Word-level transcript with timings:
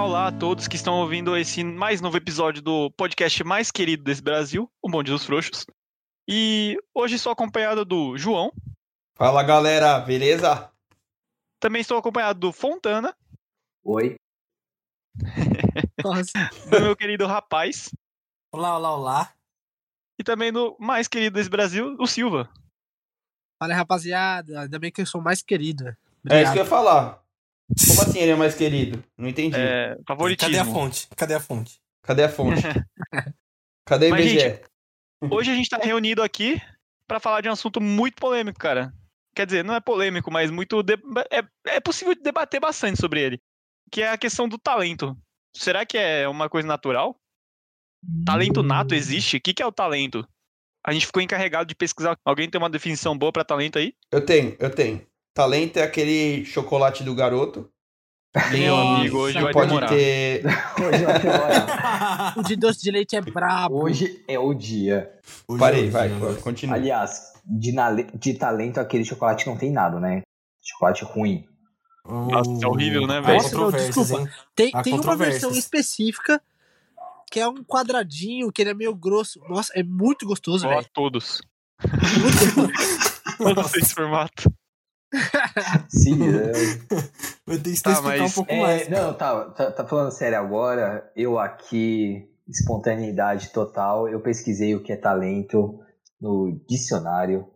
Olá, 0.00 0.08
olá 0.08 0.26
a 0.28 0.32
todos 0.32 0.66
que 0.66 0.76
estão 0.76 0.94
ouvindo 0.94 1.36
esse 1.36 1.62
mais 1.62 2.00
novo 2.00 2.16
episódio 2.16 2.62
do 2.62 2.90
podcast 2.92 3.44
mais 3.44 3.70
querido 3.70 4.02
desse 4.02 4.22
Brasil, 4.22 4.66
o 4.80 4.88
Bonde 4.88 5.10
dos 5.10 5.26
Frouxos. 5.26 5.66
E 6.26 6.78
hoje 6.94 7.16
estou 7.16 7.30
acompanhado 7.30 7.84
do 7.84 8.16
João. 8.16 8.50
Fala 9.14 9.42
galera, 9.42 10.00
beleza? 10.00 10.72
Também 11.60 11.82
estou 11.82 11.98
acompanhado 11.98 12.40
do 12.40 12.50
Fontana. 12.50 13.14
Oi. 13.84 14.16
do 16.70 16.80
meu 16.80 16.96
querido 16.96 17.26
rapaz. 17.26 17.94
Olá, 18.54 18.78
olá, 18.78 18.96
olá. 18.96 19.34
E 20.18 20.24
também 20.24 20.50
do 20.50 20.74
mais 20.80 21.08
querido 21.08 21.34
desse 21.34 21.50
Brasil, 21.50 21.94
o 21.98 22.06
Silva. 22.06 22.48
Fala 23.62 23.74
rapaziada, 23.74 24.62
ainda 24.62 24.78
bem 24.78 24.90
que 24.90 25.02
eu 25.02 25.06
sou 25.06 25.20
mais 25.20 25.42
querido. 25.42 25.94
Obrigado. 26.24 26.38
É 26.38 26.42
isso 26.42 26.52
que 26.54 26.58
eu 26.58 26.64
ia 26.64 26.70
falar. 26.70 27.22
Como 27.88 28.02
assim 28.02 28.18
ele 28.18 28.32
é 28.32 28.36
mais 28.36 28.54
querido? 28.54 29.02
Não 29.16 29.28
entendi. 29.28 29.56
É, 29.56 29.96
favoritismo. 30.06 30.52
Cadê 30.52 30.58
a 30.58 30.72
fonte? 30.72 31.08
Cadê 31.16 31.34
a 31.34 31.40
fonte? 31.40 31.80
Cadê 32.02 32.24
a 32.24 32.28
fonte? 32.28 32.62
Cadê 33.86 34.10
o 34.10 34.16
IBGE? 34.16 34.40
Gente, 34.40 34.62
hoje 35.30 35.50
a 35.50 35.54
gente 35.54 35.68
tá 35.68 35.78
reunido 35.78 36.22
aqui 36.22 36.60
para 37.06 37.20
falar 37.20 37.40
de 37.40 37.48
um 37.48 37.52
assunto 37.52 37.80
muito 37.80 38.14
polêmico, 38.16 38.58
cara. 38.58 38.92
Quer 39.34 39.46
dizer, 39.46 39.64
não 39.64 39.74
é 39.74 39.80
polêmico, 39.80 40.30
mas 40.30 40.50
muito. 40.50 40.82
De... 40.82 40.94
É, 41.30 41.74
é 41.76 41.80
possível 41.80 42.14
debater 42.20 42.60
bastante 42.60 43.00
sobre 43.00 43.20
ele. 43.20 43.40
Que 43.90 44.02
é 44.02 44.10
a 44.10 44.18
questão 44.18 44.48
do 44.48 44.58
talento. 44.58 45.16
Será 45.56 45.84
que 45.84 45.98
é 45.98 46.28
uma 46.28 46.48
coisa 46.48 46.66
natural? 46.66 47.16
Talento 48.24 48.62
nato 48.62 48.94
existe? 48.94 49.36
O 49.36 49.40
que, 49.40 49.52
que 49.52 49.62
é 49.62 49.66
o 49.66 49.72
talento? 49.72 50.26
A 50.84 50.92
gente 50.92 51.06
ficou 51.06 51.20
encarregado 51.20 51.66
de 51.66 51.74
pesquisar. 51.74 52.16
Alguém 52.24 52.48
tem 52.48 52.58
uma 52.58 52.70
definição 52.70 53.16
boa 53.16 53.32
para 53.32 53.44
talento 53.44 53.78
aí? 53.78 53.92
Eu 54.10 54.24
tenho, 54.24 54.56
eu 54.58 54.70
tenho. 54.70 55.06
Talento 55.34 55.76
é 55.78 55.82
aquele 55.82 56.44
chocolate 56.44 57.04
do 57.04 57.14
garoto. 57.14 57.68
Meu 58.52 58.76
amigo, 58.76 59.18
hoje 59.18 59.40
vai 59.40 59.52
pode 59.52 59.68
demorar. 59.68 59.88
ter. 59.88 60.44
Hoje 60.78 61.04
vai 61.04 61.18
demorar. 61.18 62.34
O 62.38 62.42
de 62.44 62.54
doce 62.54 62.80
de 62.80 62.90
leite 62.92 63.16
é 63.16 63.20
brabo. 63.20 63.82
Hoje 63.82 64.24
é 64.28 64.38
o 64.38 64.54
dia. 64.54 65.10
Hoje 65.48 65.58
Parei, 65.58 65.88
é 65.88 65.90
vai, 65.90 66.08
dia. 66.08 66.34
continua. 66.36 66.76
Aliás, 66.76 67.32
de, 67.44 67.72
nale- 67.72 68.06
de 68.14 68.34
talento, 68.34 68.78
aquele 68.78 69.04
chocolate 69.04 69.48
não 69.48 69.56
tem 69.56 69.72
nada, 69.72 69.98
né? 69.98 70.22
Chocolate 70.62 71.02
ruim. 71.04 71.44
Nossa, 72.06 72.50
é 72.64 72.68
horrível, 72.68 73.04
né, 73.06 73.20
velho? 73.20 73.34
Nossa, 73.42 73.48
não, 73.56 73.64
controvérsias, 73.64 73.96
desculpa. 74.08 74.22
hein? 74.22 74.36
Tem, 74.54 74.70
Há 74.74 74.82
tem 74.82 74.94
uma 74.94 75.16
versão 75.16 75.50
específica 75.50 76.40
que 77.32 77.40
é 77.40 77.48
um 77.48 77.64
quadradinho, 77.64 78.52
que 78.52 78.62
ele 78.62 78.70
é 78.70 78.74
meio 78.74 78.94
grosso. 78.94 79.40
Nossa, 79.48 79.72
é 79.74 79.82
muito 79.82 80.24
gostoso, 80.24 80.68
velho. 80.68 80.86
todos. 80.92 81.40
Muito 81.82 82.54
gostoso. 82.54 83.54
Todos 83.54 83.74
esse 83.74 83.94
formato. 83.94 84.52
Sim. 85.88 86.18
Eu 87.46 87.60
tenho 87.62 87.74
que 87.76 87.82
Tá, 87.82 87.92
explicar 87.92 88.18
mas- 88.18 88.30
um 88.30 88.34
pouco 88.34 88.52
É, 88.52 88.60
mais. 88.60 88.88
não, 88.88 89.12
tá, 89.14 89.44
tá, 89.50 89.70
tá 89.72 89.86
falando 89.86 90.10
sério 90.12 90.38
agora. 90.38 91.10
Eu 91.16 91.38
aqui, 91.38 92.28
espontaneidade 92.48 93.50
total, 93.50 94.08
eu 94.08 94.20
pesquisei 94.20 94.74
o 94.74 94.82
que 94.82 94.92
é 94.92 94.96
talento 94.96 95.80
no 96.20 96.60
dicionário. 96.68 97.48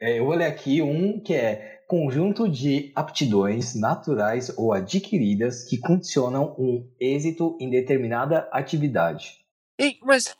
É, 0.00 0.18
eu 0.18 0.24
vou 0.24 0.34
ler 0.34 0.46
aqui 0.46 0.80
um 0.80 1.20
que 1.20 1.34
é 1.34 1.82
conjunto 1.88 2.48
de 2.48 2.92
aptidões 2.94 3.74
naturais 3.74 4.50
ou 4.56 4.72
adquiridas 4.72 5.64
que 5.64 5.78
condicionam 5.78 6.54
um 6.58 6.88
êxito 7.00 7.56
em 7.60 7.68
determinada 7.68 8.48
atividade. 8.52 9.38
Ei, 9.78 9.98
mas 10.02 10.34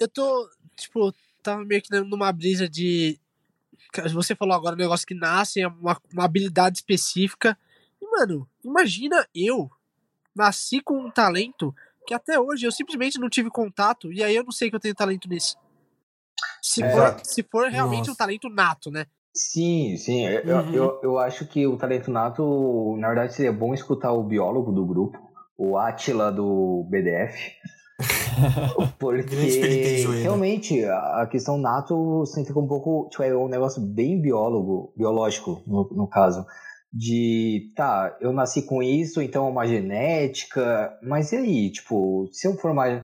eu 0.00 0.08
tô, 0.08 0.48
tipo, 0.76 1.12
tava 1.42 1.64
meio 1.64 1.82
que 1.82 1.94
numa 2.00 2.32
brisa 2.32 2.68
de. 2.68 3.20
Você 4.12 4.34
falou 4.34 4.54
agora 4.54 4.74
um 4.74 4.78
negócio 4.78 5.06
que 5.06 5.14
nasce, 5.14 5.60
é 5.60 5.68
uma, 5.68 6.00
uma 6.12 6.24
habilidade 6.24 6.78
específica. 6.78 7.56
E, 8.00 8.10
mano, 8.10 8.48
imagina 8.62 9.26
eu 9.34 9.70
nasci 10.34 10.80
com 10.80 10.98
um 10.98 11.10
talento 11.10 11.74
que 12.06 12.12
até 12.14 12.38
hoje 12.38 12.66
eu 12.66 12.72
simplesmente 12.72 13.18
não 13.18 13.30
tive 13.30 13.48
contato, 13.50 14.12
e 14.12 14.22
aí 14.22 14.34
eu 14.36 14.44
não 14.44 14.52
sei 14.52 14.68
que 14.68 14.76
eu 14.76 14.80
tenho 14.80 14.94
talento 14.94 15.28
nisso. 15.28 15.56
Se, 16.60 16.82
É. 16.82 16.90
for, 16.90 17.20
se 17.24 17.42
for 17.42 17.68
realmente 17.68 18.00
Nossa. 18.00 18.12
um 18.12 18.14
talento 18.14 18.48
nato, 18.48 18.90
né? 18.90 19.06
Sim, 19.34 19.96
sim. 19.96 20.26
Eu, 20.26 20.58
Uhum. 20.58 20.74
eu, 20.74 21.00
eu 21.02 21.18
acho 21.18 21.46
que 21.46 21.66
o 21.66 21.76
talento 21.76 22.10
nato, 22.10 22.96
na 22.98 23.08
verdade, 23.08 23.34
seria 23.34 23.52
bom 23.52 23.74
escutar 23.74 24.12
o 24.12 24.22
biólogo 24.22 24.70
do 24.72 24.84
grupo, 24.84 25.18
o 25.56 25.76
Atila 25.78 26.30
do 26.30 26.84
BDF. 26.88 27.52
Porque 28.98 30.06
realmente 30.22 30.84
a 30.84 31.26
questão 31.30 31.58
nato 31.58 32.24
significa 32.26 32.58
um 32.58 32.66
pouco, 32.66 33.08
tipo, 33.10 33.22
é 33.22 33.36
um 33.36 33.48
negócio 33.48 33.80
bem 33.80 34.20
biólogo, 34.20 34.92
biológico, 34.96 35.62
no, 35.66 35.88
no 35.92 36.08
caso. 36.08 36.44
De, 36.92 37.72
tá, 37.74 38.16
eu 38.20 38.32
nasci 38.32 38.62
com 38.62 38.80
isso, 38.82 39.20
então 39.20 39.46
é 39.46 39.50
uma 39.50 39.66
genética, 39.66 40.96
mas 41.02 41.32
e 41.32 41.36
aí? 41.36 41.70
Tipo, 41.70 42.28
se 42.32 42.46
eu 42.46 42.54
for 42.54 42.70
uma, 42.70 43.00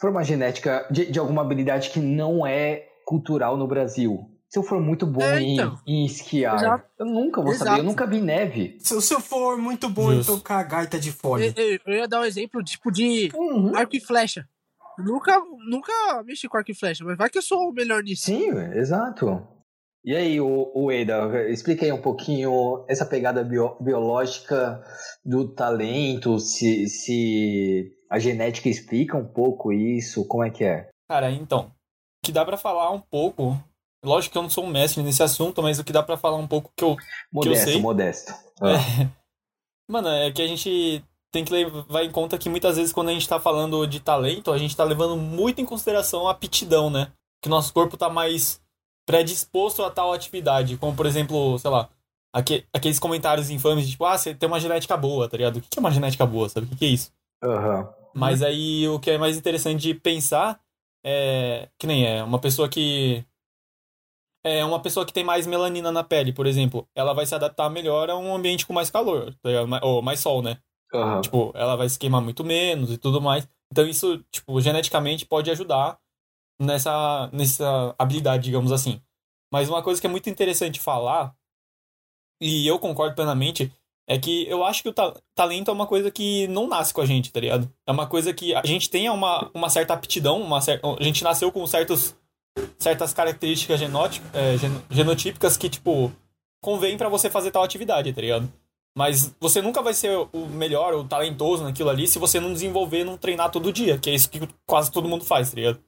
for 0.00 0.10
uma 0.10 0.24
genética 0.24 0.86
de, 0.90 1.10
de 1.10 1.18
alguma 1.18 1.42
habilidade 1.42 1.90
que 1.90 2.00
não 2.00 2.46
é 2.46 2.86
cultural 3.04 3.56
no 3.56 3.68
Brasil, 3.68 4.31
se 4.52 4.58
eu 4.58 4.62
for 4.62 4.78
muito 4.82 5.06
bom 5.06 5.22
É, 5.22 5.40
em, 5.40 5.54
então. 5.54 5.78
em 5.86 6.04
esquiar, 6.04 6.56
Exato. 6.56 6.84
eu 6.98 7.06
nunca 7.06 7.40
vou 7.40 7.54
saber, 7.54 7.70
Exato. 7.70 7.80
eu 7.80 7.84
nunca 7.84 8.06
vi 8.06 8.20
neve. 8.20 8.76
Se, 8.80 9.00
se 9.00 9.14
eu 9.14 9.18
for 9.20 9.56
muito 9.56 9.88
bom 9.88 10.12
Justo. 10.12 10.32
em 10.32 10.36
tocar 10.36 10.62
gaita 10.64 11.00
de 11.00 11.08
Eu, 11.08 11.14
fole, 11.14 11.54
eu- 11.56 11.78
eu 11.86 11.94
ia 11.94 12.06
dar 12.06 12.20
um 12.20 12.24
exemplo, 12.24 12.62
tipo, 12.62 12.90
de 12.92 13.30
Uhum. 13.34 13.74
arco 13.74 13.96
e 13.96 14.00
flecha. 14.00 14.46
Eu 14.98 15.04
nunca, 15.06 15.40
nunca 15.66 16.22
mexi 16.26 16.46
com 16.50 16.58
arco 16.58 16.70
e 16.70 16.74
flecha, 16.74 17.02
mas 17.02 17.16
vai 17.16 17.30
que 17.30 17.38
eu 17.38 17.42
sou 17.42 17.70
o 17.70 17.72
melhor 17.72 18.02
nisso. 18.02 18.24
Sim, 18.26 18.50
exato. 18.74 19.42
E 20.04 20.14
aí, 20.14 20.38
o, 20.38 20.70
o 20.74 20.92
Eda, 20.92 21.48
explica 21.48 21.86
aí 21.86 21.92
um 21.92 22.02
pouquinho 22.02 22.84
essa 22.88 23.06
pegada 23.06 23.42
bio- 23.42 23.76
biológica 23.80 24.84
do 25.24 25.48
talento, 25.48 26.38
se, 26.38 26.86
se 26.88 27.90
a 28.10 28.18
genética 28.18 28.68
explica 28.68 29.16
um 29.16 29.24
pouco 29.26 29.72
isso, 29.72 30.26
como 30.28 30.44
é 30.44 30.50
que 30.50 30.62
é? 30.64 30.90
Cara, 31.08 31.30
então, 31.30 31.68
o 31.68 32.26
que 32.26 32.32
dá 32.32 32.44
pra 32.44 32.58
falar 32.58 32.90
um 32.90 33.00
pouco, 33.00 33.56
lógico 34.04 34.32
que 34.32 34.38
eu 34.38 34.42
não 34.42 34.50
sou 34.50 34.64
um 34.64 34.68
mestre 34.70 35.02
nesse 35.02 35.22
assunto, 35.22 35.62
mas 35.62 35.78
o 35.78 35.84
que 35.84 35.92
dá 35.92 36.02
pra 36.02 36.16
falar 36.16 36.36
um 36.36 36.46
pouco 36.46 36.72
que 36.76 36.84
eu, 36.84 36.96
Modesto, 37.32 37.70
sei. 37.70 37.80
modesto. 37.80 38.32
Ah, 38.60 38.70
é, 38.72 39.10
mano, 39.90 40.08
é 40.08 40.30
que 40.32 40.42
a 40.42 40.46
gente 40.46 41.04
tem 41.30 41.44
que 41.44 41.52
levar 41.52 42.04
em 42.04 42.10
conta 42.10 42.36
que 42.36 42.48
muitas 42.48 42.76
vezes 42.76 42.92
quando 42.92 43.08
a 43.08 43.12
gente 43.12 43.28
tá 43.28 43.40
falando 43.40 43.86
de 43.86 44.00
talento, 44.00 44.52
a 44.52 44.58
gente 44.58 44.76
tá 44.76 44.84
levando 44.84 45.16
muito 45.16 45.60
em 45.60 45.64
consideração 45.66 46.28
a 46.28 46.32
aptidão, 46.32 46.90
né? 46.90 47.10
Que 47.42 47.48
nosso 47.48 47.72
corpo 47.72 47.96
tá 47.96 48.08
mais 48.10 48.60
predisposto 49.06 49.82
a 49.82 49.90
tal 49.90 50.12
atividade, 50.12 50.76
como 50.76 50.94
por 50.94 51.06
exemplo, 51.06 51.58
sei 51.58 51.70
lá, 51.70 51.88
aque- 52.32 52.64
aqueles 52.72 52.98
comentários 52.98 53.50
infames 53.50 53.84
de 53.86 53.92
tipo, 53.92 54.04
ah, 54.04 54.16
você 54.16 54.34
tem 54.34 54.46
uma 54.46 54.60
genética 54.60 54.96
boa, 54.96 55.28
tá 55.28 55.36
ligado? 55.36 55.56
O 55.56 55.60
que 55.60 55.68
que 55.68 55.78
é 55.78 55.80
uma 55.80 55.90
genética 55.90 56.24
boa, 56.26 56.48
sabe? 56.48 56.66
O 56.66 56.70
que 56.70 56.76
que 56.76 56.84
é 56.84 56.88
isso? 56.88 57.10
Aham. 57.42 57.88
Mas 58.14 58.42
aí 58.42 58.86
o 58.88 59.00
que 59.00 59.10
é 59.10 59.18
mais 59.18 59.36
interessante 59.36 59.80
de 59.80 59.94
pensar 59.94 60.60
é 61.04 61.68
que 61.78 61.86
nem 61.86 62.06
é 62.06 62.22
uma 62.22 62.38
pessoa 62.38 62.68
que 62.68 63.24
é 64.44 64.64
uma 64.64 64.80
pessoa 64.80 65.06
que 65.06 65.12
tem 65.12 65.24
mais 65.24 65.46
melanina 65.46 65.92
na 65.92 66.02
pele, 66.04 66.32
por 66.32 66.46
exemplo, 66.46 66.88
ela 66.94 67.12
vai 67.14 67.26
se 67.26 67.34
adaptar 67.34 67.68
melhor 67.70 68.10
a 68.10 68.16
um 68.16 68.34
ambiente 68.34 68.66
com 68.66 68.72
mais 68.72 68.90
calor, 68.90 69.34
tá 69.42 69.50
ou 69.82 70.02
mais 70.02 70.20
sol, 70.20 70.42
né? 70.42 70.58
Aham. 70.94 71.20
Tipo, 71.22 71.52
ela 71.54 71.76
vai 71.76 71.88
se 71.88 71.98
queimar 71.98 72.20
muito 72.20 72.44
menos 72.44 72.90
e 72.90 72.98
tudo 72.98 73.20
mais. 73.20 73.48
Então 73.70 73.86
isso, 73.86 74.18
tipo, 74.30 74.60
geneticamente 74.60 75.24
pode 75.24 75.50
ajudar 75.50 75.98
nessa 76.60 77.30
nessa 77.32 77.94
habilidade, 77.98 78.44
digamos 78.44 78.72
assim. 78.72 79.00
Mas 79.52 79.68
uma 79.68 79.82
coisa 79.82 80.00
que 80.00 80.06
é 80.06 80.10
muito 80.10 80.28
interessante 80.28 80.80
falar 80.80 81.34
e 82.40 82.66
eu 82.66 82.78
concordo 82.78 83.14
plenamente 83.14 83.72
é 84.08 84.18
que 84.18 84.46
eu 84.48 84.64
acho 84.64 84.82
que 84.82 84.88
o 84.88 84.92
ta- 84.92 85.14
talento 85.34 85.70
é 85.70 85.74
uma 85.74 85.86
coisa 85.86 86.10
que 86.10 86.46
não 86.48 86.66
nasce 86.66 86.92
com 86.92 87.00
a 87.00 87.06
gente, 87.06 87.32
tá 87.32 87.38
ligado? 87.40 87.72
É 87.86 87.92
uma 87.92 88.06
coisa 88.06 88.34
que 88.34 88.54
a 88.54 88.64
gente 88.66 88.90
tem 88.90 89.08
uma, 89.08 89.50
uma 89.54 89.70
certa 89.70 89.94
aptidão, 89.94 90.40
uma 90.42 90.60
cer 90.60 90.80
a 90.84 91.02
gente 91.02 91.22
nasceu 91.22 91.52
com 91.52 91.64
certos, 91.66 92.16
certas 92.82 93.12
características 93.14 93.80
é, 93.80 94.56
gen- 94.58 94.82
genotípicas 94.90 95.56
que, 95.56 95.68
tipo, 95.70 96.12
convém 96.62 96.96
pra 96.96 97.08
você 97.08 97.30
fazer 97.30 97.50
tal 97.50 97.62
atividade, 97.62 98.12
tá 98.12 98.20
ligado? 98.20 98.52
Mas 98.96 99.34
você 99.40 99.62
nunca 99.62 99.80
vai 99.80 99.94
ser 99.94 100.14
o 100.32 100.46
melhor, 100.46 100.92
o 100.94 101.04
talentoso 101.04 101.64
naquilo 101.64 101.88
ali 101.88 102.06
se 102.06 102.18
você 102.18 102.38
não 102.38 102.52
desenvolver, 102.52 103.04
não 103.04 103.16
treinar 103.16 103.50
todo 103.50 103.72
dia, 103.72 103.98
que 103.98 104.10
é 104.10 104.14
isso 104.14 104.28
que 104.28 104.40
quase 104.66 104.92
todo 104.92 105.08
mundo 105.08 105.24
faz, 105.24 105.50
tá 105.50 105.56
ligado? 105.56 105.80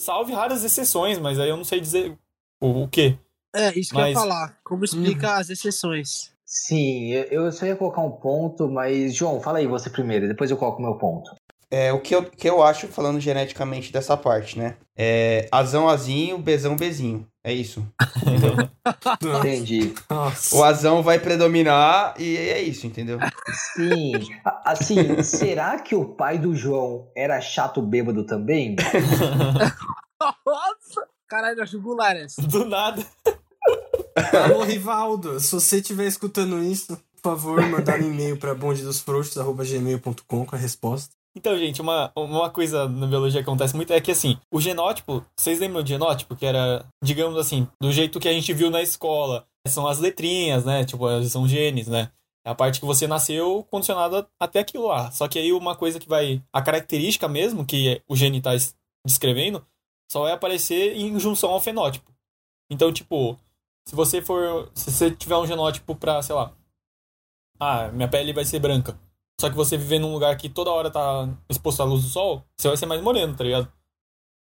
Salve 0.00 0.32
raras 0.32 0.62
exceções, 0.62 1.18
mas 1.18 1.40
aí 1.40 1.48
eu 1.48 1.56
não 1.56 1.64
sei 1.64 1.80
dizer 1.80 2.16
o, 2.60 2.84
o 2.84 2.88
quê. 2.88 3.18
É, 3.54 3.76
isso 3.76 3.90
que 3.90 3.96
eu 3.96 4.00
ia 4.00 4.06
Mas- 4.06 4.14
falar. 4.14 4.58
Como 4.62 4.84
explica 4.84 5.36
as 5.36 5.50
exceções. 5.50 6.32
Sim, 6.44 7.08
eu, 7.12 7.24
eu 7.24 7.52
só 7.52 7.66
ia 7.66 7.76
colocar 7.76 8.00
um 8.02 8.10
ponto, 8.12 8.68
mas, 8.68 9.14
João, 9.14 9.40
fala 9.40 9.58
aí 9.58 9.66
você 9.66 9.90
primeiro, 9.90 10.28
depois 10.28 10.50
eu 10.50 10.56
coloco 10.56 10.78
o 10.78 10.82
meu 10.82 10.94
ponto. 10.96 11.34
É, 11.70 11.92
o 11.92 12.00
que 12.00 12.14
eu, 12.14 12.24
que 12.24 12.48
eu 12.48 12.62
acho, 12.62 12.88
falando 12.88 13.20
geneticamente 13.20 13.92
dessa 13.92 14.16
parte, 14.16 14.58
né? 14.58 14.76
É 14.96 15.46
azão 15.52 15.88
azinho, 15.88 16.38
bezão 16.38 16.76
bezinho. 16.76 17.26
É 17.44 17.52
isso. 17.52 17.86
Entendi. 19.38 19.94
Nossa. 20.08 20.56
O 20.56 20.64
azão 20.64 21.02
vai 21.02 21.18
predominar 21.18 22.14
e 22.18 22.36
é 22.36 22.60
isso, 22.62 22.86
entendeu? 22.86 23.18
Sim. 23.74 24.12
Assim, 24.64 25.22
será 25.22 25.78
que 25.78 25.94
o 25.94 26.04
pai 26.04 26.38
do 26.38 26.54
João 26.54 27.10
era 27.14 27.40
chato 27.40 27.82
bêbado 27.82 28.24
também? 28.24 28.76
Nossa! 30.46 31.06
Caralho, 31.28 31.66
jugular 31.66 32.16
essa. 32.16 32.40
Do 32.42 32.64
nada. 32.64 33.04
Alô, 34.44 34.64
Rivaldo, 34.64 35.38
se 35.38 35.52
você 35.52 35.76
estiver 35.76 36.06
escutando 36.06 36.62
isso, 36.62 36.98
por 37.16 37.22
favor, 37.22 37.62
mandar 37.66 38.00
um 38.00 38.10
e-mail 38.10 38.38
para 38.38 38.54
bondedosfrouxos.gmail.com 38.54 40.46
com 40.46 40.56
a 40.56 40.58
resposta. 40.58 41.14
Então, 41.36 41.56
gente, 41.56 41.80
uma, 41.80 42.10
uma 42.16 42.50
coisa 42.50 42.88
na 42.88 43.06
biologia 43.06 43.42
que 43.42 43.48
acontece 43.48 43.76
muito 43.76 43.92
é 43.92 44.00
que, 44.00 44.10
assim, 44.10 44.38
o 44.52 44.60
genótipo, 44.60 45.24
vocês 45.38 45.60
lembram 45.60 45.82
do 45.82 45.88
genótipo? 45.88 46.34
Que 46.34 46.46
era, 46.46 46.84
digamos 47.02 47.38
assim, 47.38 47.68
do 47.80 47.92
jeito 47.92 48.18
que 48.18 48.28
a 48.28 48.32
gente 48.32 48.52
viu 48.52 48.70
na 48.70 48.82
escola. 48.82 49.46
São 49.66 49.86
as 49.86 49.98
letrinhas, 49.98 50.64
né? 50.64 50.84
Tipo, 50.84 51.22
são 51.24 51.46
genes, 51.46 51.86
né? 51.86 52.10
É 52.44 52.50
a 52.50 52.54
parte 52.54 52.80
que 52.80 52.86
você 52.86 53.06
nasceu 53.06 53.62
condicionada 53.70 54.26
até 54.40 54.60
aquilo 54.60 54.86
lá. 54.86 55.10
Só 55.10 55.28
que 55.28 55.38
aí 55.38 55.52
uma 55.52 55.76
coisa 55.76 56.00
que 56.00 56.08
vai. 56.08 56.42
A 56.52 56.62
característica 56.62 57.28
mesmo 57.28 57.64
que 57.64 58.02
o 58.08 58.16
gene 58.16 58.38
está 58.38 58.52
descrevendo 59.06 59.64
só 60.10 60.22
vai 60.22 60.32
aparecer 60.32 60.96
em 60.96 61.18
junção 61.20 61.50
ao 61.50 61.60
fenótipo. 61.60 62.10
Então, 62.70 62.92
tipo, 62.92 63.38
se 63.86 63.94
você 63.94 64.22
for. 64.22 64.70
Se 64.74 64.90
você 64.90 65.10
tiver 65.10 65.36
um 65.36 65.46
genótipo 65.46 65.94
pra, 65.94 66.22
sei 66.22 66.34
lá. 66.34 66.52
Ah, 67.60 67.88
minha 67.88 68.08
pele 68.08 68.32
vai 68.32 68.44
ser 68.44 68.60
branca. 68.60 68.98
Só 69.40 69.48
que 69.48 69.56
você 69.56 69.76
viver 69.76 69.98
num 69.98 70.12
lugar 70.12 70.36
que 70.36 70.48
toda 70.48 70.70
hora 70.70 70.90
tá 70.90 71.28
exposto 71.48 71.80
à 71.80 71.84
luz 71.84 72.02
do 72.02 72.08
sol, 72.08 72.44
você 72.56 72.68
vai 72.68 72.76
ser 72.76 72.86
mais 72.86 73.00
moreno, 73.00 73.36
tá 73.36 73.44
ligado? 73.44 73.72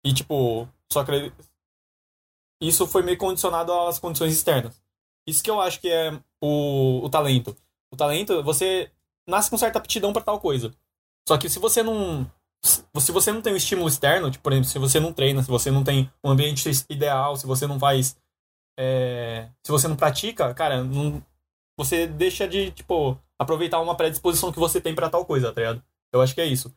E, 0.06 0.14
tipo, 0.14 0.68
só 0.92 1.04
que. 1.04 1.32
Isso 2.62 2.86
foi 2.86 3.02
meio 3.02 3.18
condicionado 3.18 3.72
às 3.74 3.98
condições 4.00 4.34
externas. 4.34 4.82
Isso 5.28 5.44
que 5.44 5.50
eu 5.50 5.60
acho 5.62 5.80
que 5.80 5.90
é 5.90 6.12
o, 6.42 7.02
o 7.04 7.10
talento. 7.10 7.56
O 7.92 7.96
talento, 7.96 8.44
você 8.44 8.92
nasce 9.28 9.50
com 9.50 9.58
certa 9.58 9.80
aptidão 9.80 10.14
para 10.14 10.22
tal 10.22 10.40
coisa. 10.40 10.74
Só 11.28 11.38
que 11.38 11.50
se 11.50 11.60
você 11.60 11.82
não. 11.82 12.30
Se 12.64 13.12
você 13.12 13.32
não 13.32 13.42
tem 13.42 13.54
um 13.54 13.58
estímulo 13.58 13.88
externo, 13.88 14.30
tipo, 14.30 14.44
por 14.44 14.52
exemplo, 14.52 14.70
se 14.70 14.78
você 14.78 15.00
não 15.00 15.12
treina, 15.12 15.42
se 15.42 15.50
você 15.50 15.72
não 15.72 15.84
tem 15.84 16.12
um 16.24 16.30
ambiente 16.30 16.70
ideal, 16.90 17.36
se 17.36 17.48
você 17.48 17.66
não 17.66 17.80
faz. 17.80 18.16
É, 18.78 19.50
se 19.66 19.72
você 19.72 19.88
não 19.88 19.96
pratica, 19.96 20.54
cara, 20.54 20.84
não, 20.84 21.24
você 21.78 22.06
deixa 22.06 22.48
de, 22.48 22.72
tipo, 22.72 23.18
aproveitar 23.42 23.80
uma 23.82 23.98
predisposição 23.98 24.52
que 24.52 24.60
você 24.60 24.80
tem 24.80 24.94
para 24.94 25.10
tal 25.10 25.26
coisa, 25.26 25.52
tá 25.52 25.62
ligado? 25.62 25.84
Eu 26.14 26.22
acho 26.22 26.36
que 26.36 26.42
é 26.42 26.46
isso. 26.46 26.74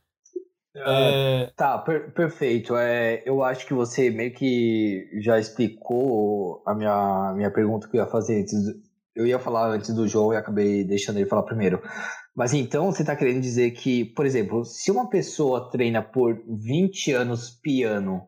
É... 0.74 1.52
Tá, 1.56 1.78
per 1.78 2.12
perfeito. 2.12 2.74
É, 2.76 3.22
eu 3.26 3.44
acho 3.44 3.66
que 3.66 3.74
você 3.74 4.10
meio 4.10 4.32
que 4.32 5.08
já 5.20 5.38
explicou 5.38 6.62
a 6.66 6.74
minha, 6.74 7.32
minha 7.36 7.50
pergunta 7.50 7.88
que 7.88 7.96
eu 7.96 8.02
ia 8.02 8.10
fazer 8.10 8.40
antes. 8.40 8.64
Do, 8.64 8.72
eu 9.14 9.26
ia 9.26 9.38
falar 9.38 9.68
antes 9.68 9.94
do 9.94 10.08
João 10.08 10.32
e 10.32 10.36
acabei 10.36 10.82
deixando 10.82 11.18
ele 11.18 11.28
falar 11.28 11.44
primeiro. 11.44 11.80
Mas 12.34 12.52
então 12.52 12.90
você 12.90 13.02
está 13.02 13.14
querendo 13.14 13.40
dizer 13.40 13.70
que, 13.72 14.04
por 14.06 14.26
exemplo, 14.26 14.64
se 14.64 14.90
uma 14.90 15.08
pessoa 15.08 15.70
treina 15.70 16.02
por 16.02 16.42
20 16.48 17.12
anos 17.12 17.50
piano 17.50 18.26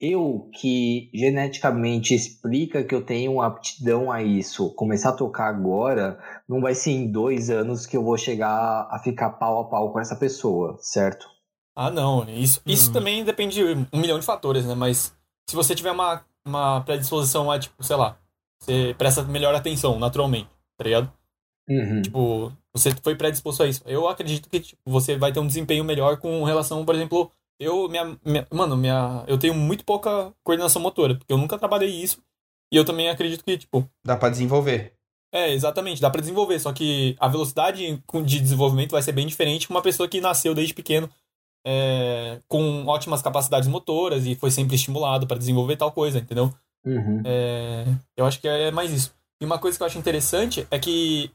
eu 0.00 0.50
que 0.52 1.10
geneticamente 1.14 2.14
explica 2.14 2.84
que 2.84 2.94
eu 2.94 3.04
tenho 3.04 3.40
aptidão 3.40 4.12
a 4.12 4.22
isso, 4.22 4.74
começar 4.74 5.10
a 5.10 5.16
tocar 5.16 5.48
agora, 5.48 6.18
não 6.48 6.60
vai 6.60 6.74
ser 6.74 6.90
em 6.90 7.10
dois 7.10 7.48
anos 7.50 7.86
que 7.86 7.96
eu 7.96 8.04
vou 8.04 8.16
chegar 8.16 8.88
a 8.90 9.00
ficar 9.02 9.30
pau 9.30 9.60
a 9.60 9.64
pau 9.68 9.92
com 9.92 10.00
essa 10.00 10.16
pessoa, 10.16 10.76
certo? 10.80 11.26
Ah, 11.74 11.90
não. 11.90 12.28
Isso, 12.28 12.60
isso 12.64 12.90
hum. 12.90 12.92
também 12.92 13.24
depende 13.24 13.54
de 13.56 13.86
um 13.92 14.00
milhão 14.00 14.18
de 14.18 14.24
fatores, 14.24 14.64
né? 14.64 14.74
Mas 14.74 15.14
se 15.48 15.54
você 15.54 15.74
tiver 15.74 15.92
uma, 15.92 16.24
uma 16.46 16.80
predisposição 16.82 17.50
a, 17.50 17.58
tipo, 17.58 17.82
sei 17.82 17.96
lá, 17.96 18.18
você 18.60 18.94
presta 18.96 19.22
melhor 19.22 19.54
atenção, 19.54 19.98
naturalmente, 19.98 20.48
tá 20.76 20.84
ligado? 20.84 21.12
Uhum. 21.68 22.02
Tipo, 22.02 22.52
você 22.72 22.90
foi 23.02 23.14
predisposto 23.14 23.62
a 23.62 23.66
isso. 23.66 23.82
Eu 23.86 24.08
acredito 24.08 24.48
que 24.48 24.60
tipo, 24.60 24.80
você 24.86 25.16
vai 25.16 25.32
ter 25.32 25.40
um 25.40 25.46
desempenho 25.46 25.84
melhor 25.84 26.18
com 26.18 26.44
relação, 26.44 26.84
por 26.84 26.94
exemplo, 26.94 27.30
eu, 27.58 27.88
minha, 27.88 28.18
minha, 28.24 28.46
mano, 28.52 28.76
minha, 28.76 29.24
eu 29.26 29.38
tenho 29.38 29.54
muito 29.54 29.84
pouca 29.84 30.32
coordenação 30.44 30.80
motora, 30.82 31.14
porque 31.14 31.32
eu 31.32 31.38
nunca 31.38 31.58
trabalhei 31.58 31.90
isso. 31.90 32.20
E 32.72 32.76
eu 32.76 32.84
também 32.84 33.08
acredito 33.08 33.44
que, 33.44 33.56
tipo. 33.56 33.88
Dá 34.04 34.16
para 34.16 34.30
desenvolver. 34.30 34.94
É, 35.32 35.52
exatamente, 35.52 36.00
dá 36.00 36.08
para 36.08 36.20
desenvolver, 36.20 36.58
só 36.58 36.72
que 36.72 37.16
a 37.20 37.28
velocidade 37.28 38.02
de 38.24 38.40
desenvolvimento 38.40 38.92
vai 38.92 39.02
ser 39.02 39.12
bem 39.12 39.26
diferente 39.26 39.68
com 39.68 39.74
uma 39.74 39.82
pessoa 39.82 40.08
que 40.08 40.20
nasceu 40.20 40.54
desde 40.54 40.72
pequeno 40.72 41.10
é, 41.66 42.40
com 42.46 42.86
ótimas 42.86 43.20
capacidades 43.20 43.68
motoras 43.68 44.24
e 44.24 44.36
foi 44.36 44.52
sempre 44.52 44.76
estimulado 44.76 45.26
para 45.26 45.36
desenvolver 45.36 45.76
tal 45.76 45.90
coisa, 45.90 46.20
entendeu? 46.20 46.54
Uhum. 46.84 47.20
É, 47.26 47.84
eu 48.16 48.24
acho 48.24 48.40
que 48.40 48.46
é 48.46 48.70
mais 48.70 48.92
isso. 48.92 49.12
E 49.40 49.44
uma 49.44 49.58
coisa 49.58 49.76
que 49.76 49.82
eu 49.82 49.86
acho 49.86 49.98
interessante 49.98 50.64
é 50.70 50.78
que 50.78 51.28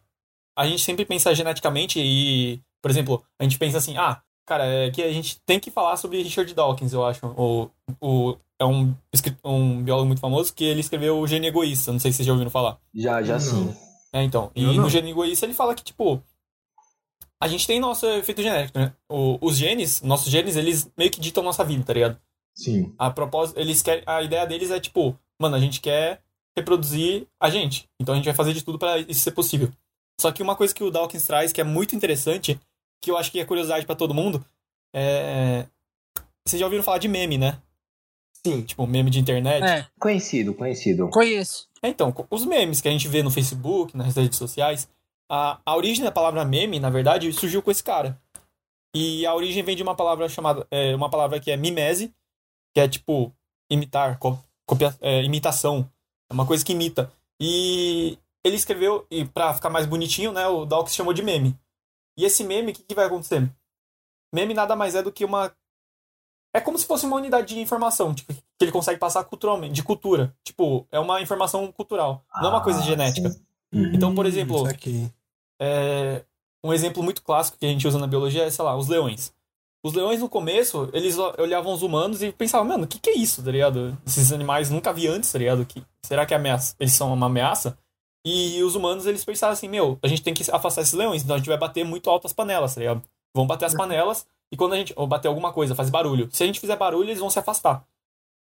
a 0.57 0.65
gente 0.65 0.81
sempre 0.81 1.05
pensa 1.05 1.35
geneticamente 1.35 1.99
e, 1.99 2.61
por 2.81 2.89
exemplo, 2.89 3.23
a 3.37 3.43
gente 3.43 3.59
pensa 3.59 3.77
assim, 3.77 3.97
ah, 3.97 4.21
Cara, 4.45 4.65
é 4.65 4.89
que 4.91 5.01
a 5.01 5.11
gente 5.11 5.39
tem 5.45 5.59
que 5.59 5.71
falar 5.71 5.97
sobre 5.97 6.21
Richard 6.21 6.53
Dawkins, 6.53 6.93
eu 6.93 7.05
acho. 7.05 7.25
O, 7.37 7.69
o, 8.01 8.37
é 8.59 8.65
um, 8.65 8.93
um 9.43 9.83
biólogo 9.83 10.07
muito 10.07 10.19
famoso 10.19 10.53
que 10.53 10.63
ele 10.63 10.81
escreveu 10.81 11.19
o 11.19 11.27
Gene 11.27 11.47
Egoísta. 11.47 11.91
Não 11.91 11.99
sei 11.99 12.11
se 12.11 12.17
vocês 12.17 12.27
já 12.27 12.33
ouviram 12.33 12.51
falar. 12.51 12.77
Já, 12.93 13.21
já 13.21 13.39
sim. 13.39 13.73
É, 14.13 14.23
então. 14.23 14.51
E 14.55 14.65
no 14.65 14.89
Gene 14.89 15.11
Egoísta 15.11 15.45
ele 15.45 15.53
fala 15.53 15.73
que, 15.73 15.83
tipo, 15.83 16.21
a 17.41 17.47
gente 17.47 17.65
tem 17.65 17.79
nosso 17.79 18.05
efeito 18.05 18.43
genético, 18.43 18.77
né? 18.77 18.93
O, 19.09 19.39
os 19.41 19.57
genes, 19.57 20.01
nossos 20.01 20.31
genes, 20.31 20.55
eles 20.55 20.91
meio 20.97 21.09
que 21.09 21.19
ditam 21.19 21.43
nossa 21.43 21.63
vida, 21.63 21.83
tá 21.83 21.93
ligado? 21.93 22.17
Sim. 22.55 22.93
A 22.99 23.09
propósito, 23.09 23.59
eles 23.59 23.81
querem, 23.81 24.03
a 24.05 24.21
ideia 24.21 24.45
deles 24.45 24.69
é 24.69 24.79
tipo, 24.79 25.17
mano, 25.39 25.55
a 25.55 25.59
gente 25.59 25.81
quer 25.81 26.21
reproduzir 26.55 27.25
a 27.39 27.49
gente. 27.49 27.89
Então 27.99 28.13
a 28.13 28.15
gente 28.17 28.25
vai 28.25 28.33
fazer 28.33 28.53
de 28.53 28.63
tudo 28.63 28.77
para 28.77 28.99
isso 28.99 29.21
ser 29.21 29.31
possível. 29.31 29.71
Só 30.19 30.31
que 30.31 30.43
uma 30.43 30.55
coisa 30.55 30.73
que 30.73 30.83
o 30.83 30.91
Dawkins 30.91 31.25
traz 31.25 31.51
que 31.51 31.59
é 31.59 31.63
muito 31.63 31.95
interessante 31.95 32.59
que 33.01 33.09
eu 33.09 33.17
acho 33.17 33.31
que 33.31 33.39
é 33.39 33.45
curiosidade 33.45 33.85
para 33.85 33.95
todo 33.95 34.13
mundo. 34.13 34.45
É... 34.93 35.65
Vocês 36.45 36.59
já 36.59 36.65
ouviram 36.65 36.83
falar 36.83 36.97
de 36.97 37.07
meme, 37.07 37.37
né? 37.37 37.61
Sim. 38.45 38.61
Tipo, 38.63 38.87
meme 38.87 39.09
de 39.09 39.19
internet. 39.19 39.63
É. 39.63 39.87
Conhecido, 39.99 40.53
conhecido. 40.53 41.09
Conheço. 41.09 41.67
É, 41.81 41.89
então, 41.89 42.13
os 42.29 42.45
memes 42.45 42.81
que 42.81 42.87
a 42.87 42.91
gente 42.91 43.07
vê 43.07 43.23
no 43.23 43.31
Facebook, 43.31 43.95
nas 43.95 44.15
redes 44.15 44.37
sociais, 44.37 44.87
a, 45.29 45.59
a 45.65 45.75
origem 45.75 46.03
da 46.03 46.11
palavra 46.11 46.43
meme, 46.45 46.79
na 46.79 46.89
verdade, 46.89 47.31
surgiu 47.33 47.61
com 47.61 47.71
esse 47.71 47.83
cara. 47.83 48.19
E 48.95 49.25
a 49.25 49.33
origem 49.33 49.63
vem 49.63 49.75
de 49.75 49.83
uma 49.83 49.95
palavra 49.95 50.27
chamada. 50.27 50.67
É, 50.69 50.95
uma 50.95 51.09
palavra 51.09 51.39
que 51.39 51.49
é 51.49 51.57
mimese, 51.57 52.13
que 52.73 52.81
é 52.81 52.87
tipo 52.87 53.33
imitar, 53.71 54.19
copia, 54.19 54.95
é, 54.99 55.23
imitação. 55.23 55.89
É 56.29 56.33
uma 56.33 56.45
coisa 56.45 56.65
que 56.65 56.73
imita. 56.73 57.11
E 57.39 58.17
ele 58.43 58.55
escreveu, 58.55 59.05
e 59.09 59.23
pra 59.23 59.53
ficar 59.53 59.69
mais 59.69 59.85
bonitinho, 59.85 60.31
né, 60.31 60.47
o 60.47 60.65
Dawkins 60.65 60.95
chamou 60.95 61.13
de 61.13 61.23
meme. 61.23 61.57
E 62.17 62.25
esse 62.25 62.43
meme, 62.43 62.71
o 62.71 62.75
que, 62.75 62.83
que 62.83 62.95
vai 62.95 63.05
acontecer? 63.05 63.49
Meme 64.33 64.53
nada 64.53 64.75
mais 64.75 64.95
é 64.95 65.03
do 65.03 65.11
que 65.11 65.25
uma. 65.25 65.53
É 66.53 66.59
como 66.59 66.77
se 66.77 66.85
fosse 66.85 67.05
uma 67.05 67.15
unidade 67.15 67.53
de 67.53 67.59
informação, 67.59 68.13
tipo, 68.13 68.33
que 68.33 68.41
ele 68.65 68.71
consegue 68.71 68.99
passar 68.99 69.23
culturalmente, 69.23 69.73
de 69.73 69.83
cultura. 69.83 70.35
Tipo, 70.43 70.85
é 70.91 70.99
uma 70.99 71.21
informação 71.21 71.71
cultural, 71.71 72.25
não 72.35 72.47
é 72.47 72.49
uma 72.49 72.63
coisa 72.63 72.79
ah, 72.79 72.83
genética. 72.83 73.33
Então, 73.73 74.13
por 74.13 74.25
exemplo, 74.25 74.67
é, 75.61 76.25
um 76.63 76.73
exemplo 76.73 77.01
muito 77.01 77.21
clássico 77.21 77.57
que 77.57 77.65
a 77.65 77.69
gente 77.69 77.87
usa 77.87 77.97
na 77.97 78.07
biologia 78.07 78.43
é, 78.43 78.49
sei 78.49 78.65
lá, 78.65 78.75
os 78.75 78.87
leões. 78.87 79.33
Os 79.83 79.93
leões, 79.93 80.19
no 80.19 80.29
começo, 80.29 80.89
eles 80.93 81.17
olhavam 81.17 81.73
os 81.73 81.81
humanos 81.81 82.21
e 82.21 82.31
pensavam, 82.31 82.67
mano, 82.67 82.83
o 82.83 82.87
que, 82.87 82.99
que 82.99 83.09
é 83.09 83.17
isso, 83.17 83.41
tá 83.43 83.49
ligado? 83.49 83.97
Esses 84.05 84.31
animais 84.31 84.69
nunca 84.69 84.93
vi 84.93 85.07
antes, 85.07 85.31
tá 85.31 85.39
ligado? 85.39 85.65
Que, 85.65 85.83
será 86.05 86.25
que 86.25 86.33
é 86.33 86.37
ameaça? 86.37 86.75
eles 86.79 86.93
são 86.93 87.11
uma 87.11 87.25
ameaça? 87.25 87.77
E 88.23 88.61
os 88.63 88.75
humanos, 88.75 89.05
eles 89.05 89.25
pensaram 89.25 89.53
assim, 89.53 89.67
meu, 89.67 89.97
a 90.01 90.07
gente 90.07 90.21
tem 90.21 90.33
que 90.33 90.43
afastar 90.51 90.81
esses 90.81 90.93
leões, 90.93 91.23
então 91.23 91.35
a 91.35 91.39
gente 91.39 91.49
vai 91.49 91.57
bater 91.57 91.83
muito 91.83 92.09
alto 92.09 92.27
as 92.27 92.33
panelas, 92.33 92.75
tá 92.75 92.79
ligado? 92.79 93.01
Vão 93.33 93.47
bater 93.47 93.65
as 93.65 93.73
panelas 93.73 94.27
e 94.51 94.57
quando 94.57 94.73
a 94.73 94.77
gente. 94.77 94.93
Ou 94.95 95.07
bater 95.07 95.27
alguma 95.27 95.53
coisa, 95.53 95.73
faz 95.73 95.89
barulho. 95.89 96.29
Se 96.31 96.43
a 96.43 96.45
gente 96.45 96.59
fizer 96.59 96.75
barulho, 96.75 97.07
eles 97.07 97.19
vão 97.19 97.29
se 97.29 97.39
afastar. 97.39 97.85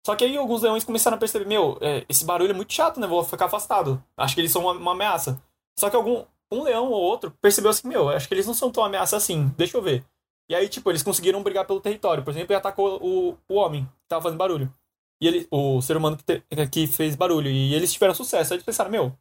Só 0.05 0.15
que 0.15 0.23
aí 0.23 0.37
alguns 0.37 0.61
leões 0.61 0.83
começaram 0.83 1.17
a 1.17 1.19
perceber, 1.19 1.45
meu, 1.45 1.77
é, 1.81 2.05
esse 2.07 2.23
barulho 2.23 2.51
é 2.51 2.53
muito 2.53 2.73
chato, 2.73 2.99
né? 2.99 3.05
Vou 3.05 3.23
ficar 3.23 3.45
afastado. 3.45 4.01
Acho 4.15 4.33
que 4.33 4.41
eles 4.41 4.51
são 4.51 4.61
uma, 4.61 4.71
uma, 4.71 4.91
ameaça. 4.93 5.41
Só 5.77 5.89
que 5.89 5.95
algum. 5.95 6.23
Um 6.51 6.63
leão 6.63 6.89
ou 6.89 6.99
outro 6.99 7.31
percebeu 7.39 7.69
assim, 7.69 7.87
meu, 7.87 8.09
acho 8.09 8.27
que 8.27 8.33
eles 8.33 8.47
não 8.47 8.55
são 8.55 8.71
tão 8.71 8.83
ameaça 8.83 9.15
assim. 9.15 9.53
Deixa 9.55 9.77
eu 9.77 9.83
ver. 9.83 10.03
E 10.49 10.55
aí, 10.55 10.67
tipo, 10.67 10.89
eles 10.89 11.03
conseguiram 11.03 11.43
brigar 11.43 11.63
pelo 11.63 11.79
território. 11.79 12.23
Por 12.23 12.31
exemplo, 12.31 12.53
e 12.53 12.55
atacou 12.55 12.97
o, 13.03 13.37
o 13.47 13.53
homem 13.53 13.83
que 13.83 14.07
tava 14.07 14.23
fazendo 14.23 14.39
barulho. 14.39 14.73
E 15.21 15.27
ele, 15.27 15.47
o 15.51 15.79
ser 15.79 15.95
humano 15.95 16.17
que, 16.17 16.23
te, 16.23 16.43
que 16.71 16.87
fez 16.87 17.15
barulho. 17.15 17.51
E 17.51 17.75
eles 17.75 17.93
tiveram 17.93 18.15
sucesso. 18.15 18.51
Aí 18.51 18.55
eles 18.57 18.65
pensaram, 18.65 18.89
meu, 18.89 19.15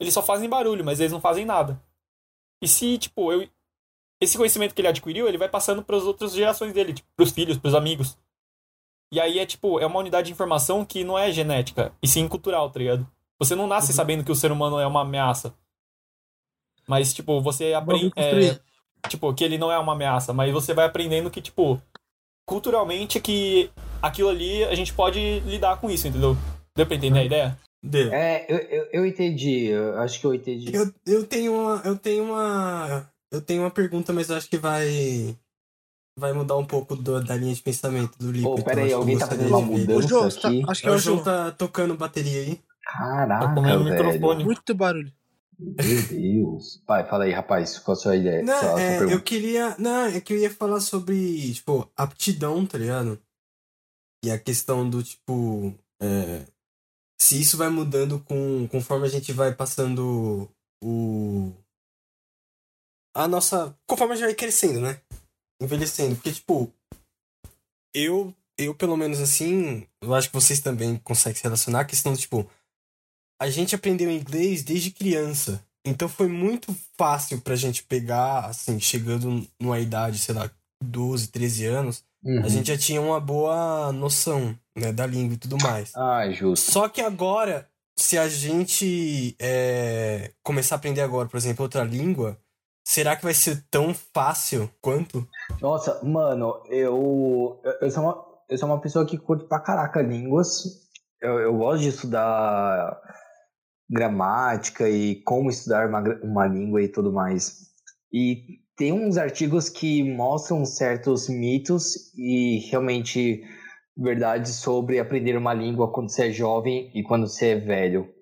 eles 0.00 0.14
só 0.14 0.22
fazem 0.22 0.48
barulho, 0.48 0.84
mas 0.84 1.00
eles 1.00 1.12
não 1.12 1.20
fazem 1.20 1.44
nada. 1.44 1.80
E 2.62 2.68
se, 2.68 2.98
tipo, 2.98 3.32
eu, 3.32 3.48
esse 4.20 4.36
conhecimento 4.36 4.74
que 4.74 4.80
ele 4.80 4.88
adquiriu, 4.88 5.28
ele 5.28 5.38
vai 5.38 5.48
passando 5.48 5.82
para 5.82 5.96
as 5.96 6.04
outras 6.04 6.32
gerações 6.32 6.72
dele, 6.72 6.94
tipo, 6.94 7.08
pros 7.16 7.30
filhos, 7.30 7.58
pros 7.58 7.74
amigos. 7.74 8.16
E 9.12 9.20
aí 9.20 9.38
é 9.38 9.46
tipo, 9.46 9.78
é 9.78 9.86
uma 9.86 10.00
unidade 10.00 10.26
de 10.26 10.32
informação 10.32 10.84
que 10.84 11.04
não 11.04 11.18
é 11.18 11.30
genética, 11.30 11.92
e 12.02 12.08
sim 12.08 12.26
cultural, 12.26 12.70
tá 12.70 12.78
ligado? 12.78 13.06
Você 13.38 13.54
não 13.54 13.66
nasce 13.66 13.90
uhum. 13.90 13.96
sabendo 13.96 14.24
que 14.24 14.32
o 14.32 14.34
ser 14.34 14.50
humano 14.50 14.78
é 14.78 14.86
uma 14.86 15.02
ameaça. 15.02 15.54
Mas, 16.86 17.14
tipo, 17.14 17.40
você 17.40 17.72
aprende. 17.72 18.12
É, 18.16 18.58
tipo, 19.08 19.32
que 19.34 19.44
ele 19.44 19.58
não 19.58 19.70
é 19.70 19.78
uma 19.78 19.92
ameaça, 19.92 20.32
mas 20.32 20.52
você 20.52 20.74
vai 20.74 20.86
aprendendo 20.86 21.30
que, 21.30 21.40
tipo, 21.40 21.80
culturalmente 22.46 23.20
que 23.20 23.70
aquilo 24.02 24.28
ali 24.28 24.64
a 24.64 24.74
gente 24.74 24.92
pode 24.92 25.40
lidar 25.40 25.78
com 25.80 25.90
isso, 25.90 26.08
entendeu? 26.08 26.36
Deu 26.74 26.86
pra 26.86 26.96
entender 26.96 27.20
a 27.20 27.24
ideia? 27.24 27.58
Deu. 27.84 28.10
É, 28.14 28.46
eu, 28.48 28.56
eu, 28.56 28.88
eu 28.94 29.06
entendi, 29.06 29.66
eu 29.66 30.00
acho 30.00 30.18
que 30.18 30.26
eu 30.26 30.34
entendi. 30.34 30.74
Eu, 30.74 30.90
eu 31.04 31.26
tenho 31.26 31.52
uma. 31.52 31.82
Eu 31.84 31.98
tenho 31.98 32.24
uma. 32.24 33.06
Eu 33.30 33.42
tenho 33.42 33.60
uma 33.62 33.70
pergunta, 33.70 34.10
mas 34.10 34.30
acho 34.30 34.48
que 34.48 34.56
vai. 34.56 35.36
Vai 36.18 36.32
mudar 36.32 36.56
um 36.56 36.64
pouco 36.64 36.96
do, 36.96 37.22
da 37.22 37.36
linha 37.36 37.54
de 37.54 37.60
pensamento 37.60 38.16
do 38.18 38.32
livro. 38.32 38.54
Pô, 38.54 38.62
pera 38.62 38.82
aí, 38.82 38.92
alguém 38.92 39.18
tá 39.18 39.26
fazendo 39.26 39.48
uma 39.48 39.60
mudança 39.60 40.08
Jô, 40.08 40.22
aqui? 40.22 40.62
Tá, 40.62 40.70
acho 40.70 40.80
que 40.80 40.88
é 40.88 40.92
o 40.92 40.98
João 40.98 41.22
tá 41.22 41.50
tocando 41.50 41.94
bateria 41.94 42.40
aí. 42.40 42.60
Caraca, 42.82 43.54
tá 43.54 43.60
velho. 43.60 43.84
microfone. 43.84 44.44
Muito 44.44 44.74
barulho. 44.74 45.12
Meu 45.58 46.02
Deus. 46.08 46.82
Pai, 46.86 47.06
fala 47.06 47.24
aí, 47.24 47.32
rapaz, 47.32 47.78
qual 47.78 47.94
a 47.94 48.00
sua 48.00 48.16
ideia? 48.16 48.42
Não, 48.42 48.58
sua, 48.60 48.70
sua 48.70 48.80
é, 48.80 48.98
pergunta? 48.98 49.12
eu 49.12 49.20
queria. 49.20 49.76
Não, 49.78 50.06
é 50.06 50.20
que 50.22 50.32
eu 50.32 50.38
ia 50.38 50.50
falar 50.50 50.80
sobre, 50.80 51.52
tipo, 51.52 51.90
aptidão, 51.94 52.64
tá 52.64 52.78
ligado? 52.78 53.20
E 54.24 54.30
a 54.30 54.38
questão 54.38 54.88
do, 54.88 55.02
tipo. 55.02 55.74
é, 56.00 56.46
se 57.20 57.40
isso 57.40 57.56
vai 57.56 57.68
mudando 57.68 58.20
com, 58.20 58.66
conforme 58.68 59.06
a 59.06 59.10
gente 59.10 59.32
vai 59.32 59.54
passando 59.54 60.48
o. 60.82 61.52
A 63.14 63.28
nossa. 63.28 63.76
Conforme 63.86 64.14
a 64.14 64.16
gente 64.16 64.26
vai 64.26 64.34
crescendo, 64.34 64.80
né? 64.80 65.00
Envelhecendo. 65.60 66.16
Porque, 66.16 66.32
tipo. 66.32 66.72
Eu, 67.94 68.34
eu, 68.58 68.74
pelo 68.74 68.96
menos 68.96 69.20
assim. 69.20 69.86
Eu 70.02 70.14
acho 70.14 70.28
que 70.28 70.34
vocês 70.34 70.60
também 70.60 70.96
conseguem 70.98 71.36
se 71.36 71.42
relacionar. 71.42 71.80
A 71.80 71.84
questão, 71.84 72.16
tipo. 72.16 72.48
A 73.40 73.48
gente 73.48 73.74
aprendeu 73.74 74.10
inglês 74.10 74.62
desde 74.62 74.90
criança. 74.90 75.64
Então 75.86 76.08
foi 76.08 76.28
muito 76.28 76.74
fácil 76.96 77.40
pra 77.40 77.56
gente 77.56 77.82
pegar, 77.82 78.46
assim, 78.46 78.80
chegando 78.80 79.46
numa 79.60 79.78
idade, 79.78 80.18
sei 80.18 80.34
lá, 80.34 80.50
12, 80.82 81.28
13 81.28 81.66
anos, 81.66 82.04
Uhum. 82.24 82.40
a 82.42 82.48
gente 82.48 82.68
já 82.68 82.78
tinha 82.78 83.00
uma 83.00 83.20
boa 83.20 83.92
noção, 83.92 84.58
né, 84.74 84.92
da 84.92 85.06
língua 85.06 85.34
e 85.34 85.38
tudo 85.38 85.58
mais. 85.62 85.92
Ah, 85.94 86.30
justo. 86.30 86.72
Só 86.72 86.88
que 86.88 87.02
agora, 87.02 87.68
se 87.98 88.16
a 88.16 88.28
gente 88.28 89.36
é, 89.38 90.32
começar 90.42 90.76
a 90.76 90.78
aprender 90.78 91.02
agora, 91.02 91.28
por 91.28 91.36
exemplo, 91.36 91.62
outra 91.62 91.84
língua, 91.84 92.38
será 92.82 93.14
que 93.14 93.24
vai 93.24 93.34
ser 93.34 93.62
tão 93.70 93.92
fácil 93.92 94.70
quanto? 94.80 95.28
Nossa, 95.60 96.02
mano, 96.02 96.62
eu, 96.70 97.60
eu, 97.82 97.90
sou 97.90 98.02
uma, 98.02 98.24
eu 98.48 98.56
sou 98.56 98.68
uma 98.68 98.80
pessoa 98.80 99.04
que 99.04 99.18
curte 99.18 99.44
pra 99.44 99.60
caraca 99.60 100.00
línguas. 100.00 100.64
Eu, 101.20 101.38
eu 101.40 101.54
gosto 101.56 101.82
de 101.82 101.88
estudar 101.88 102.98
gramática 103.88 104.88
e 104.88 105.22
como 105.22 105.50
estudar 105.50 105.88
uma, 105.88 106.00
uma 106.22 106.46
língua 106.46 106.82
e 106.82 106.88
tudo 106.88 107.12
mais. 107.12 107.70
E 108.10 108.63
tem 108.76 108.92
uns 108.92 109.16
artigos 109.16 109.68
que 109.68 110.02
mostram 110.02 110.64
certos 110.64 111.28
mitos 111.28 112.12
e 112.16 112.58
realmente 112.70 113.42
verdades 113.96 114.56
sobre 114.56 114.98
aprender 114.98 115.36
uma 115.36 115.54
língua 115.54 115.92
quando 115.92 116.10
você 116.10 116.28
é 116.28 116.30
jovem 116.30 116.90
e 116.94 117.02
quando 117.02 117.28
você 117.28 117.50
é 117.50 117.56
velho. 117.56 118.12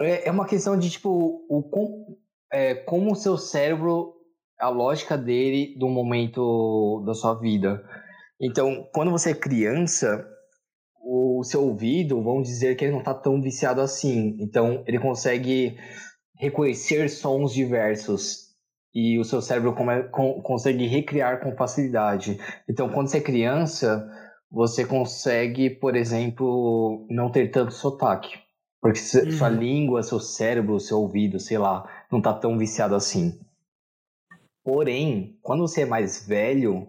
É, 0.00 0.28
é 0.28 0.30
uma 0.30 0.46
questão 0.46 0.76
de, 0.78 0.90
tipo, 0.90 1.44
o, 1.48 1.62
com- 1.62 2.16
é, 2.52 2.74
como 2.74 3.12
o 3.12 3.16
seu 3.16 3.36
cérebro 3.36 4.14
a 4.58 4.68
lógica 4.68 5.16
dele 5.16 5.76
do 5.78 5.88
momento 5.88 7.02
da 7.06 7.14
sua 7.14 7.34
vida. 7.34 7.84
Então, 8.40 8.88
quando 8.92 9.10
você 9.12 9.30
é 9.30 9.34
criança, 9.34 10.26
o 11.00 11.44
seu 11.44 11.62
ouvido, 11.62 12.22
vamos 12.22 12.48
dizer 12.48 12.76
que 12.76 12.84
ele 12.84 12.92
não 12.92 12.98
está 12.98 13.14
tão 13.14 13.40
viciado 13.40 13.80
assim. 13.80 14.36
Então, 14.40 14.82
ele 14.86 14.98
consegue 14.98 15.76
reconhecer 16.36 17.08
sons 17.08 17.52
diversos 17.52 18.47
e 18.94 19.18
o 19.18 19.24
seu 19.24 19.40
cérebro 19.42 19.74
come- 19.74 20.04
con- 20.04 20.40
consegue 20.42 20.86
recriar 20.86 21.40
com 21.40 21.56
facilidade. 21.56 22.38
Então, 22.68 22.88
quando 22.88 23.08
você 23.08 23.18
é 23.18 23.22
criança, 23.22 24.08
você 24.50 24.84
consegue, 24.84 25.70
por 25.70 25.94
exemplo, 25.96 27.06
não 27.10 27.30
ter 27.30 27.50
tanto 27.50 27.72
sotaque. 27.72 28.38
Porque 28.80 28.98
Uhum. 29.00 29.30
sua 29.32 29.48
língua, 29.48 30.02
seu 30.02 30.20
cérebro, 30.20 30.78
seu 30.80 30.98
ouvido, 31.00 31.38
sei 31.40 31.58
lá, 31.58 31.88
não 32.10 32.20
tá 32.22 32.32
tão 32.32 32.56
viciado 32.56 32.94
assim. 32.94 33.38
Porém, 34.64 35.38
quando 35.42 35.60
você 35.60 35.82
é 35.82 35.86
mais 35.86 36.26
velho, 36.26 36.86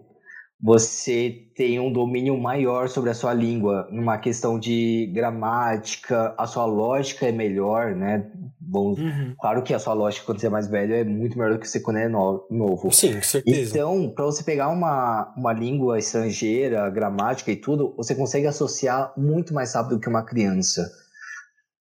você 0.62 1.46
tem 1.56 1.80
um 1.80 1.90
domínio 1.92 2.36
maior 2.38 2.88
sobre 2.88 3.08
a 3.10 3.14
sua 3.14 3.32
língua, 3.32 3.88
numa 3.90 4.18
questão 4.18 4.58
de 4.58 5.10
gramática, 5.14 6.34
a 6.36 6.46
sua 6.46 6.66
lógica 6.66 7.26
é 7.26 7.32
melhor, 7.32 7.94
né? 7.94 8.30
Bom, 8.60 8.90
Uhum. 8.90 9.34
claro 9.40 9.62
que 9.62 9.72
a 9.72 9.78
sua 9.78 9.94
lógica 9.94 10.26
quando 10.26 10.38
você 10.40 10.46
é 10.46 10.50
mais 10.50 10.68
velho 10.68 10.94
é 10.94 11.02
muito 11.02 11.38
melhor 11.38 11.54
do 11.54 11.58
que 11.60 11.66
você 11.68 11.80
quando 11.80 11.96
é 11.96 12.08
no- 12.08 12.46
novo. 12.50 12.92
Sim, 12.92 13.14
com 13.14 13.22
certeza. 13.22 13.70
Então, 13.70 14.10
para 14.14 14.24
você 14.26 14.44
pegar 14.44 14.68
uma, 14.68 15.32
uma 15.36 15.52
língua 15.52 15.98
estrangeira, 15.98 16.88
gramática 16.90 17.50
e 17.50 17.56
tudo, 17.56 17.94
você 17.96 18.14
consegue 18.14 18.46
associar 18.46 19.12
muito 19.16 19.54
mais 19.54 19.74
rápido 19.74 19.98
que 19.98 20.08
uma 20.08 20.24
criança. 20.24 20.90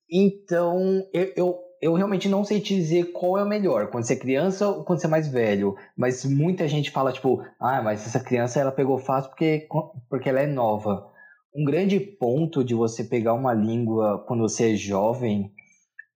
Então, 0.10 1.06
eu, 1.14 1.32
eu, 1.36 1.60
eu 1.82 1.94
realmente 1.94 2.28
não 2.28 2.44
sei 2.44 2.60
te 2.60 2.76
dizer 2.76 3.12
qual 3.14 3.38
é 3.38 3.44
o 3.44 3.48
melhor, 3.48 3.88
quando 3.88 4.04
você 4.04 4.14
é 4.14 4.18
criança 4.18 4.68
ou 4.68 4.84
quando 4.84 5.00
você 5.00 5.08
é 5.08 5.10
mais 5.10 5.28
velho. 5.28 5.76
Mas 5.96 6.26
muita 6.26 6.68
gente 6.68 6.92
fala, 6.92 7.12
tipo, 7.12 7.44
ah, 7.60 7.82
mas 7.82 8.06
essa 8.06 8.20
criança 8.20 8.60
ela 8.60 8.72
pegou 8.72 8.98
fácil 8.98 9.30
porque, 9.30 9.68
porque 10.10 10.30
ela 10.30 10.42
é 10.42 10.48
nova. 10.48 11.10
Um 11.56 11.64
grande 11.64 12.00
ponto 12.00 12.64
de 12.64 12.76
você 12.76 13.04
pegar 13.04 13.34
uma 13.34 13.54
língua 13.54 14.24
quando 14.28 14.42
você 14.42 14.74
é 14.74 14.76
jovem 14.76 15.52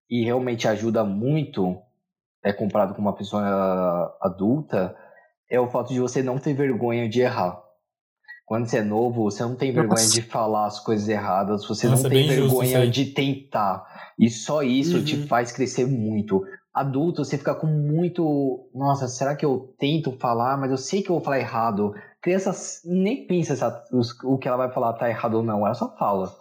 e 0.09 0.23
realmente 0.23 0.67
ajuda 0.67 1.03
muito, 1.03 1.77
é 2.43 2.51
comparado 2.51 2.93
com 2.93 3.01
uma 3.01 3.15
pessoa 3.15 4.15
adulta, 4.21 4.95
é 5.49 5.59
o 5.59 5.69
fato 5.69 5.93
de 5.93 5.99
você 5.99 6.21
não 6.21 6.37
ter 6.37 6.53
vergonha 6.53 7.07
de 7.07 7.21
errar. 7.21 7.62
Quando 8.45 8.67
você 8.67 8.79
é 8.79 8.83
novo, 8.83 9.23
você 9.23 9.41
não 9.43 9.55
tem 9.55 9.71
vergonha 9.71 10.01
Nossa. 10.01 10.13
de 10.13 10.21
falar 10.21 10.65
as 10.67 10.79
coisas 10.79 11.07
erradas, 11.07 11.65
você 11.65 11.87
Nossa, 11.87 12.03
não 12.03 12.09
tem 12.09 12.27
vergonha 12.27 12.87
de 12.89 13.05
tentar. 13.05 14.11
E 14.19 14.29
só 14.29 14.61
isso 14.61 15.03
te 15.03 15.15
Uhum. 15.15 15.27
faz 15.27 15.51
crescer 15.51 15.85
muito. 15.87 16.43
Adulto, 16.73 17.23
você 17.23 17.37
fica 17.37 17.55
com 17.55 17.67
muito. 17.67 18.69
Nossa, 18.73 19.07
será 19.07 19.35
que 19.35 19.45
eu 19.45 19.73
tento 19.79 20.11
falar, 20.19 20.57
mas 20.57 20.71
eu 20.71 20.77
sei 20.77 21.01
que 21.01 21.09
eu 21.09 21.15
vou 21.15 21.23
falar 21.23 21.39
errado? 21.39 21.93
Criança 22.21 22.51
nem 22.85 23.25
pensa 23.27 23.55
se 23.55 23.63
a- 23.63 23.83
o 24.23 24.37
que 24.37 24.47
ela 24.47 24.57
vai 24.57 24.71
falar 24.73 24.93
tá 24.93 25.09
errado 25.09 25.35
ou 25.35 25.43
não, 25.43 25.65
ela 25.65 25.73
só 25.75 25.95
fala. 25.97 26.35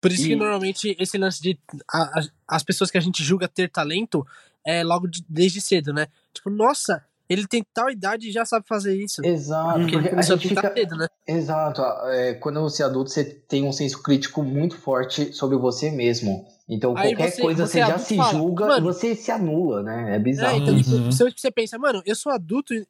Por 0.00 0.12
isso 0.12 0.24
que 0.26 0.32
E- 0.32 0.36
normalmente 0.36 0.96
esse 1.00 1.18
lance 1.18 1.42
de 1.42 1.58
a- 1.92 2.20
a- 2.20 2.28
as 2.56 2.62
pessoas 2.62 2.90
que 2.90 2.98
a 2.98 3.00
gente 3.00 3.24
julga 3.24 3.48
ter 3.48 3.68
talento 3.70 4.24
é 4.64 4.84
logo 4.84 5.08
de- 5.08 5.24
desde 5.28 5.60
cedo, 5.60 5.92
né? 5.92 6.06
Tipo, 6.32 6.50
nossa, 6.50 7.04
ele 7.28 7.46
tem 7.46 7.62
tal 7.74 7.90
idade 7.90 8.28
e 8.28 8.32
já 8.32 8.44
sabe 8.44 8.66
fazer 8.66 8.96
isso. 8.96 9.20
Exato, 9.24 9.78
Porque 9.80 9.92
porque 9.92 10.06
a 10.08 10.10
começou 10.10 10.34
a 10.34 10.38
gente 10.38 10.48
fica. 10.48 10.72
cedo, 10.72 10.96
né? 10.96 11.06
Exato. 11.26 11.82
é, 12.10 12.34
quando 12.34 12.60
você 12.60 12.82
é 12.82 12.86
adulto, 12.86 13.10
você 13.10 13.24
tem 13.24 13.64
um 13.64 13.72
senso 13.72 14.02
crítico 14.02 14.42
muito 14.42 14.76
forte 14.76 15.32
sobre 15.32 15.56
você 15.56 15.90
mesmo. 15.90 16.46
Então, 16.68 16.94
Aí 16.96 17.14
qualquer 17.14 17.32
você- 17.32 17.42
coisa 17.42 17.66
você 17.66 17.72
você, 17.72 17.80
é 17.80 17.86
já 17.86 17.98
se 17.98 18.16
fala, 18.16 18.32
julga 18.32 18.64
e 18.64 18.68
"Mano." 18.68 18.84
você 18.92 19.14
se 19.14 19.30
anula, 19.30 19.82
né? 19.82 20.12
É 20.12 20.16
É, 20.16 20.18
bizarro. 20.18 20.56
então, 20.58 20.74
Uhum. 20.74 20.82
tipo, 20.82 21.12
se 21.12 21.24
você 21.30 21.50
pensa, 21.50 21.78
mano, 21.78 22.02
eu 22.04 22.14
sou 22.14 22.30
adulto 22.32 22.74
e 22.74 22.86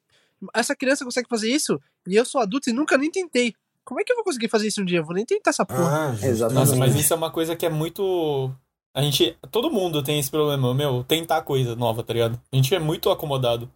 essa 0.54 0.74
criança 0.76 1.04
consegue 1.04 1.28
fazer 1.28 1.50
isso 1.50 1.80
e 2.06 2.14
eu 2.16 2.24
sou 2.24 2.40
adulto 2.40 2.70
e 2.70 2.72
nunca 2.72 2.96
nem 2.98 3.10
tentei. 3.10 3.54
Como 3.84 4.00
é 4.00 4.04
que 4.04 4.12
eu 4.12 4.16
vou 4.16 4.24
conseguir 4.24 4.48
fazer 4.48 4.66
isso 4.68 4.82
um 4.82 4.84
dia? 4.84 4.98
Eu 4.98 5.04
vou 5.04 5.14
nem 5.14 5.24
tentar 5.24 5.50
essa 5.50 5.64
porra. 5.64 6.10
Ah. 6.20 6.26
Exatamente. 6.26 6.54
Nossa, 6.66 6.76
mas 6.76 6.94
isso 6.94 7.12
é 7.12 7.16
uma 7.16 7.30
coisa 7.30 7.56
que 7.56 7.64
é 7.64 7.70
muito. 7.70 8.52
A 8.94 9.00
gente. 9.02 9.36
Todo 9.50 9.70
mundo 9.70 10.02
tem 10.02 10.18
esse 10.18 10.30
problema, 10.30 10.74
meu, 10.74 11.04
tentar 11.04 11.40
coisa 11.42 11.74
nova, 11.76 12.02
tá 12.02 12.12
ligado? 12.12 12.38
A 12.52 12.56
gente 12.56 12.74
é 12.74 12.78
muito 12.78 13.10
acomodado. 13.10 13.70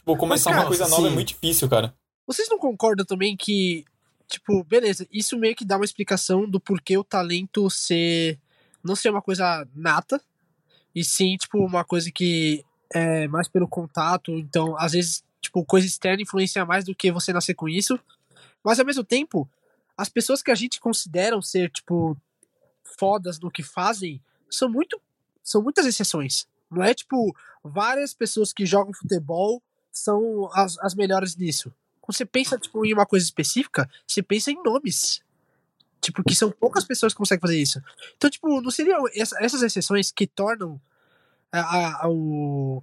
Tipo, 0.00 0.16
começar 0.16 0.50
cara, 0.50 0.62
uma 0.62 0.68
coisa 0.68 0.88
nova 0.88 1.06
é 1.06 1.10
sim. 1.10 1.14
muito 1.14 1.28
difícil, 1.28 1.68
cara. 1.68 1.94
Vocês 2.26 2.48
não 2.48 2.58
concordam 2.58 3.04
também 3.04 3.36
que, 3.36 3.84
tipo, 4.26 4.64
beleza, 4.64 5.06
isso 5.12 5.38
meio 5.38 5.54
que 5.54 5.64
dá 5.64 5.76
uma 5.76 5.84
explicação 5.84 6.48
do 6.48 6.58
porquê 6.58 6.96
o 6.96 7.04
talento 7.04 7.68
ser. 7.68 8.38
não 8.82 8.96
ser 8.96 9.10
uma 9.10 9.20
coisa 9.20 9.68
nata, 9.74 10.18
e 10.94 11.04
sim, 11.04 11.36
tipo, 11.36 11.58
uma 11.58 11.84
coisa 11.84 12.10
que 12.10 12.64
é 12.90 13.28
mais 13.28 13.46
pelo 13.46 13.68
contato, 13.68 14.32
então, 14.32 14.74
às 14.78 14.92
vezes, 14.92 15.22
tipo, 15.38 15.62
coisa 15.66 15.86
externa 15.86 16.22
influencia 16.22 16.64
mais 16.64 16.86
do 16.86 16.94
que 16.94 17.12
você 17.12 17.30
nascer 17.30 17.52
com 17.52 17.68
isso. 17.68 18.00
Mas 18.64 18.80
ao 18.80 18.86
mesmo 18.86 19.04
tempo, 19.04 19.46
as 19.98 20.08
pessoas 20.08 20.42
que 20.42 20.50
a 20.50 20.54
gente 20.54 20.80
consideram 20.80 21.42
ser, 21.42 21.70
tipo, 21.70 22.16
fodas 22.98 23.38
no 23.38 23.50
que 23.50 23.62
fazem 23.62 24.18
são 24.50 24.70
muito. 24.70 24.98
são 25.44 25.62
muitas 25.62 25.84
exceções. 25.84 26.46
Não 26.70 26.82
é 26.82 26.94
tipo, 26.94 27.36
várias 27.62 28.14
pessoas 28.14 28.50
que 28.50 28.64
jogam 28.64 28.94
futebol 28.94 29.62
são 29.92 30.48
as, 30.52 30.78
as 30.78 30.94
melhores 30.94 31.36
nisso. 31.36 31.72
Quando 32.00 32.16
você 32.16 32.24
pensa 32.24 32.58
tipo, 32.58 32.84
em 32.84 32.92
uma 32.92 33.06
coisa 33.06 33.24
específica, 33.24 33.88
você 34.06 34.22
pensa 34.22 34.50
em 34.50 34.62
nomes. 34.62 35.20
Tipo, 36.00 36.22
que 36.24 36.34
são 36.34 36.50
poucas 36.50 36.84
pessoas 36.84 37.12
que 37.12 37.18
conseguem 37.18 37.40
fazer 37.40 37.60
isso. 37.60 37.80
Então, 38.16 38.30
tipo, 38.30 38.60
não 38.62 38.70
seriam 38.70 39.04
essa- 39.14 39.36
essas 39.42 39.62
exceções 39.62 40.10
que 40.10 40.26
tornam 40.26 40.80
a, 41.52 42.04
a, 42.04 42.08
o, 42.08 42.82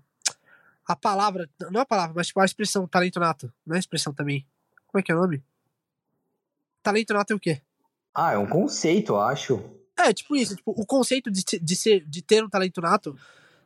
a 0.86 0.96
palavra, 0.96 1.50
não 1.72 1.82
a 1.82 1.86
palavra, 1.86 2.14
mas 2.16 2.28
tipo, 2.28 2.40
a 2.40 2.46
expressão 2.46 2.88
talento 2.88 3.20
nato. 3.20 3.52
Não 3.66 3.74
é 3.76 3.78
a 3.78 3.80
expressão 3.80 4.14
também. 4.14 4.46
Como 4.86 5.00
é 5.00 5.04
que 5.04 5.12
é 5.12 5.16
o 5.16 5.20
nome? 5.20 5.44
Talento 6.84 7.14
nato 7.14 7.32
é 7.32 7.36
o 7.36 7.40
quê? 7.40 7.62
Ah, 8.14 8.34
é 8.34 8.38
um 8.38 8.48
conceito, 8.48 9.14
eu 9.14 9.20
acho. 9.22 9.62
É, 9.98 10.14
tipo 10.14 10.36
isso, 10.36 10.56
tipo, 10.56 10.72
o 10.72 10.86
conceito 10.86 11.32
de, 11.32 11.44
de, 11.60 11.76
ser, 11.76 12.06
de 12.06 12.22
ter 12.22 12.44
um 12.44 12.50
talento 12.50 12.80
nato 12.82 13.18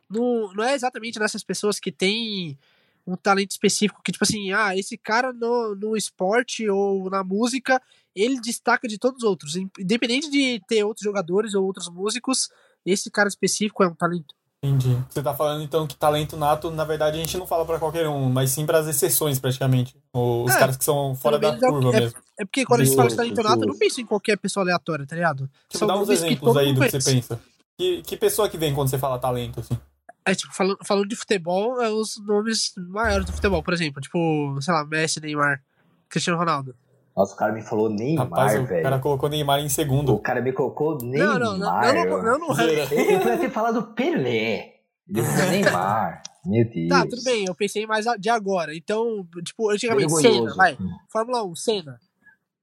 não, 0.08 0.52
não 0.54 0.64
é 0.64 0.74
exatamente 0.74 1.18
nessas 1.18 1.44
pessoas 1.44 1.78
que 1.78 1.92
têm 1.92 2.58
um 3.06 3.16
talento 3.16 3.50
específico, 3.50 4.00
que 4.04 4.12
tipo 4.12 4.24
assim, 4.24 4.52
ah, 4.52 4.76
esse 4.76 4.96
cara 4.96 5.32
no, 5.32 5.74
no 5.74 5.96
esporte 5.96 6.68
ou 6.68 7.10
na 7.10 7.24
música, 7.24 7.80
ele 8.14 8.40
destaca 8.40 8.86
de 8.86 8.98
todos 8.98 9.22
os 9.22 9.28
outros. 9.28 9.56
Independente 9.56 10.30
de 10.30 10.60
ter 10.68 10.84
outros 10.84 11.04
jogadores 11.04 11.54
ou 11.54 11.64
outros 11.64 11.88
músicos, 11.88 12.48
esse 12.86 13.10
cara 13.10 13.28
específico 13.28 13.82
é 13.82 13.88
um 13.88 13.94
talento. 13.94 14.34
Entendi. 14.64 14.96
Você 15.10 15.20
tá 15.20 15.34
falando 15.34 15.64
então 15.64 15.88
que 15.88 15.96
talento 15.96 16.36
nato, 16.36 16.70
na 16.70 16.84
verdade, 16.84 17.16
a 17.16 17.20
gente 17.20 17.36
não 17.36 17.44
fala 17.48 17.64
pra 17.64 17.80
qualquer 17.80 18.06
um, 18.08 18.30
mas 18.30 18.50
sim 18.52 18.64
pras 18.64 18.86
exceções, 18.86 19.40
praticamente. 19.40 19.96
Os 20.14 20.54
É, 20.54 20.58
caras 20.60 20.76
que 20.76 20.84
são 20.84 21.16
fora 21.16 21.36
da 21.36 21.48
é 21.48 21.58
curva 21.58 21.90
que- 21.90 22.00
mesmo. 22.00 22.18
É 22.38 22.44
porque 22.44 22.64
quando 22.64 22.82
a 22.82 22.84
gente 22.84 22.94
fala 22.96 23.08
de 23.08 23.16
talento 23.16 23.42
nato, 23.42 23.62
eu 23.62 23.66
não 23.66 23.76
penso 23.76 24.00
em 24.00 24.06
qualquer 24.06 24.36
pessoa 24.38 24.62
aleatória, 24.62 25.04
tá 25.04 25.16
ligado? 25.16 25.50
Tipo, 25.68 25.78
São 25.78 25.88
dá 25.88 25.96
uns 25.96 26.08
exemplos 26.08 26.56
aí 26.56 26.72
do 26.72 26.80
que 26.80 26.90
você 26.92 27.12
pensa. 27.12 27.40
Que, 27.76 28.02
que 28.02 28.16
pessoa 28.16 28.48
que 28.48 28.56
vem 28.56 28.72
quando 28.72 28.88
você 28.88 28.98
fala 28.98 29.18
talento, 29.18 29.58
assim? 29.58 29.76
É, 30.24 30.34
tipo, 30.34 30.54
falando, 30.54 30.78
falando 30.84 31.08
de 31.08 31.16
futebol, 31.16 31.80
é 31.82 31.88
os 31.90 32.16
nomes 32.24 32.72
maiores 32.88 33.26
do 33.26 33.32
futebol, 33.32 33.62
por 33.62 33.74
exemplo, 33.74 34.00
tipo, 34.00 34.56
sei 34.60 34.72
lá, 34.72 34.84
Messi, 34.84 35.20
Neymar, 35.20 35.60
Cristiano 36.08 36.38
Ronaldo. 36.38 36.74
Nossa, 37.16 37.34
o 37.34 37.36
cara 37.36 37.52
me 37.52 37.60
falou 37.62 37.90
Neymar, 37.90 38.24
Rapaz, 38.28 38.58
o 38.58 38.64
velho. 38.64 38.82
cara 38.82 38.98
colocou 38.98 39.28
Neymar 39.28 39.60
em 39.60 39.66
O 39.66 39.70
segundo. 39.70 40.18
cara 40.20 40.40
me 40.40 40.52
colocou 40.52 40.96
Neymar. 41.02 41.38
Não, 41.38 41.58
não, 41.58 41.58
não, 41.58 41.82
não, 41.82 42.04
não, 42.04 42.22
não, 42.22 42.38
não, 42.38 42.54
Zoeira. 42.54 42.88
Ele 42.94 43.18
podia 43.18 43.38
ter 43.38 43.50
falado 43.50 43.82
Pelé. 43.94 44.76
Ele 45.08 45.22
falou 45.22 45.50
Neymar. 45.50 46.22
Meu 46.46 46.68
Deus. 46.70 46.88
Tá, 46.88 47.06
tudo 47.06 47.22
bem, 47.22 47.44
eu 47.44 47.54
pensei 47.54 47.86
mais 47.86 48.04
de 48.18 48.28
agora. 48.28 48.74
Então, 48.74 49.26
tipo, 49.44 49.70
antigamente. 49.70 50.12
Senna, 50.14 50.54
vai. 50.54 50.76
Fórmula 51.08 51.44
1, 51.44 51.54
Senna. 51.54 52.00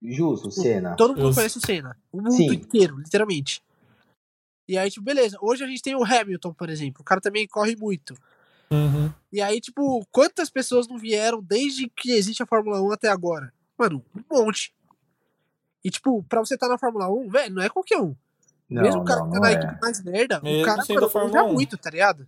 Justo, 0.02 0.50
Senna. 0.52 0.96
Todo 0.96 1.10
mundo 1.12 1.22
Justo. 1.28 1.36
conhece 1.36 1.58
o 1.58 1.62
Senna. 1.66 1.96
O 2.12 2.18
mundo 2.18 2.32
Sim. 2.32 2.54
inteiro, 2.54 2.98
literalmente. 2.98 3.62
E 4.70 4.78
aí, 4.78 4.88
tipo, 4.92 5.04
beleza. 5.04 5.36
Hoje 5.42 5.64
a 5.64 5.68
gente 5.68 5.82
tem 5.82 5.96
o 5.96 6.04
Hamilton, 6.04 6.54
por 6.54 6.70
exemplo. 6.70 7.02
O 7.02 7.04
cara 7.04 7.20
também 7.20 7.48
corre 7.48 7.76
muito. 7.76 8.14
Uhum. 8.70 9.12
E 9.34 9.42
aí, 9.42 9.60
tipo, 9.60 10.06
quantas 10.12 10.48
pessoas 10.48 10.88
não 10.88 10.96
vieram 10.96 11.42
desde 11.42 11.90
que 11.90 12.12
existe 12.12 12.44
a 12.44 12.46
Fórmula 12.46 12.80
1 12.80 12.92
até 12.92 13.10
agora? 13.10 13.52
Mano, 13.76 14.06
um 14.16 14.44
monte. 14.44 14.72
E, 15.84 15.90
tipo, 15.90 16.22
pra 16.30 16.40
você 16.40 16.54
estar 16.54 16.68
na 16.68 16.78
Fórmula 16.78 17.10
1, 17.10 17.30
velho, 17.30 17.56
não 17.56 17.64
é 17.64 17.70
qualquer 17.70 18.00
um. 18.00 18.16
Não, 18.70 18.84
Mesmo 18.84 19.02
o 19.02 19.06
cara 19.06 19.22
não, 19.22 19.30
que 19.32 19.34
tá 19.34 19.40
na 19.40 19.50
é. 19.50 19.54
equipe 19.54 19.82
mais 19.82 20.04
merda, 20.04 20.40
Mesmo 20.44 20.62
o 20.62 20.66
cara 20.66 20.84
mano, 20.88 21.10
Fórmula 21.10 21.42
manja 21.42 21.52
1. 21.52 21.54
muito, 21.56 21.76
tá 21.76 21.90
ligado? 21.90 22.28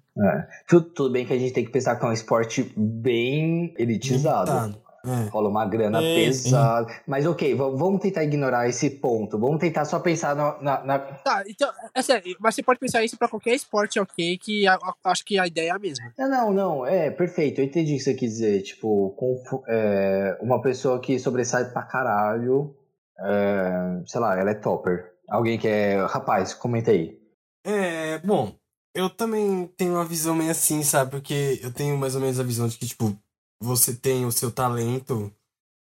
Tudo, 0.67 0.89
tudo 0.89 1.11
bem 1.11 1.27
que 1.27 1.33
a 1.33 1.37
gente 1.37 1.53
tem 1.53 1.63
que 1.63 1.71
pensar 1.71 1.95
que 1.95 2.03
é 2.03 2.09
um 2.09 2.13
esporte 2.13 2.73
bem 2.75 3.71
elitizado. 3.77 4.81
É. 5.05 5.29
Rola 5.29 5.49
uma 5.49 5.65
grana 5.65 5.99
Sim, 5.99 6.13
pesada. 6.15 6.87
Mas 7.07 7.25
ok, 7.25 7.55
vamos 7.55 8.01
tentar 8.01 8.23
ignorar 8.23 8.67
esse 8.69 8.89
ponto. 8.89 9.39
Vamos 9.39 9.59
tentar 9.59 9.85
só 9.85 9.99
pensar 9.99 10.35
no- 10.35 10.61
na, 10.61 10.83
na- 10.83 10.99
Tá, 10.99 11.43
então, 11.47 11.71
é 11.93 12.01
sério, 12.01 12.35
mas 12.39 12.53
você 12.55 12.61
pode 12.63 12.79
pensar 12.79 13.03
isso 13.03 13.17
pra 13.17 13.27
qualquer 13.27 13.55
esporte, 13.55 13.99
ok? 13.99 14.37
Que 14.37 14.67
a- 14.67 14.75
a- 14.75 14.95
acho 15.11 15.25
que 15.25 15.39
a 15.39 15.47
ideia 15.47 15.69
é 15.69 15.71
a 15.71 15.79
mesma. 15.79 16.13
Não, 16.17 16.29
não, 16.29 16.53
não, 16.53 16.85
é 16.85 17.09
perfeito. 17.09 17.61
Eu 17.61 17.65
entendi 17.65 17.93
o 17.93 17.97
que 17.97 18.03
você 18.03 18.13
quis 18.13 18.31
dizer. 18.33 18.61
Tipo, 18.61 19.11
com, 19.17 19.63
é, 19.67 20.37
uma 20.41 20.61
pessoa 20.61 20.99
que 20.99 21.17
sobressai 21.17 21.65
pra 21.71 21.83
caralho, 21.83 22.75
é, 23.19 24.01
sei 24.05 24.19
lá, 24.19 24.39
ela 24.39 24.51
é 24.51 24.55
topper. 24.55 25.11
Alguém 25.29 25.57
que 25.57 25.67
é. 25.67 25.95
Rapaz, 26.05 26.53
comenta 26.53 26.91
aí. 26.91 27.17
É, 27.65 28.19
bom, 28.19 28.53
eu 28.93 29.09
também 29.09 29.67
tenho 29.77 29.93
uma 29.93 30.05
visão 30.05 30.35
meio 30.35 30.51
assim, 30.51 30.83
sabe? 30.83 31.11
Porque 31.11 31.59
eu 31.63 31.71
tenho 31.71 31.97
mais 31.97 32.15
ou 32.15 32.21
menos 32.21 32.39
a 32.39 32.43
visão 32.43 32.67
de 32.67 32.77
que, 32.77 32.85
tipo, 32.87 33.15
você 33.61 33.95
tem 33.95 34.25
o 34.25 34.31
seu 34.31 34.51
talento, 34.51 35.31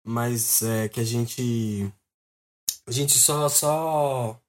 mas 0.04 0.64
é 0.64 0.90
que 0.90 1.00
a 1.00 1.04
gente. 1.04 1.94
A 2.88 2.92
gente 2.92 3.14
só. 3.14 3.48
Só. 3.48 4.42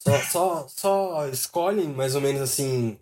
Só, 0.00 0.22
só, 0.22 0.68
só 0.68 1.28
escolhe 1.28 1.86
mais 1.86 2.14
ou 2.16 2.20
menos 2.20 2.42
assim. 2.42 2.98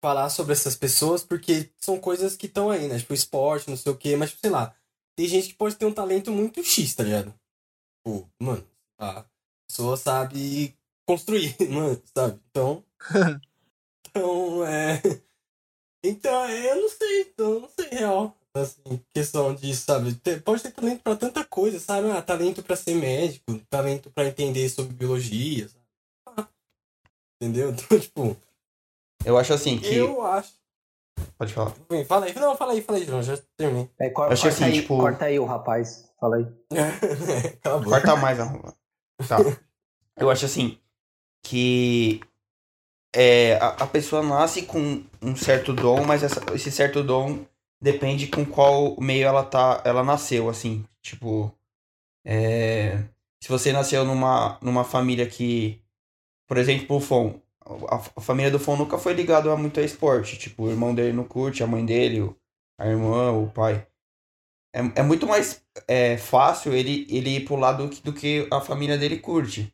Falar 0.00 0.30
sobre 0.30 0.52
essas 0.52 0.76
pessoas 0.76 1.24
porque 1.24 1.72
são 1.76 1.98
coisas 1.98 2.36
que 2.36 2.46
estão 2.46 2.70
aí, 2.70 2.86
né? 2.86 2.98
Tipo, 2.98 3.14
esporte, 3.14 3.68
não 3.68 3.76
sei 3.76 3.90
o 3.90 3.96
quê, 3.96 4.16
mas 4.16 4.36
sei 4.40 4.50
lá. 4.50 4.74
Tem 5.16 5.26
gente 5.26 5.48
que 5.48 5.54
pode 5.54 5.74
ter 5.74 5.86
um 5.86 5.92
talento 5.92 6.30
muito 6.30 6.62
X, 6.62 6.94
tá 6.94 7.02
ligado? 7.02 7.34
Tipo, 7.96 8.30
mano, 8.40 8.64
a 9.00 9.24
pessoa 9.68 9.96
sabe 9.96 10.76
construir, 11.04 11.56
mano, 11.68 12.00
sabe? 12.14 12.40
Então. 12.48 12.84
então, 14.08 14.64
é. 14.64 15.02
Então, 16.04 16.48
eu 16.48 16.82
não 16.82 16.88
sei, 16.88 17.22
então, 17.22 17.52
eu 17.54 17.60
não 17.60 17.68
sei 17.68 17.88
real. 17.88 18.38
Assim, 18.62 19.00
questão 19.14 19.54
disso, 19.54 19.84
sabe? 19.86 20.14
Ter- 20.14 20.42
Pode 20.42 20.62
ter 20.62 20.70
talento 20.72 21.02
pra 21.02 21.16
tanta 21.16 21.44
coisa, 21.44 21.78
sabe? 21.78 22.10
Ah, 22.10 22.22
talento 22.22 22.62
pra 22.62 22.76
ser 22.76 22.94
médico, 22.94 23.58
talento 23.70 24.10
pra 24.10 24.26
entender 24.26 24.68
sobre 24.68 24.94
biologia, 24.94 25.68
sabe? 25.68 25.84
Ah, 26.36 26.48
entendeu? 27.40 27.70
Então, 27.78 27.98
tipo, 28.00 28.36
Eu 29.24 29.36
acho 29.38 29.52
assim 29.52 29.78
que. 29.78 29.94
eu 29.94 30.22
acho. 30.24 30.52
Pode 31.36 31.52
falar. 31.52 31.74
Bem, 31.88 32.04
fala 32.04 32.26
aí, 32.26 32.34
não, 32.34 32.56
fala 32.56 32.72
aí, 32.72 32.80
fala 32.82 32.98
aí, 32.98 33.04
João, 33.04 33.22
já 33.22 33.36
terminei. 33.56 33.90
É, 33.98 34.08
cor- 34.10 34.32
Acho 34.32 34.42
corta, 34.42 34.54
assim, 34.56 34.64
aí, 34.64 34.80
tipo- 34.80 34.96
corta 34.98 35.24
aí 35.24 35.38
o 35.38 35.44
rapaz. 35.44 36.08
Fala 36.20 36.36
aí. 36.36 36.46
A. 37.64 37.84
Corta 37.84 38.16
mais, 38.16 38.38
arroba. 38.40 38.74
Tá. 39.28 39.36
Eu 40.16 40.30
acho 40.30 40.46
assim 40.46 40.78
que 41.44 42.20
é, 43.14 43.54
a, 43.56 43.68
a 43.68 43.86
pessoa 43.86 44.22
nasce 44.22 44.62
com 44.62 45.04
um 45.22 45.34
certo 45.36 45.72
dom, 45.72 46.04
mas 46.04 46.22
essa- 46.22 46.42
esse 46.54 46.70
certo 46.72 47.02
dom 47.02 47.44
depende 47.80 48.26
com 48.26 48.44
qual 48.44 48.96
meio 49.00 49.26
ela 49.26 49.44
tá, 49.44 49.82
ela 49.84 50.02
nasceu, 50.04 50.48
assim. 50.48 50.84
Tipo, 51.02 51.52
é, 52.24 52.98
se 53.42 53.48
você 53.48 53.72
nasceu 53.72 54.04
numa, 54.04 54.58
numa 54.62 54.84
família 54.84 55.26
que, 55.26 55.80
por 56.46 56.56
exemplo, 56.56 56.96
o 56.96 57.00
Fon, 57.00 57.40
a, 57.64 57.96
a 58.16 58.20
família 58.20 58.50
do 58.50 58.58
Fon 58.58 58.76
nunca 58.76 58.98
foi 58.98 59.12
ligado 59.14 59.50
a 59.50 59.56
muito 59.56 59.80
a 59.80 59.82
esporte. 59.82 60.38
Tipo, 60.38 60.64
o 60.64 60.70
irmão 60.70 60.94
dele 60.94 61.12
não 61.12 61.24
curte, 61.24 61.62
a 61.62 61.66
mãe 61.66 61.84
dele, 61.84 62.34
a 62.78 62.86
irmã, 62.86 63.32
o 63.32 63.50
pai. 63.50 63.86
É, 64.74 65.00
é 65.00 65.02
muito 65.02 65.26
mais 65.26 65.64
é, 65.86 66.16
fácil 66.16 66.72
ele, 66.74 67.06
ele 67.08 67.36
ir 67.36 67.44
pro 67.44 67.56
lado 67.56 67.88
do 67.88 68.12
que 68.12 68.46
a 68.50 68.60
família 68.60 68.98
dele 68.98 69.18
curte. 69.18 69.72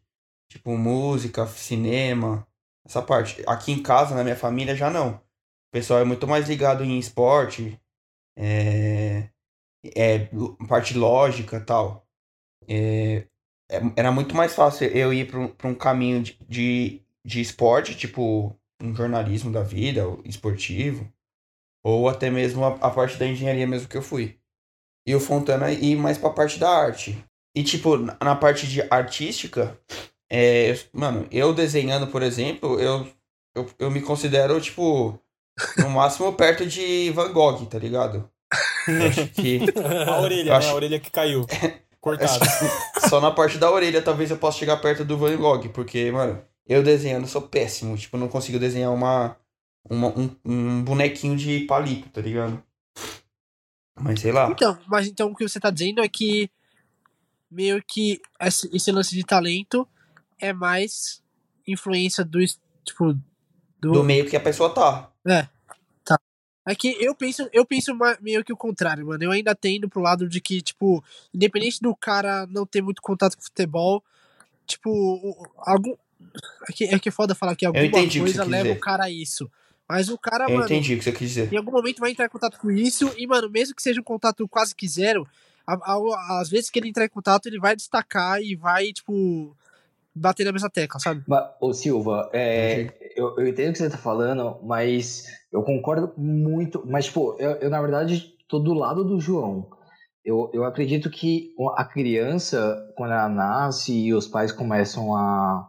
Tipo, 0.49 0.77
música, 0.77 1.47
cinema, 1.47 2.47
essa 2.85 3.03
parte. 3.03 3.43
Aqui 3.47 3.73
em 3.73 3.83
casa, 3.83 4.14
na 4.14 4.23
minha 4.23 4.37
família, 4.37 4.77
já 4.77 4.90
não. 4.90 5.14
O 5.14 5.21
pessoal 5.73 6.01
é 6.01 6.05
muito 6.05 6.29
mais 6.29 6.49
ligado 6.49 6.85
em 6.85 6.99
esporte, 6.99 7.81
é, 8.37 9.29
é, 9.97 10.29
lo- 10.33 10.57
parte 10.68 10.94
lógica 10.97 11.61
tal. 11.61 12.07
É, 12.68 13.27
é- 13.70 13.83
era 13.97 14.12
muito 14.12 14.35
mais 14.37 14.55
fácil 14.55 14.88
eu 14.88 15.12
ir 15.14 15.29
para 15.31 15.40
um, 15.40 15.49
pra 15.49 15.68
um 15.68 15.75
caminho 15.75 16.23
de, 16.23 16.38
de, 16.49 17.03
de 17.25 17.40
esporte, 17.40 17.97
tipo 17.97 18.57
um 18.83 18.94
jornalismo 18.94 19.53
da 19.53 19.62
vida, 19.62 20.03
esportivo, 20.25 21.09
ou 21.85 22.09
até 22.09 22.31
mesmo 22.31 22.64
a, 22.64 22.68
a 22.77 22.90
parte 22.90 23.18
da 23.18 23.27
engenharia 23.27 23.66
mesmo 23.66 23.88
que 23.88 23.97
eu 23.97 24.03
fui. 24.03 24.38
E 25.07 25.14
o 25.14 25.20
Fontana 25.20 25.70
ir 25.70 25.97
mais 25.97 26.18
pra 26.18 26.31
parte 26.31 26.59
da 26.59 26.70
arte. 26.70 27.23
E, 27.55 27.62
tipo, 27.62 27.97
na 27.97 28.16
na 28.23 28.37
parte 28.37 28.66
de 28.66 28.83
artística, 28.90 29.79
é, 30.31 30.75
mano, 30.92 31.29
eu 31.31 31.55
desenhando, 31.55 32.09
por 32.09 32.23
exemplo, 32.23 32.81
eu, 32.81 33.07
eu, 33.55 33.70
eu 33.79 33.90
me 33.90 34.01
considero, 34.03 34.61
tipo, 34.61 35.18
no 35.79 35.90
máximo 35.90 36.33
perto 36.33 36.67
de 36.67 37.11
Van 37.11 37.33
Gogh, 37.33 37.67
tá 37.67 37.79
ligado? 37.79 38.29
Eu 38.88 39.07
acho 39.09 39.27
que 39.29 39.61
A 40.09 40.21
orelha, 40.21 40.40
Eu 40.43 40.53
né? 40.53 40.57
acho- 40.57 40.69
A 40.71 40.75
orelha 40.75 41.01
que 41.01 41.11
caiu. 41.11 41.47
Cortada. 42.01 42.45
só 43.09 43.19
na 43.19 43.31
parte 43.31 43.57
da 43.57 43.71
orelha 43.71 44.03
talvez 44.03 44.31
eu 44.31 44.37
possa 44.37 44.59
chegar 44.59 44.77
perto 44.77 45.07
do 45.07 45.17
Van 45.17 45.35
Gogh, 45.38 45.71
porque, 45.71 46.11
mano, 46.12 46.45
eu 46.67 46.83
desenhando 46.83 47.27
sou 47.27 47.40
péssimo. 47.43 47.97
Tipo, 47.97 48.19
não 48.19 48.29
consigo 48.29 48.59
desenhar 48.59 48.93
uma, 48.93 49.35
uma 49.88 50.09
um, 50.09 50.31
um 50.45 50.83
bonequinho 50.83 51.35
de 51.35 51.61
palito, 51.61 52.11
tá 52.11 52.21
ligado? 52.21 52.62
Mas 53.99 54.21
sei 54.21 54.33
lá. 54.33 54.51
Então, 54.51 54.79
mas 54.87 55.07
então 55.07 55.31
o 55.31 55.35
que 55.35 55.49
você 55.49 55.59
tá 55.59 55.71
dizendo 55.71 56.03
é 56.03 56.09
que 56.09 56.51
meio 57.51 57.83
que 57.87 58.21
esse, 58.40 58.93
lance 58.93 59.14
de 59.14 59.25
talento 59.25 59.88
é 60.38 60.53
mais 60.53 61.23
influência 61.67 62.23
do, 62.23 62.38
tipo, 62.85 63.14
do, 63.81 63.93
Do 63.93 64.05
meio 64.05 64.29
que 64.29 64.37
a 64.37 64.40
pessoa 64.40 64.69
tá. 64.69 65.11
É 66.66 66.74
que 66.74 66.96
eu 66.98 67.14
penso, 67.14 67.46
eu 67.52 67.64
penso 67.66 67.92
meio 68.22 68.42
que 68.42 68.52
o 68.52 68.56
contrário, 68.56 69.06
mano. 69.06 69.22
Eu 69.22 69.30
ainda 69.30 69.54
tendo 69.54 69.87
pro 69.87 70.00
lado 70.00 70.26
de 70.26 70.40
que, 70.40 70.62
tipo, 70.62 71.04
independente 71.32 71.78
do 71.80 71.94
cara 71.94 72.46
não 72.46 72.64
ter 72.64 72.80
muito 72.80 73.02
contato 73.02 73.37
com 73.37 73.42
futebol, 73.42 74.02
tipo, 74.66 74.90
o- 74.90 75.46
algum. 75.58 75.94
É 76.66 76.72
que, 76.72 76.84
é 76.84 76.98
que 76.98 77.08
é 77.10 77.12
foda 77.12 77.34
falar 77.34 77.54
que 77.54 77.66
alguma 77.66 77.90
coisa 77.90 78.44
leva 78.44 78.62
dizer. 78.64 78.78
o 78.78 78.80
cara 78.80 79.04
a 79.04 79.10
isso. 79.10 79.50
Mas 79.87 80.08
o 80.08 80.16
cara, 80.16 80.44
Eu 80.44 80.52
mano, 80.54 80.64
entendi 80.64 80.94
o 80.94 80.98
que 80.98 81.04
você 81.04 81.12
quis 81.12 81.28
dizer. 81.28 81.52
em 81.52 81.56
algum 81.58 81.70
momento 81.70 81.98
vai 82.00 82.10
entrar 82.12 82.24
em 82.24 82.30
contato 82.30 82.58
com 82.58 82.70
isso, 82.70 83.12
e, 83.18 83.26
mano, 83.26 83.50
mesmo 83.50 83.74
que 83.74 83.82
seja 83.82 84.00
um 84.00 84.04
contato 84.04 84.48
quase 84.48 84.74
que 84.74 84.88
zero, 84.88 85.28
a- 85.66 85.74
a- 85.74 86.40
às 86.40 86.48
vezes 86.48 86.70
que 86.70 86.78
ele 86.78 86.88
entrar 86.88 87.04
em 87.04 87.10
contato, 87.10 87.44
ele 87.46 87.58
vai 87.60 87.76
destacar 87.76 88.40
e 88.40 88.56
vai, 88.56 88.90
tipo, 88.90 89.54
bater 90.14 90.44
na 90.44 90.52
mesma 90.52 90.70
tecla, 90.70 90.98
sabe? 90.98 91.22
Mas, 91.26 91.44
ô 91.60 91.74
Silva, 91.74 92.30
é, 92.32 93.04
eu, 93.14 93.38
eu 93.38 93.46
entendo 93.46 93.70
o 93.70 93.72
que 93.72 93.79
você 93.79 93.90
tá 93.90 93.96
falando, 93.96 94.59
mas 94.62 95.27
eu 95.53 95.62
concordo 95.62 96.12
muito. 96.16 96.83
Mas, 96.87 97.09
pô, 97.09 97.37
eu, 97.38 97.53
eu, 97.53 97.70
na 97.70 97.81
verdade 97.81 98.35
tô 98.48 98.59
do 98.59 98.74
lado 98.74 99.05
do 99.05 99.20
João. 99.20 99.68
Eu, 100.24 100.50
eu 100.55 100.64
acredito 100.64 101.11
que 101.11 101.55
a 101.77 101.85
criança, 101.85 102.77
quando 102.96 103.12
ela 103.12 103.29
nasce 103.29 103.92
e 103.92 104.14
os 104.14 104.27
pais 104.27 104.53
começam 104.53 105.14
a, 105.14 105.68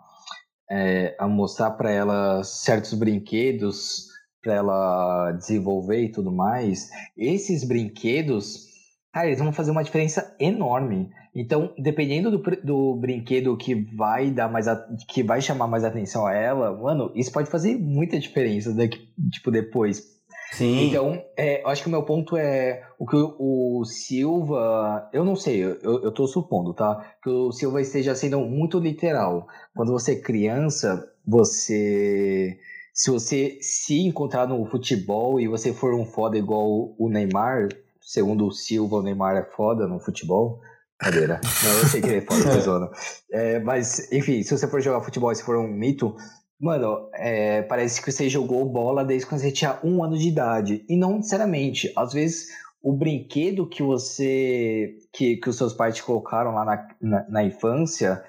é, 0.71 1.15
a 1.19 1.27
mostrar 1.27 1.71
para 1.71 1.91
ela 1.91 2.43
certos 2.43 2.93
brinquedos 2.93 4.08
para 4.45 4.53
ela 4.53 5.31
desenvolver 5.31 6.03
e 6.03 6.12
tudo 6.12 6.31
mais, 6.31 6.88
esses 7.17 7.63
brinquedos, 7.63 8.67
cara, 9.15 9.28
eles 9.28 9.39
vão 9.39 9.54
fazer 9.54 9.71
uma 9.71 9.82
diferença 9.82 10.36
enorme. 10.38 11.10
Então, 11.34 11.73
dependendo 11.78 12.30
do, 12.30 12.43
do 12.62 12.95
brinquedo 12.97 13.56
que 13.56 13.73
vai 13.95 14.30
dar 14.30 14.51
mais 14.51 14.67
a- 14.67 14.86
que 15.08 15.23
vai 15.23 15.41
chamar 15.41 15.67
mais 15.67 15.86
atenção 15.86 16.28
a 16.28 16.34
ela, 16.34 16.73
mano, 16.75 17.13
isso 17.15 17.32
pode 17.32 17.49
fazer 17.49 17.78
muita 17.78 18.19
diferença 18.19 18.73
daqui, 18.73 19.08
tipo, 19.32 19.49
depois. 19.51 20.04
Sim. 20.51 20.88
Então, 20.89 21.23
é, 21.38 21.63
eu 21.63 21.69
acho 21.69 21.82
que 21.82 21.88
o 21.88 21.91
meu 21.91 22.04
ponto 22.04 22.36
é 22.36 22.84
o 22.99 23.06
que 23.06 23.15
o, 23.15 23.80
o 23.80 23.86
Silva. 23.86 25.10
Eu 25.13 25.23
não 25.23 25.36
sei, 25.38 25.63
eu, 25.63 26.04
eu 26.04 26.12
tô 26.12 26.28
supondo, 26.28 26.73
tá? 26.73 27.13
Que 27.23 27.30
o 27.30 27.54
Silva 27.54 27.80
esteja 27.80 28.15
sendo 28.15 28.39
muito 28.41 28.80
literal. 28.80 29.47
Quando 29.73 29.93
você 29.93 30.12
é 30.13 30.21
criança, 30.21 31.10
você 31.25 32.58
se 32.93 33.12
você 33.12 33.58
se 33.62 34.06
encontrar 34.06 34.45
no 34.47 34.65
futebol 34.65 35.39
e 35.39 35.47
você 35.47 35.73
for 35.73 35.93
um 35.93 36.06
foda 36.06 36.38
igual 36.38 36.93
o 36.97 37.10
Neymar, 37.10 37.69
segundo 38.05 38.45
o 38.45 38.51
Silva, 38.51 38.97
o 38.97 39.01
Neymar 39.01 39.35
é 39.35 39.43
foda 39.43 39.87
no 39.87 39.99
futebol. 39.99 40.61
Cadeira. 40.97 41.41
Não, 41.63 41.79
eu 41.79 41.87
sei 41.87 42.01
que 42.01 42.07
ele 42.07 42.17
é 42.17 42.21
foda, 42.21 42.51
tô 42.53 42.59
zoando. 42.61 42.91
É, 43.31 43.59
mas, 43.59 44.11
enfim, 44.11 44.43
se 44.43 44.57
você 44.57 44.67
for 44.67 44.79
jogar 44.79 45.01
futebol 45.01 45.31
e 45.31 45.35
se 45.35 45.43
for 45.43 45.57
um 45.57 45.67
mito, 45.67 46.15
mano, 46.59 47.09
é, 47.15 47.63
parece 47.63 48.01
que 48.01 48.11
você 48.11 48.29
jogou 48.29 48.63
bola 48.69 49.03
desde 49.03 49.27
quando 49.27 49.41
você 49.41 49.51
tinha 49.51 49.79
um 49.83 50.03
ano 50.03 50.17
de 50.17 50.29
idade. 50.29 50.85
E 50.87 50.95
não 50.95 51.17
necessariamente. 51.17 51.91
Às 51.97 52.13
vezes, 52.13 52.47
o 52.81 52.93
brinquedo 52.93 53.67
que 53.67 53.81
você. 53.81 54.95
que, 55.11 55.37
que 55.37 55.49
os 55.49 55.57
seus 55.57 55.73
pais 55.73 55.95
te 55.95 56.03
colocaram 56.03 56.53
lá 56.53 56.63
na, 56.63 56.87
na, 57.01 57.25
na 57.29 57.43
infância 57.43 58.23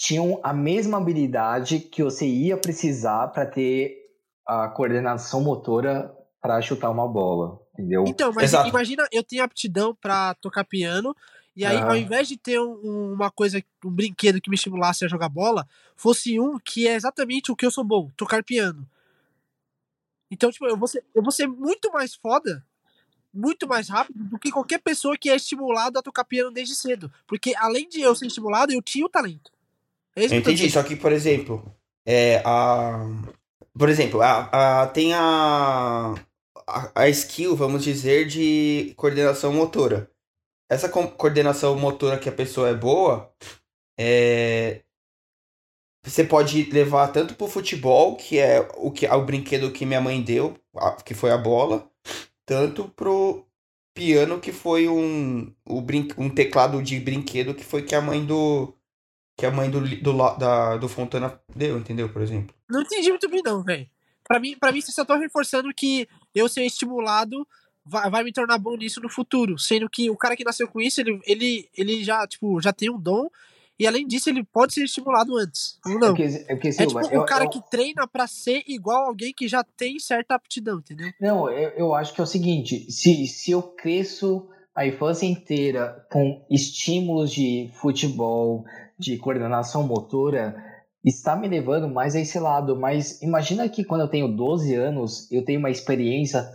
tinham 0.00 0.40
a 0.42 0.54
mesma 0.54 0.96
habilidade 0.96 1.78
que 1.78 2.02
você 2.02 2.26
ia 2.26 2.56
precisar 2.56 3.28
para 3.28 3.44
ter 3.44 3.94
a 4.46 4.66
coordenação 4.68 5.42
motora 5.42 6.10
para 6.40 6.60
chutar 6.62 6.88
uma 6.88 7.06
bola, 7.06 7.60
entendeu? 7.80 8.04
Então, 8.06 8.32
mas 8.32 8.44
Exato. 8.44 8.68
imagina, 8.68 9.06
eu 9.10 9.22
tenho 9.22 9.42
aptidão 9.42 9.94
pra 9.94 10.34
tocar 10.34 10.64
piano, 10.64 11.16
e 11.56 11.64
aí, 11.64 11.76
ao 11.82 11.96
invés 11.96 12.28
de 12.28 12.36
ter 12.36 12.60
um- 12.60 13.12
uma 13.12 13.30
coisa, 13.30 13.62
um 13.84 13.90
brinquedo 13.90 14.40
que 14.40 14.48
me 14.48 14.54
estimulasse 14.54 15.04
a 15.04 15.08
jogar 15.08 15.28
bola, 15.28 15.66
fosse 15.96 16.38
um 16.40 16.58
que 16.58 16.86
é 16.86 16.94
exatamente 16.94 17.50
o 17.50 17.56
que 17.56 17.66
eu 17.66 17.70
sou 17.70 17.84
bom, 17.84 18.10
tocar 18.16 18.42
piano. 18.42 18.88
Então, 20.30 20.50
tipo, 20.50 20.66
eu 20.66 20.76
vou 20.76 20.86
ser, 20.86 21.04
eu 21.14 21.22
vou 21.22 21.32
ser 21.32 21.46
muito 21.48 21.92
mais 21.92 22.14
foda, 22.14 22.64
muito 23.34 23.66
mais 23.68 23.88
rápido 23.88 24.24
do 24.24 24.38
que 24.38 24.50
qualquer 24.50 24.78
pessoa 24.80 25.16
que 25.18 25.28
é 25.28 25.36
estimulado 25.36 25.98
a 25.98 26.02
tocar 26.02 26.24
piano 26.24 26.52
desde 26.52 26.74
cedo. 26.74 27.12
Porque 27.26 27.52
além 27.56 27.88
de 27.88 28.00
eu 28.00 28.14
ser 28.14 28.26
estimulado, 28.26 28.72
eu 28.72 28.80
tinha 28.80 29.04
o 29.04 29.08
talento. 29.10 29.50
É 30.14 30.24
isso 30.24 30.34
Eu 30.34 30.38
entendi, 30.38 30.70
só 30.70 30.82
que, 30.82 30.94
por 30.96 31.12
exemplo, 31.12 31.74
é, 32.06 32.42
a, 32.44 33.06
por 33.76 33.88
exemplo, 33.88 34.22
a, 34.22 34.82
a, 34.82 34.86
tem 34.88 35.12
a, 35.14 36.14
a, 36.70 37.02
a 37.02 37.08
skill, 37.08 37.56
vamos 37.56 37.82
dizer, 37.84 38.26
de 38.26 38.92
coordenação 38.96 39.52
motora. 39.52 40.10
Essa 40.70 40.88
co- 40.88 41.08
coordenação 41.08 41.76
motora 41.78 42.18
que 42.18 42.28
a 42.28 42.32
pessoa 42.32 42.68
é 42.68 42.74
boa, 42.74 43.32
é, 43.98 44.82
você 46.04 46.24
pode 46.24 46.62
levar 46.70 47.08
tanto 47.08 47.34
pro 47.34 47.46
futebol, 47.48 48.16
que 48.16 48.38
é 48.38 48.66
o, 48.76 48.90
que, 48.90 49.06
o 49.06 49.24
brinquedo 49.24 49.70
que 49.72 49.84
minha 49.84 50.00
mãe 50.00 50.22
deu, 50.22 50.56
que 51.04 51.12
foi 51.14 51.30
a 51.30 51.36
bola, 51.36 51.90
tanto 52.46 52.88
pro 52.88 53.44
piano, 53.94 54.40
que 54.40 54.52
foi 54.52 54.88
um, 54.88 55.52
brin, 55.82 56.08
um 56.16 56.30
teclado 56.30 56.82
de 56.82 56.98
brinquedo, 57.00 57.54
que 57.54 57.64
foi 57.64 57.82
que 57.82 57.94
a 57.94 58.00
mãe 58.00 58.24
do 58.24 58.74
que 59.36 59.46
a 59.46 59.50
mãe 59.50 59.70
do, 59.70 59.80
do, 59.80 60.36
da, 60.36 60.76
do 60.76 60.86
Fontana 60.86 61.40
deu, 61.56 61.78
entendeu? 61.78 62.10
Por 62.10 62.20
exemplo. 62.20 62.54
Não 62.68 62.82
entendi 62.82 63.08
muito 63.08 63.28
bem, 63.28 63.40
não, 63.42 63.62
velho. 63.62 63.88
Pra 64.22 64.38
mim, 64.38 64.54
pra 64.58 64.70
mim, 64.70 64.82
você 64.82 64.92
só 64.92 65.02
tá 65.02 65.16
reforçando 65.16 65.72
que 65.74 66.06
eu 66.34 66.48
ser 66.48 66.64
estimulado 66.64 67.46
vai, 67.84 68.10
vai 68.10 68.24
me 68.24 68.32
tornar 68.32 68.58
bom 68.58 68.76
nisso 68.76 69.00
no 69.00 69.08
futuro. 69.08 69.58
Sendo 69.58 69.88
que 69.88 70.10
o 70.10 70.16
cara 70.16 70.36
que 70.36 70.44
nasceu 70.44 70.68
com 70.68 70.80
isso, 70.80 71.00
ele, 71.00 71.20
ele, 71.26 71.68
ele 71.76 72.04
já, 72.04 72.26
tipo, 72.26 72.60
já 72.60 72.72
tem 72.72 72.90
um 72.90 73.00
dom. 73.00 73.28
E 73.78 73.86
além 73.86 74.06
disso, 74.06 74.28
ele 74.28 74.44
pode 74.44 74.74
ser 74.74 74.84
estimulado 74.84 75.34
antes. 75.38 75.78
Ou 75.86 75.92
É 75.92 75.98
não. 75.98 76.08
porque, 76.08 76.22
é 76.24 76.54
porque 76.54 76.68
É 76.68 76.86
tipo 76.86 77.00
eu- 77.10 77.20
o 77.22 77.24
cara 77.24 77.44
eu- 77.44 77.48
que 77.50 77.62
treina 77.70 78.06
pra 78.06 78.26
ser 78.26 78.62
igual 78.68 79.06
alguém 79.06 79.32
que 79.32 79.48
já 79.48 79.64
tem 79.64 79.98
certa 79.98 80.34
aptidão, 80.34 80.80
entendeu? 80.80 81.10
Não, 81.18 81.50
eu, 81.50 81.70
eu 81.70 81.94
acho 81.94 82.12
que 82.12 82.20
é 82.20 82.24
o 82.24 82.26
seguinte: 82.26 82.90
se, 82.92 83.26
se 83.26 83.52
eu 83.52 83.62
cresço 83.62 84.46
a 84.74 84.86
infância 84.86 85.24
inteira 85.24 86.06
com 86.12 86.44
estímulos 86.50 87.32
de 87.32 87.70
futebol, 87.80 88.64
de 88.98 89.16
coordenação 89.16 89.82
motora, 89.82 90.54
está 91.04 91.36
me 91.36 91.48
levando 91.48 91.88
mais 91.88 92.14
a 92.14 92.20
esse 92.20 92.38
lado. 92.38 92.76
Mas 92.76 93.20
imagina 93.22 93.68
que 93.68 93.84
quando 93.84 94.02
eu 94.02 94.08
tenho 94.08 94.28
12 94.28 94.74
anos, 94.74 95.30
eu 95.30 95.44
tenho 95.44 95.58
uma 95.58 95.70
experiência, 95.70 96.46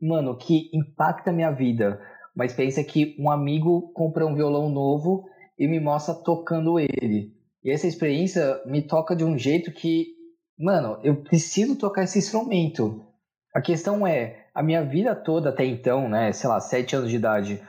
mano, 0.00 0.36
que 0.36 0.70
impacta 0.72 1.30
a 1.30 1.32
minha 1.32 1.50
vida. 1.50 2.00
Uma 2.34 2.44
experiência 2.44 2.84
que 2.84 3.16
um 3.18 3.30
amigo 3.30 3.92
compra 3.92 4.26
um 4.26 4.34
violão 4.34 4.68
novo 4.68 5.24
e 5.58 5.66
me 5.66 5.80
mostra 5.80 6.14
tocando 6.14 6.78
ele. 6.78 7.34
E 7.64 7.70
essa 7.70 7.86
experiência 7.86 8.60
me 8.66 8.82
toca 8.82 9.16
de 9.16 9.24
um 9.24 9.36
jeito 9.36 9.72
que, 9.72 10.06
mano, 10.58 10.98
eu 11.02 11.22
preciso 11.22 11.76
tocar 11.76 12.04
esse 12.04 12.18
instrumento. 12.18 13.04
A 13.54 13.60
questão 13.60 14.06
é, 14.06 14.46
a 14.54 14.62
minha 14.62 14.84
vida 14.84 15.14
toda 15.14 15.48
até 15.48 15.64
então, 15.64 16.08
né, 16.08 16.30
sei 16.32 16.48
lá, 16.48 16.60
sete 16.60 16.94
anos 16.94 17.10
de 17.10 17.16
idade, 17.16 17.62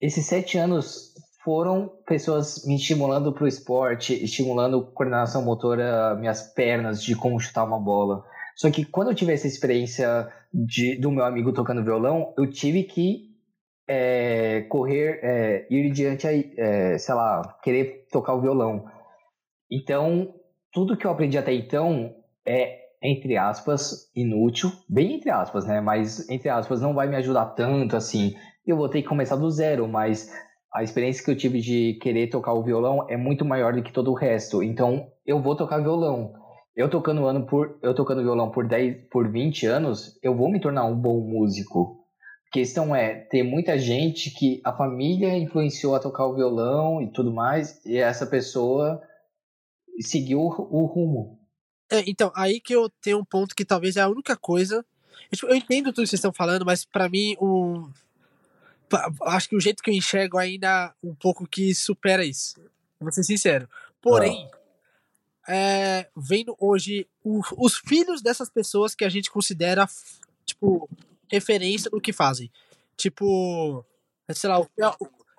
esses 0.00 0.26
sete 0.26 0.58
anos 0.58 1.14
foram 1.44 1.90
pessoas 2.06 2.64
me 2.66 2.76
estimulando 2.76 3.32
para 3.32 3.44
o 3.44 3.48
esporte, 3.48 4.14
estimulando 4.24 4.82
coordenação 4.92 5.44
motora, 5.44 6.14
minhas 6.14 6.42
pernas, 6.54 7.02
de 7.02 7.14
como 7.14 7.38
chutar 7.38 7.64
uma 7.64 7.78
bola. 7.78 8.24
Só 8.56 8.70
que 8.70 8.84
quando 8.84 9.10
eu 9.10 9.14
tive 9.14 9.32
essa 9.32 9.46
experiência 9.46 10.28
de, 10.52 10.96
do 10.96 11.10
meu 11.10 11.24
amigo 11.24 11.52
tocando 11.52 11.84
violão, 11.84 12.32
eu 12.38 12.50
tive 12.50 12.84
que 12.84 13.34
é, 13.86 14.62
correr, 14.62 15.20
é, 15.22 15.66
ir 15.70 15.92
diante, 15.92 16.26
é, 16.26 16.96
sei 16.96 17.14
lá, 17.14 17.58
querer 17.62 18.06
tocar 18.10 18.34
o 18.34 18.40
violão. 18.40 18.86
Então, 19.70 20.32
tudo 20.72 20.96
que 20.96 21.06
eu 21.06 21.10
aprendi 21.10 21.36
até 21.36 21.52
então 21.52 22.14
é, 22.46 22.78
entre 23.02 23.36
aspas, 23.36 24.10
inútil, 24.16 24.72
bem 24.88 25.16
entre 25.16 25.30
aspas, 25.30 25.66
né? 25.66 25.80
Mas, 25.80 26.26
entre 26.30 26.48
aspas, 26.48 26.80
não 26.80 26.94
vai 26.94 27.06
me 27.06 27.16
ajudar 27.16 27.46
tanto 27.46 27.96
assim. 27.96 28.34
Eu 28.66 28.78
vou 28.78 28.88
ter 28.88 29.02
que 29.02 29.08
começar 29.08 29.36
do 29.36 29.50
zero, 29.50 29.86
mas 29.86 30.30
a 30.74 30.82
experiência 30.82 31.24
que 31.24 31.30
eu 31.30 31.36
tive 31.36 31.60
de 31.60 31.94
querer 32.02 32.28
tocar 32.28 32.52
o 32.52 32.62
violão 32.62 33.06
é 33.08 33.16
muito 33.16 33.44
maior 33.44 33.72
do 33.72 33.82
que 33.82 33.92
todo 33.92 34.10
o 34.10 34.14
resto. 34.14 34.60
Então, 34.60 35.06
eu 35.24 35.40
vou 35.40 35.54
tocar 35.54 35.78
violão. 35.78 36.34
Eu 36.74 36.90
tocando 36.90 37.24
ano 37.26 37.46
por 37.46 37.78
eu 37.80 37.94
tocando 37.94 38.22
violão 38.22 38.50
por 38.50 38.66
10, 38.66 39.08
por 39.08 39.30
20 39.30 39.64
anos, 39.66 40.18
eu 40.20 40.36
vou 40.36 40.50
me 40.50 40.60
tornar 40.60 40.84
um 40.84 40.96
bom 40.96 41.20
músico. 41.20 42.04
A 42.48 42.50
questão 42.52 42.94
é, 42.94 43.14
tem 43.14 43.44
muita 43.44 43.78
gente 43.78 44.30
que 44.30 44.60
a 44.64 44.72
família 44.72 45.38
influenciou 45.38 45.94
a 45.94 46.00
tocar 46.00 46.26
o 46.26 46.34
violão 46.34 47.00
e 47.00 47.12
tudo 47.12 47.32
mais, 47.32 47.80
e 47.86 47.96
essa 47.96 48.26
pessoa 48.26 49.00
seguiu 50.00 50.40
o, 50.40 50.86
rumo. 50.86 51.38
É, 51.90 52.02
então, 52.08 52.32
aí 52.34 52.60
que 52.60 52.74
eu 52.74 52.90
tenho 53.00 53.18
um 53.18 53.24
ponto 53.24 53.54
que 53.54 53.64
talvez 53.64 53.96
é 53.96 54.00
a 54.00 54.08
única 54.08 54.36
coisa. 54.36 54.84
Eu, 55.30 55.36
tipo, 55.38 55.46
eu 55.46 55.54
entendo 55.54 55.86
tudo 55.86 56.02
que 56.02 56.08
vocês 56.08 56.14
estão 56.14 56.32
falando, 56.32 56.64
mas 56.64 56.84
pra 56.84 57.08
mim, 57.08 57.36
o. 57.38 57.88
pa- 57.88 57.92
Acho 59.22 59.48
que 59.48 59.56
o 59.56 59.60
jeito 59.60 59.82
que 59.82 59.90
eu 59.90 59.94
enxergo 59.94 60.38
ainda 60.38 60.94
um 61.02 61.14
pouco 61.14 61.46
que 61.46 61.74
supera 61.74 62.24
isso. 62.24 62.54
Vou 63.00 63.12
ser 63.12 63.24
sincero. 63.24 63.68
Porém, 64.00 64.48
é, 65.48 66.08
vendo 66.16 66.56
hoje 66.58 67.06
o- 67.22 67.42
os 67.58 67.76
filhos 67.76 68.22
dessas 68.22 68.48
pessoas 68.48 68.94
que 68.94 69.04
a 69.04 69.08
gente 69.08 69.30
considera, 69.30 69.86
tipo, 70.44 70.88
referência 71.30 71.90
no 71.92 72.00
que 72.00 72.12
fazem. 72.12 72.50
Tipo, 72.96 73.84
sei 74.30 74.48
lá, 74.50 74.60
o, 74.60 74.68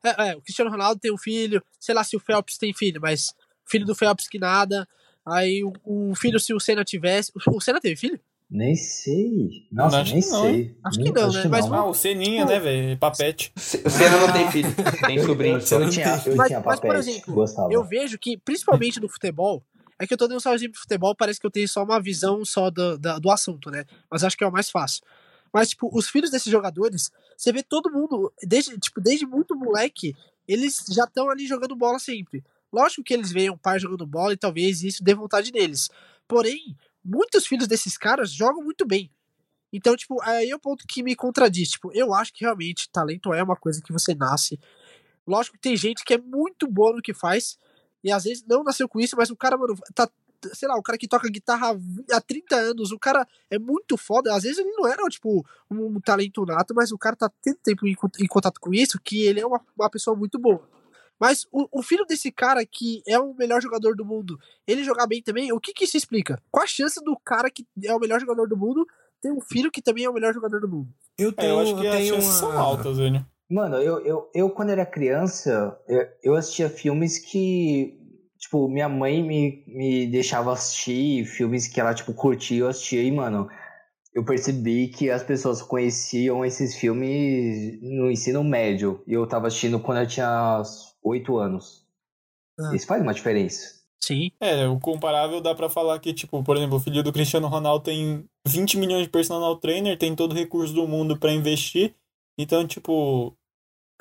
é, 0.03 0.29
é, 0.29 0.35
o 0.35 0.41
Cristiano 0.41 0.69
Ronaldo 0.71 0.99
tem 0.99 1.11
um 1.11 1.17
filho, 1.17 1.63
sei 1.79 1.95
lá 1.95 2.03
se 2.03 2.15
o 2.15 2.19
Phelps 2.19 2.57
tem 2.57 2.73
filho, 2.73 3.01
mas 3.01 3.33
filho 3.65 3.85
do 3.85 3.95
Phelps 3.95 4.27
que 4.27 4.37
nada. 4.37 4.87
Aí 5.25 5.63
o, 5.63 5.73
o 5.83 6.15
filho, 6.15 6.39
se 6.39 6.53
o 6.53 6.59
Senna 6.59 6.83
tivesse. 6.83 7.31
O, 7.47 7.57
o 7.57 7.61
Senna 7.61 7.79
teve 7.81 7.95
filho? 7.95 8.19
Nem 8.49 8.75
sei. 8.75 9.67
Nossa, 9.71 10.01
Acho 10.01 10.13
nem 10.13 10.21
que 10.21 10.29
não, 10.29 10.41
sei. 10.41 10.77
Acho 10.83 10.99
que 10.99 11.11
não, 11.11 11.31
né? 11.31 11.45
Mas 11.47 11.65
Ah, 11.65 11.85
o 11.85 11.93
Seninha, 11.93 12.45
né, 12.45 12.59
velho? 12.59 12.97
Papete. 12.97 13.51
C- 13.55 13.81
O 13.83 13.89
Senna 13.89 14.17
não 14.19 14.31
tem 14.31 14.51
filho, 14.51 14.69
tem 15.07 15.19
sobrinho. 15.25 15.55
Eu 15.57 15.89
tinha, 15.89 16.21
eu 16.25 16.35
Mas- 16.35 16.47
tinha 16.47 16.59
mas, 16.59 16.79
por 16.79 16.87
papete, 16.87 17.09
exemplo, 17.09 17.33
gostava. 17.33 17.73
Eu 17.73 17.83
vejo 17.83 18.17
que, 18.19 18.37
principalmente 18.37 18.99
no 18.99 19.09
futebol, 19.09 19.63
é 19.97 20.05
que 20.05 20.13
eu 20.13 20.17
tô 20.17 20.27
dando 20.27 20.39
só 20.39 20.53
exemplo 20.53 20.73
de 20.73 20.79
futebol, 20.79 21.15
parece 21.15 21.39
que 21.39 21.45
eu 21.47 21.51
tenho 21.51 21.67
só 21.67 21.83
uma 21.83 21.99
visão 21.99 22.45
só 22.45 22.69
do, 22.69 22.97
da- 22.99 23.17
do 23.17 23.31
assunto, 23.31 23.71
né? 23.71 23.83
Mas 24.11 24.23
acho 24.23 24.37
que 24.37 24.43
é 24.43 24.47
o 24.47 24.51
mais 24.51 24.69
fácil. 24.69 25.03
Mas, 25.51 25.69
tipo, 25.69 25.89
os 25.91 26.07
filhos 26.07 26.29
desses 26.29 26.51
jogadores, 26.51 27.11
você 27.35 27.51
vê 27.51 27.63
todo 27.63 27.89
mundo, 27.91 28.31
desde, 28.43 28.77
tipo, 28.77 29.01
desde 29.01 29.25
muito 29.25 29.55
moleque, 29.55 30.13
eles 30.47 30.83
já 30.91 31.05
estão 31.05 31.29
ali 31.29 31.47
jogando 31.47 31.75
bola 31.75 31.97
sempre. 31.97 32.43
Lógico 32.71 33.03
que 33.03 33.13
eles 33.13 33.31
veem 33.31 33.49
o 33.49 33.57
pai 33.57 33.79
jogando 33.79 34.05
bola 34.05 34.33
e 34.33 34.37
talvez 34.37 34.83
isso 34.83 35.03
dê 35.03 35.15
vontade 35.15 35.51
neles. 35.51 35.89
Porém, 36.27 36.75
muitos 37.05 37.45
filhos 37.45 37.67
desses 37.67 37.97
caras 37.97 38.31
jogam 38.31 38.63
muito 38.63 38.85
bem. 38.85 39.11
Então, 39.71 39.95
tipo, 39.95 40.21
aí 40.21 40.49
é 40.49 40.55
o 40.55 40.59
ponto 40.59 40.85
que 40.87 41.03
me 41.03 41.15
contradiz. 41.15 41.71
Tipo, 41.71 41.91
eu 41.93 42.13
acho 42.13 42.33
que 42.33 42.43
realmente 42.43 42.89
talento 42.89 43.33
é 43.33 43.43
uma 43.43 43.55
coisa 43.55 43.81
que 43.81 43.93
você 43.93 44.15
nasce. 44.15 44.59
Lógico 45.27 45.55
que 45.55 45.61
tem 45.61 45.75
gente 45.77 46.03
que 46.03 46.13
é 46.13 46.17
muito 46.17 46.67
boa 46.67 46.93
no 46.95 47.01
que 47.01 47.13
faz, 47.13 47.57
e 48.03 48.11
às 48.11 48.23
vezes 48.23 48.43
não 48.47 48.63
nasceu 48.63 48.87
com 48.87 48.99
isso, 48.99 49.15
mas 49.17 49.29
o 49.29 49.35
cara, 49.35 49.57
mano, 49.57 49.75
tá. 49.93 50.09
Sei 50.53 50.67
lá, 50.67 50.75
o 50.77 50.83
cara 50.83 50.95
que 50.97 51.07
toca 51.07 51.27
guitarra 51.27 51.75
há 52.11 52.21
30 52.21 52.55
anos, 52.55 52.91
o 52.91 52.99
cara 52.99 53.27
é 53.49 53.57
muito 53.57 53.97
foda. 53.97 54.35
Às 54.35 54.43
vezes 54.43 54.59
ele 54.59 54.69
não 54.73 54.85
era, 54.87 55.01
tipo, 55.09 55.43
um 55.71 55.99
talento 55.99 56.45
nato, 56.45 56.75
mas 56.75 56.91
o 56.91 56.97
cara 56.99 57.15
tá 57.15 57.31
tanto 57.41 57.59
tempo 57.63 57.87
em, 57.87 57.95
con- 57.95 58.09
em 58.19 58.27
contato 58.27 58.59
com 58.61 58.71
isso 58.71 58.99
que 59.03 59.23
ele 59.23 59.39
é 59.39 59.45
uma, 59.45 59.59
uma 59.75 59.89
pessoa 59.89 60.15
muito 60.15 60.37
boa. 60.37 60.69
Mas 61.19 61.45
o, 61.51 61.79
o 61.79 61.81
filho 61.81 62.05
desse 62.05 62.31
cara 62.31 62.65
que 62.65 63.01
é 63.07 63.17
o 63.17 63.33
melhor 63.33 63.61
jogador 63.61 63.95
do 63.95 64.05
mundo, 64.05 64.37
ele 64.67 64.83
jogar 64.83 65.07
bem 65.07 65.21
também, 65.21 65.51
o 65.51 65.59
que 65.59 65.73
que 65.73 65.85
isso 65.85 65.97
explica? 65.97 66.41
Qual 66.51 66.63
a 66.63 66.67
chance 66.67 67.01
do 67.03 67.17
cara 67.23 67.49
que 67.49 67.65
é 67.83 67.93
o 67.93 67.99
melhor 67.99 68.19
jogador 68.19 68.47
do 68.47 68.57
mundo 68.57 68.85
ter 69.21 69.31
um 69.31 69.41
filho 69.41 69.71
que 69.71 69.81
também 69.81 70.03
é 70.03 70.09
o 70.09 70.13
melhor 70.13 70.33
jogador 70.33 70.59
do 70.59 70.67
mundo? 70.67 70.89
Eu 71.17 71.29
É, 71.29 71.31
tenho, 71.31 71.51
eu 71.51 71.59
acho 71.59 71.75
que 71.75 71.85
eu 71.85 71.93
as 71.93 72.03
chances 72.05 72.33
são 72.35 72.49
uma... 72.49 72.59
altas, 72.59 72.97
velho. 72.97 73.25
Mano, 73.49 73.77
eu, 73.77 73.99
eu, 73.99 74.29
eu 74.33 74.49
quando 74.49 74.71
era 74.71 74.85
criança, 74.85 75.77
eu, 75.87 76.07
eu 76.23 76.35
assistia 76.35 76.69
filmes 76.69 77.19
que, 77.19 77.97
tipo, 78.39 78.67
minha 78.67 78.89
mãe 78.89 79.21
me, 79.23 79.63
me 79.67 80.07
deixava 80.07 80.51
assistir 80.51 81.25
filmes 81.25 81.67
que 81.67 81.79
ela, 81.79 81.93
tipo, 81.93 82.13
curtia, 82.13 82.61
eu 82.61 82.67
assistia 82.67 83.03
e, 83.03 83.11
mano, 83.11 83.47
eu 84.15 84.25
percebi 84.25 84.87
que 84.87 85.11
as 85.11 85.21
pessoas 85.23 85.61
conheciam 85.61 86.43
esses 86.43 86.75
filmes 86.75 87.79
no 87.81 88.09
ensino 88.09 88.43
médio. 88.43 89.03
E 89.05 89.13
eu 89.13 89.27
tava 89.27 89.47
assistindo 89.47 89.79
quando 89.79 89.99
eu 89.99 90.07
tinha 90.07 90.61
oito 91.05 91.37
anos. 91.37 91.85
Ah. 92.59 92.75
Isso 92.75 92.87
faz 92.87 93.01
uma 93.01 93.13
diferença. 93.13 93.75
Sim. 94.03 94.31
É, 94.39 94.67
o 94.67 94.79
comparável 94.79 95.41
dá 95.41 95.55
pra 95.55 95.69
falar 95.69 95.99
que, 95.99 96.13
tipo, 96.13 96.43
por 96.43 96.57
exemplo, 96.57 96.77
o 96.77 96.79
filho 96.79 97.01
do 97.03 97.11
Cristiano 97.13 97.47
Ronaldo 97.47 97.85
tem 97.85 98.23
20 98.47 98.77
milhões 98.77 99.03
de 99.03 99.09
personal 99.09 99.55
trainer, 99.57 99.97
tem 99.97 100.15
todo 100.15 100.31
o 100.31 100.35
recurso 100.35 100.73
do 100.73 100.87
mundo 100.87 101.17
pra 101.17 101.31
investir. 101.31 101.95
Então, 102.37 102.67
tipo, 102.67 103.33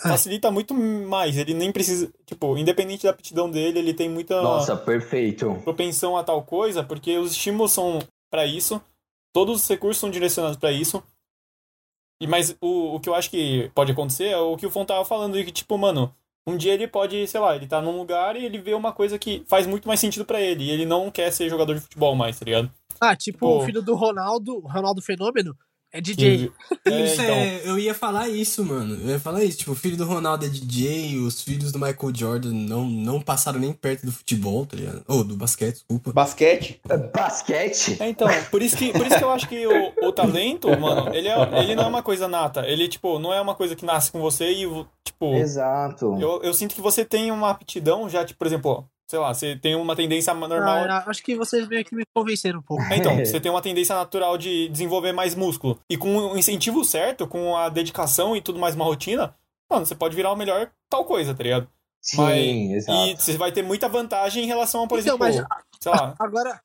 Ah. 0.02 0.08
facilita 0.10 0.50
muito 0.50 0.74
mais. 0.74 1.36
Ele 1.38 1.54
nem 1.54 1.72
precisa, 1.72 2.12
tipo, 2.26 2.58
independente 2.58 3.04
da 3.04 3.10
aptidão 3.10 3.50
dele, 3.50 3.78
ele 3.78 3.94
tem 3.94 4.08
muita 4.10 4.42
Nossa, 4.42 4.76
perfeito. 4.76 5.54
propensão 5.64 6.16
a 6.16 6.24
tal 6.24 6.42
coisa, 6.42 6.82
porque 6.84 7.16
os 7.16 7.32
estímulos 7.32 7.72
são 7.72 8.00
pra 8.30 8.44
isso, 8.44 8.82
todos 9.32 9.62
os 9.62 9.68
recursos 9.68 10.00
são 10.00 10.10
direcionados 10.10 10.58
pra 10.58 10.70
isso. 10.72 11.02
E 12.20 12.26
mas 12.26 12.56
o, 12.60 12.96
o 12.96 13.00
que 13.00 13.08
eu 13.08 13.14
acho 13.14 13.30
que 13.30 13.70
pode 13.74 13.92
acontecer 13.92 14.26
é 14.28 14.36
o 14.38 14.56
que 14.56 14.66
o 14.66 14.70
Fon 14.70 14.84
tava 14.84 15.04
falando, 15.04 15.34
de 15.34 15.44
que, 15.44 15.52
tipo, 15.52 15.76
mano, 15.78 16.14
um 16.46 16.57
dia 16.57 16.74
ele 16.74 16.87
pode, 16.87 17.26
sei 17.26 17.40
lá, 17.40 17.57
ele 17.57 17.66
tá 17.66 17.80
num 17.80 17.96
lugar 17.96 18.37
e 18.37 18.44
ele 18.44 18.59
vê 18.59 18.74
uma 18.74 18.92
coisa 18.92 19.18
que 19.18 19.44
faz 19.48 19.66
muito 19.66 19.88
mais 19.88 20.00
sentido 20.00 20.24
pra 20.24 20.40
ele, 20.40 20.64
e 20.64 20.70
ele 20.70 20.85
não 20.85 21.11
quer 21.11 21.30
ser 21.30 21.48
jogador 21.48 21.74
de 21.74 21.80
futebol 21.80 22.14
mais, 22.14 22.38
tá 22.38 22.44
ligado? 22.44 22.70
Ah, 23.00 23.16
tipo, 23.16 23.38
Pô. 23.40 23.59
o 23.59 23.64
filho 23.64 23.83
do 23.83 23.94
Ronaldo, 23.94 24.61
Ronaldo 24.61 25.02
Fenômeno, 25.02 25.57
é 25.94 26.00
DJ. 26.00 26.50
É, 26.85 27.04
Isso 27.04 27.22
então. 27.22 27.35
é, 27.37 27.61
eu 27.64 27.78
ia 27.78 27.94
falar 27.94 28.28
isso, 28.28 28.64
mano. 28.64 28.98
Eu 29.00 29.11
ia 29.11 29.20
falar 29.20 29.44
isso. 29.44 29.59
Tipo, 29.59 29.70
o 29.70 29.76
filho 29.76 29.96
do 29.96 30.04
Ronaldo 30.04 30.44
é 30.44 30.48
DJ, 30.48 31.20
os 31.20 31.40
filhos 31.40 31.70
do 31.70 31.78
Michael 31.78 32.12
Jordan 32.12 32.52
não, 32.52 32.85
não 32.85 33.20
passaram 33.20 33.61
nem 33.61 33.72
perto 33.72 34.04
do 34.04 34.11
futebol, 34.11 34.66
tá 34.66 34.76
ligado? 34.76 35.04
Ou 35.07 35.22
do 35.22 35.37
basquete, 35.37 35.74
desculpa. 35.74 36.12
Basquete? 36.12 36.80
Basquete? 37.14 37.96
É, 38.00 38.09
então, 38.09 38.26
por 38.50 38.61
isso 38.61 38.76
que, 38.76 38.92
por 38.92 39.07
isso 39.07 39.16
que 39.16 39.24
eu 39.24 39.30
acho 39.30 39.48
que 39.48 39.64
o, 39.68 40.09
o 40.09 40.12
talento, 40.12 40.68
mano, 40.78 41.14
ele, 41.14 41.28
é, 41.28 41.62
ele 41.62 41.76
não 41.76 41.85
é 41.85 41.87
uma 41.87 42.02
coisa 42.02 42.26
nata. 42.26 42.66
Ele, 42.66 42.88
tipo, 42.88 43.20
não 43.20 43.33
é 43.33 43.40
uma 43.40 43.54
coisa 43.54 43.76
que 43.76 43.85
nasce 43.85 44.11
com 44.11 44.20
você 44.20 44.50
e, 44.50 44.66
tipo, 45.04 45.33
Exato. 45.35 46.18
eu, 46.20 46.42
eu 46.42 46.52
sinto 46.52 46.74
que 46.74 46.80
você 46.80 47.04
tem 47.04 47.30
uma 47.30 47.50
aptidão 47.50 48.09
já, 48.09 48.24
tipo, 48.24 48.38
por 48.38 48.48
exemplo, 48.48 48.85
sei 49.06 49.18
lá, 49.18 49.32
você 49.34 49.56
tem 49.56 49.74
uma 49.74 49.94
tendência 49.94 50.32
normal. 50.34 50.84
Ah, 50.88 51.04
acho 51.06 51.22
que 51.22 51.36
vocês 51.36 51.66
meio 51.68 51.84
que 51.84 51.94
me 51.94 52.04
convenceram 52.14 52.58
um 52.60 52.62
pouco. 52.62 52.82
É, 52.84 52.96
então, 52.96 53.16
você 53.24 53.40
tem 53.40 53.50
uma 53.50 53.62
tendência 53.62 53.94
natural 53.94 54.36
de 54.38 54.68
desenvolver 54.68 55.12
mais 55.12 55.34
músculo. 55.34 55.78
E 55.88 55.96
com 55.96 56.16
o 56.16 56.38
incentivo 56.38 56.84
certo, 56.84 57.26
com 57.26 57.56
a 57.56 57.68
dedicação 57.68 58.36
e 58.36 58.40
tudo 58.40 58.58
mais, 58.58 58.74
uma 58.74 58.84
rotina, 58.84 59.34
mano, 59.70 59.84
você 59.86 59.94
pode 59.94 60.16
virar 60.16 60.32
o 60.32 60.36
melhor 60.36 60.70
tal 60.88 61.04
coisa, 61.04 61.34
tá 61.34 61.42
ligado? 61.42 61.68
Sim, 62.00 62.16
Mas- 62.18 62.84
exato. 62.84 62.98
E 63.08 63.16
você 63.16 63.36
vai 63.36 63.50
ter 63.52 63.62
muita 63.62 63.88
vantagem 63.88 64.44
em 64.44 64.46
relação 64.46 64.84
a, 64.84 64.86
por 64.86 64.98
Então, 64.98 65.16
exemplo, 65.22 65.46
mas 65.48 65.60
sei 65.80 65.92
lá, 65.92 66.14
agora, 66.18 66.60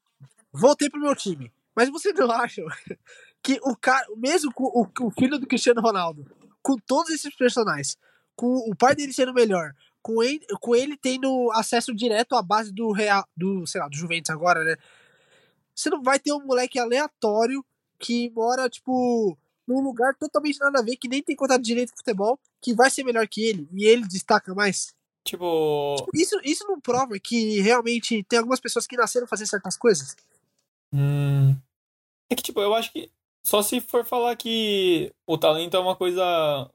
voltei 0.52 0.90
pro 0.90 1.00
meu 1.00 1.16
time. 1.16 1.52
Mas 1.76 1.90
vocês 1.90 2.14
não 2.16 2.30
acham 2.32 2.66
que 3.42 3.58
o 3.64 3.76
cara, 3.76 4.06
mesmo 4.18 4.52
com 4.54 4.66
o, 4.66 4.88
o 5.08 5.12
filho 5.12 5.40
do 5.40 5.48
Cristiano 5.48 5.82
Ronaldo, 5.82 6.26
com 6.62 6.76
todos 6.78 7.10
esses 7.12 7.34
personagens, 7.36 7.98
com 8.36 8.48
o 8.70 8.76
pai 8.76 8.96
dele 8.96 9.14
sendo 9.14 9.34
melhor, 9.34 9.72
com 10.02 10.24
ele, 10.24 10.46
com 10.62 10.76
ele 10.76 10.98
tendo 10.98 11.52
acesso 11.54 11.94
direto 11.94 12.36
à 12.36 12.42
base 12.42 12.72
do 12.74 12.92
Real, 12.92 13.26
do, 13.36 13.66
sei 13.66 13.82
lá, 13.82 13.88
do 13.88 13.96
Juventus 13.96 14.30
agora, 14.30 14.64
né? 14.64 14.76
Você 15.76 15.90
não 15.90 16.02
vai 16.02 16.20
ter 16.20 16.34
um 16.34 16.46
moleque 16.46 16.80
aleatório 16.80 17.64
que 18.00 18.30
mora, 18.32 18.70
tipo, 18.70 19.38
num 19.68 19.82
lugar 19.82 20.16
totalmente 20.16 20.60
nada 20.60 20.80
a 20.80 20.84
ver, 20.84 20.98
que 20.98 21.08
nem 21.08 21.22
tem 21.22 21.36
contato 21.36 21.62
direito 21.62 21.92
com 21.92 21.98
futebol, 21.98 22.40
que 22.62 22.74
vai 22.74 22.90
ser 22.90 23.04
melhor 23.04 23.28
que 23.28 23.46
ele, 23.46 23.68
e 23.74 23.86
ele 23.86 24.08
destaca 24.08 24.54
mais. 24.54 24.94
tipo, 25.24 25.96
Isso, 26.14 26.40
isso 26.44 26.66
não 26.68 26.80
prova 26.80 27.20
que 27.20 27.62
realmente 27.62 28.24
tem 28.24 28.40
algumas 28.40 28.60
pessoas 28.60 28.88
que 28.88 28.98
nasceram 28.98 29.28
fazer 29.28 29.46
certas 29.46 29.78
coisas? 29.78 30.16
Hum. 30.94 31.56
É 32.30 32.36
que, 32.36 32.44
tipo, 32.44 32.62
eu 32.62 32.74
acho 32.74 32.92
que 32.92 33.12
só 33.44 33.62
se 33.62 33.80
for 33.80 34.06
falar 34.06 34.36
que 34.36 35.14
o 35.26 35.38
talento 35.38 35.76
é 35.76 35.80
uma 35.80 35.96
coisa 35.96 36.70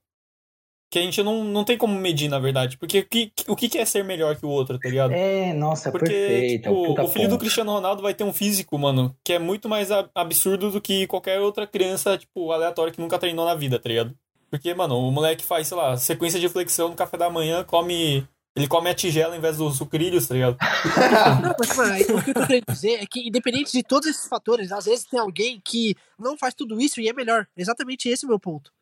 que 0.94 0.98
a 1.00 1.02
gente 1.02 1.24
não, 1.24 1.42
não 1.42 1.64
tem 1.64 1.76
como 1.76 1.92
medir, 1.98 2.28
na 2.28 2.38
verdade. 2.38 2.78
Porque 2.78 3.00
o 3.00 3.04
que, 3.04 3.32
o 3.48 3.56
que 3.56 3.76
é 3.76 3.84
ser 3.84 4.04
melhor 4.04 4.36
que 4.36 4.46
o 4.46 4.48
outro, 4.48 4.78
tá 4.78 4.88
ligado? 4.88 5.12
É, 5.12 5.52
nossa, 5.52 5.90
Porque, 5.90 6.06
perfeito. 6.06 6.68
tipo, 6.68 6.86
puta 6.86 7.02
o 7.02 7.08
filho 7.08 7.24
do 7.24 7.30
ponto. 7.30 7.40
Cristiano 7.40 7.72
Ronaldo 7.72 8.00
vai 8.00 8.14
ter 8.14 8.22
um 8.22 8.32
físico, 8.32 8.78
mano, 8.78 9.12
que 9.24 9.32
é 9.32 9.40
muito 9.40 9.68
mais 9.68 9.88
absurdo 10.14 10.70
do 10.70 10.80
que 10.80 11.08
qualquer 11.08 11.40
outra 11.40 11.66
criança, 11.66 12.16
tipo, 12.16 12.52
aleatória 12.52 12.92
que 12.92 13.00
nunca 13.00 13.18
treinou 13.18 13.44
na 13.44 13.56
vida, 13.56 13.76
tá 13.76 13.88
ligado? 13.88 14.14
Porque, 14.48 14.72
mano, 14.72 14.96
o 14.96 15.10
moleque 15.10 15.44
faz, 15.44 15.66
sei 15.66 15.76
lá, 15.76 15.96
sequência 15.96 16.38
de 16.38 16.48
flexão 16.48 16.90
no 16.90 16.94
café 16.94 17.16
da 17.16 17.28
manhã, 17.28 17.64
come. 17.64 18.24
Ele 18.54 18.68
come 18.68 18.88
a 18.88 18.94
tigela 18.94 19.36
em 19.36 19.40
vez 19.40 19.56
dos 19.56 19.76
sucrilhos, 19.76 20.28
tá 20.28 20.34
ligado? 20.34 20.56
Não, 21.42 21.56
mas, 21.58 21.76
mano, 21.76 22.18
o 22.20 22.22
que 22.22 22.30
eu 22.30 22.34
tô 22.34 22.46
querendo 22.46 22.66
dizer 22.68 23.02
é 23.02 23.04
que, 23.04 23.26
independente 23.26 23.72
de 23.72 23.82
todos 23.82 24.08
esses 24.08 24.28
fatores, 24.28 24.70
às 24.70 24.84
vezes 24.84 25.04
tem 25.06 25.18
alguém 25.18 25.60
que 25.60 25.96
não 26.16 26.38
faz 26.38 26.54
tudo 26.54 26.80
isso 26.80 27.00
e 27.00 27.08
é 27.08 27.12
melhor. 27.12 27.48
Exatamente 27.56 28.08
esse 28.08 28.24
é 28.24 28.26
o 28.26 28.28
meu 28.28 28.38
ponto. 28.38 28.72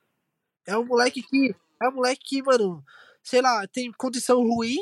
É 0.67 0.77
um 0.77 0.85
moleque 0.85 1.23
que. 1.23 1.57
É 1.83 1.89
um 1.89 1.93
moleque 1.93 2.23
que, 2.25 2.43
mano, 2.43 2.85
sei 3.23 3.41
lá, 3.43 3.67
tem 3.67 3.91
condição 3.93 4.43
ruim, 4.47 4.79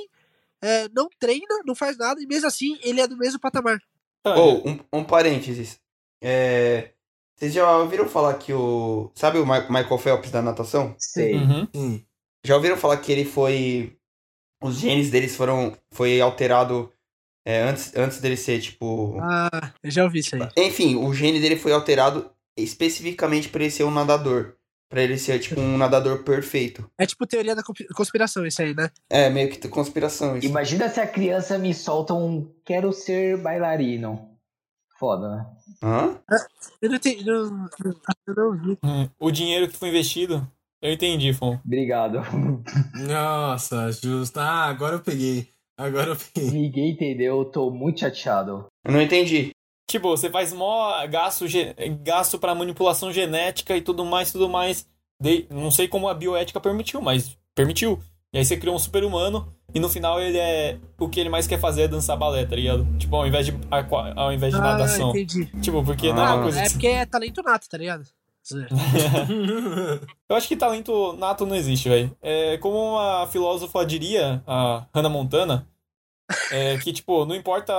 é, 0.60 0.88
não 0.90 1.08
treina, 1.18 1.62
não 1.64 1.74
faz 1.74 1.96
nada, 1.96 2.20
e 2.20 2.26
mesmo 2.26 2.46
assim 2.46 2.78
ele 2.82 3.00
é 3.00 3.06
do 3.06 3.16
mesmo 3.16 3.40
patamar. 3.40 3.80
Ou, 4.24 4.68
um, 4.68 4.78
um 4.92 5.04
parênteses. 5.04 5.80
É, 6.22 6.90
vocês 7.36 7.54
já 7.54 7.78
ouviram 7.78 8.06
falar 8.06 8.34
que 8.34 8.52
o. 8.52 9.10
Sabe 9.14 9.38
o 9.38 9.46
Michael 9.46 9.98
Phelps 9.98 10.30
da 10.30 10.42
natação? 10.42 10.94
Sei. 10.98 11.36
Uhum. 11.36 11.66
Sim. 11.74 12.04
Já 12.44 12.56
ouviram 12.56 12.76
falar 12.76 12.98
que 12.98 13.10
ele 13.10 13.24
foi. 13.24 13.96
Os 14.62 14.76
genes 14.76 15.10
deles 15.10 15.34
foram. 15.34 15.74
Foi 15.90 16.20
alterado 16.20 16.92
é, 17.44 17.62
antes, 17.62 17.96
antes 17.96 18.20
dele 18.20 18.36
ser, 18.36 18.60
tipo. 18.60 19.18
Ah, 19.20 19.72
eu 19.82 19.90
já 19.90 20.04
ouvi 20.04 20.18
isso 20.18 20.36
aí. 20.36 20.48
Enfim, 20.56 20.96
o 20.96 21.12
gene 21.14 21.40
dele 21.40 21.56
foi 21.56 21.72
alterado 21.72 22.30
especificamente 22.56 23.48
pra 23.48 23.62
ele 23.62 23.70
ser 23.70 23.84
um 23.84 23.90
nadador. 23.90 24.54
Pra 24.90 25.02
ele 25.04 25.16
ser, 25.16 25.38
tipo, 25.38 25.60
um 25.60 25.78
nadador 25.78 26.24
perfeito. 26.24 26.90
É 26.98 27.06
tipo 27.06 27.24
teoria 27.24 27.54
da 27.54 27.62
conspi- 27.62 27.86
conspiração, 27.94 28.44
isso 28.44 28.60
aí, 28.60 28.74
né? 28.74 28.90
É, 29.08 29.30
meio 29.30 29.48
que 29.48 29.68
conspiração 29.68 30.36
isso. 30.36 30.48
Imagina 30.48 30.88
se 30.88 31.00
a 31.00 31.06
criança 31.06 31.56
me 31.56 31.72
solta 31.72 32.12
um 32.12 32.52
quero 32.64 32.92
ser 32.92 33.36
bailarino. 33.40 34.28
Foda, 34.98 35.28
né? 35.36 35.46
Hã? 35.82 36.18
Eu 36.82 36.88
não 36.90 36.96
entendi. 36.96 37.24
Não- 37.24 37.68
eu 38.26 38.34
não 38.34 38.52
vi. 38.58 38.78
Hum, 38.84 39.08
O 39.20 39.30
dinheiro 39.30 39.68
que 39.68 39.76
foi 39.76 39.90
investido, 39.90 40.44
eu 40.82 40.92
entendi, 40.92 41.32
Fon. 41.32 41.58
Obrigado. 41.64 42.20
Nossa, 43.08 43.92
justo. 43.92 44.38
Ah, 44.40 44.64
agora 44.66 44.96
eu 44.96 45.00
peguei. 45.00 45.48
Agora 45.78 46.10
eu 46.10 46.16
peguei. 46.16 46.50
Ninguém 46.50 46.90
entendeu, 46.90 47.38
eu 47.38 47.44
tô 47.44 47.70
muito 47.70 48.00
chateado. 48.00 48.66
Eu 48.84 48.92
não 48.92 49.00
entendi. 49.00 49.52
Tipo, 49.90 50.10
você 50.10 50.30
faz 50.30 50.52
mó 50.52 51.04
gasto, 51.08 51.44
gasto 52.04 52.38
pra 52.38 52.54
manipulação 52.54 53.12
genética 53.12 53.76
e 53.76 53.82
tudo 53.82 54.04
mais, 54.04 54.30
tudo 54.30 54.48
mais. 54.48 54.86
De- 55.20 55.46
não 55.50 55.68
sei 55.70 55.88
como 55.88 56.08
a 56.08 56.14
bioética 56.14 56.60
permitiu, 56.60 57.02
mas 57.02 57.36
permitiu. 57.56 58.00
E 58.32 58.38
aí 58.38 58.44
você 58.44 58.56
criou 58.56 58.76
um 58.76 58.78
super-humano 58.78 59.48
e 59.74 59.80
no 59.80 59.88
final 59.88 60.20
ele 60.20 60.38
é. 60.38 60.78
O 60.96 61.08
que 61.08 61.18
ele 61.18 61.28
mais 61.28 61.48
quer 61.48 61.58
fazer 61.58 61.82
é 61.82 61.88
dançar 61.88 62.16
balé, 62.16 62.46
tá 62.46 62.54
ligado? 62.54 62.86
Tipo, 62.98 63.16
ao 63.16 63.26
invés 63.26 63.46
de, 63.46 63.58
aqua- 63.68 64.12
ao 64.14 64.32
invés 64.32 64.54
de 64.54 64.60
Ah, 64.60 64.62
natação. 64.62 65.10
entendi. 65.10 65.46
Tipo, 65.60 65.82
porque 65.84 66.12
não 66.12 66.22
é 66.22 66.26
Ah. 66.26 66.34
uma 66.34 66.42
coisa 66.44 66.60
É 66.60 66.64
que. 66.66 66.70
porque 66.70 66.86
é 66.86 67.04
talento 67.04 67.42
nato, 67.42 67.68
tá 67.68 67.76
ligado? 67.76 68.04
Eu 70.28 70.36
acho 70.36 70.46
que 70.48 70.56
talento 70.56 71.12
nato 71.14 71.44
não 71.44 71.56
existe, 71.56 71.88
velho. 71.88 72.16
É 72.22 72.56
como 72.58 72.76
uma 72.94 73.26
filósofa 73.26 73.84
diria, 73.84 74.40
a 74.46 74.86
Hannah 74.94 75.08
Montana, 75.08 75.66
é 76.52 76.78
que, 76.78 76.92
tipo, 76.92 77.24
não 77.26 77.34
importa 77.34 77.74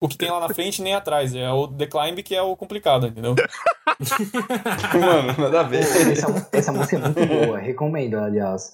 o 0.00 0.08
que 0.08 0.16
tem 0.18 0.30
lá 0.30 0.40
na 0.40 0.52
frente 0.54 0.82
nem 0.82 0.94
atrás. 0.94 1.34
É 1.34 1.50
o 1.50 1.66
The 1.68 1.86
Climb 1.86 2.22
que 2.22 2.34
é 2.34 2.42
o 2.42 2.56
complicado, 2.56 3.06
entendeu? 3.06 3.34
Mano, 5.00 5.34
nada 5.38 5.60
a 5.60 5.64
Pô, 5.64 5.70
ver. 5.70 5.80
essa, 5.80 6.48
essa 6.52 6.72
música 6.72 6.96
é 6.96 6.98
muito 7.00 7.26
boa, 7.26 7.58
recomendo, 7.58 8.18
aliás. 8.18 8.72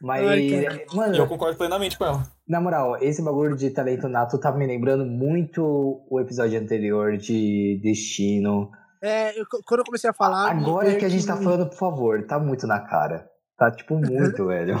Mas, 0.00 0.26
Ai, 0.26 0.38
E 0.40 0.64
eu 0.64 0.96
mano, 0.96 1.26
concordo 1.28 1.56
plenamente 1.56 1.96
com 1.98 2.04
ela. 2.04 2.22
na 2.48 2.60
moral, 2.60 2.96
esse 3.00 3.22
bagulho 3.22 3.56
de 3.56 3.70
talento 3.70 4.08
nato 4.08 4.38
tá 4.38 4.52
me 4.52 4.66
lembrando 4.66 5.04
muito 5.04 5.62
o 6.10 6.20
episódio 6.20 6.58
anterior 6.60 7.16
de 7.16 7.80
Destino. 7.82 8.70
É, 9.02 9.38
eu- 9.38 9.44
quando 9.66 9.80
eu 9.80 9.84
comecei 9.84 10.08
a 10.10 10.14
falar. 10.14 10.50
Agora 10.50 10.94
que 10.96 11.04
a 11.04 11.08
gente 11.08 11.26
tá 11.26 11.36
falando, 11.36 11.66
por 11.68 11.76
favor, 11.78 12.26
tá 12.26 12.38
muito 12.38 12.66
na 12.66 12.80
cara. 12.80 13.26
Tá, 13.56 13.70
tipo, 13.70 13.94
muito, 13.96 14.46
velho. 14.48 14.76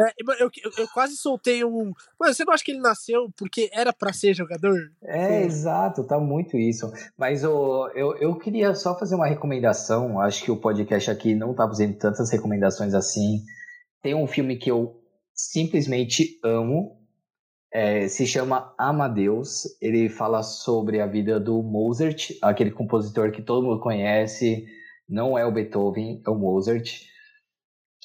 É, 0.00 0.12
eu, 0.18 0.48
eu, 0.64 0.70
eu 0.78 0.88
quase 0.88 1.16
soltei 1.16 1.64
um. 1.64 1.92
Mano, 2.20 2.32
você 2.34 2.44
não 2.44 2.52
acha 2.52 2.64
que 2.64 2.70
ele 2.70 2.80
nasceu 2.80 3.28
porque 3.36 3.68
era 3.72 3.92
pra 3.92 4.12
ser 4.12 4.32
jogador? 4.34 4.76
É, 5.02 5.42
exato, 5.44 6.04
tá 6.06 6.18
muito 6.20 6.56
isso. 6.56 6.90
Mas 7.18 7.42
ô, 7.44 7.88
eu, 7.94 8.16
eu 8.18 8.36
queria 8.38 8.74
só 8.74 8.96
fazer 8.98 9.16
uma 9.16 9.26
recomendação. 9.26 10.20
Acho 10.20 10.44
que 10.44 10.50
o 10.52 10.60
podcast 10.60 11.10
aqui 11.10 11.34
não 11.34 11.52
tá 11.54 11.66
fazendo 11.66 11.96
tantas 11.98 12.30
recomendações 12.30 12.94
assim. 12.94 13.42
Tem 14.02 14.14
um 14.14 14.26
filme 14.28 14.56
que 14.56 14.70
eu 14.70 15.00
simplesmente 15.34 16.38
amo. 16.44 16.96
é, 17.72 18.08
se 18.08 18.26
chama 18.26 18.74
Amadeus. 18.78 19.64
Ele 19.80 20.08
fala 20.08 20.42
sobre 20.42 21.00
a 21.00 21.06
vida 21.06 21.38
do 21.40 21.62
Mozart, 21.62 22.30
aquele 22.42 22.70
compositor 22.70 23.30
que 23.32 23.42
todo 23.42 23.66
mundo 23.66 23.80
conhece. 23.80 24.66
Não 25.08 25.36
é 25.38 25.44
o 25.44 25.52
Beethoven, 25.52 26.22
é 26.26 26.30
o 26.30 26.34
Mozart. 26.36 27.02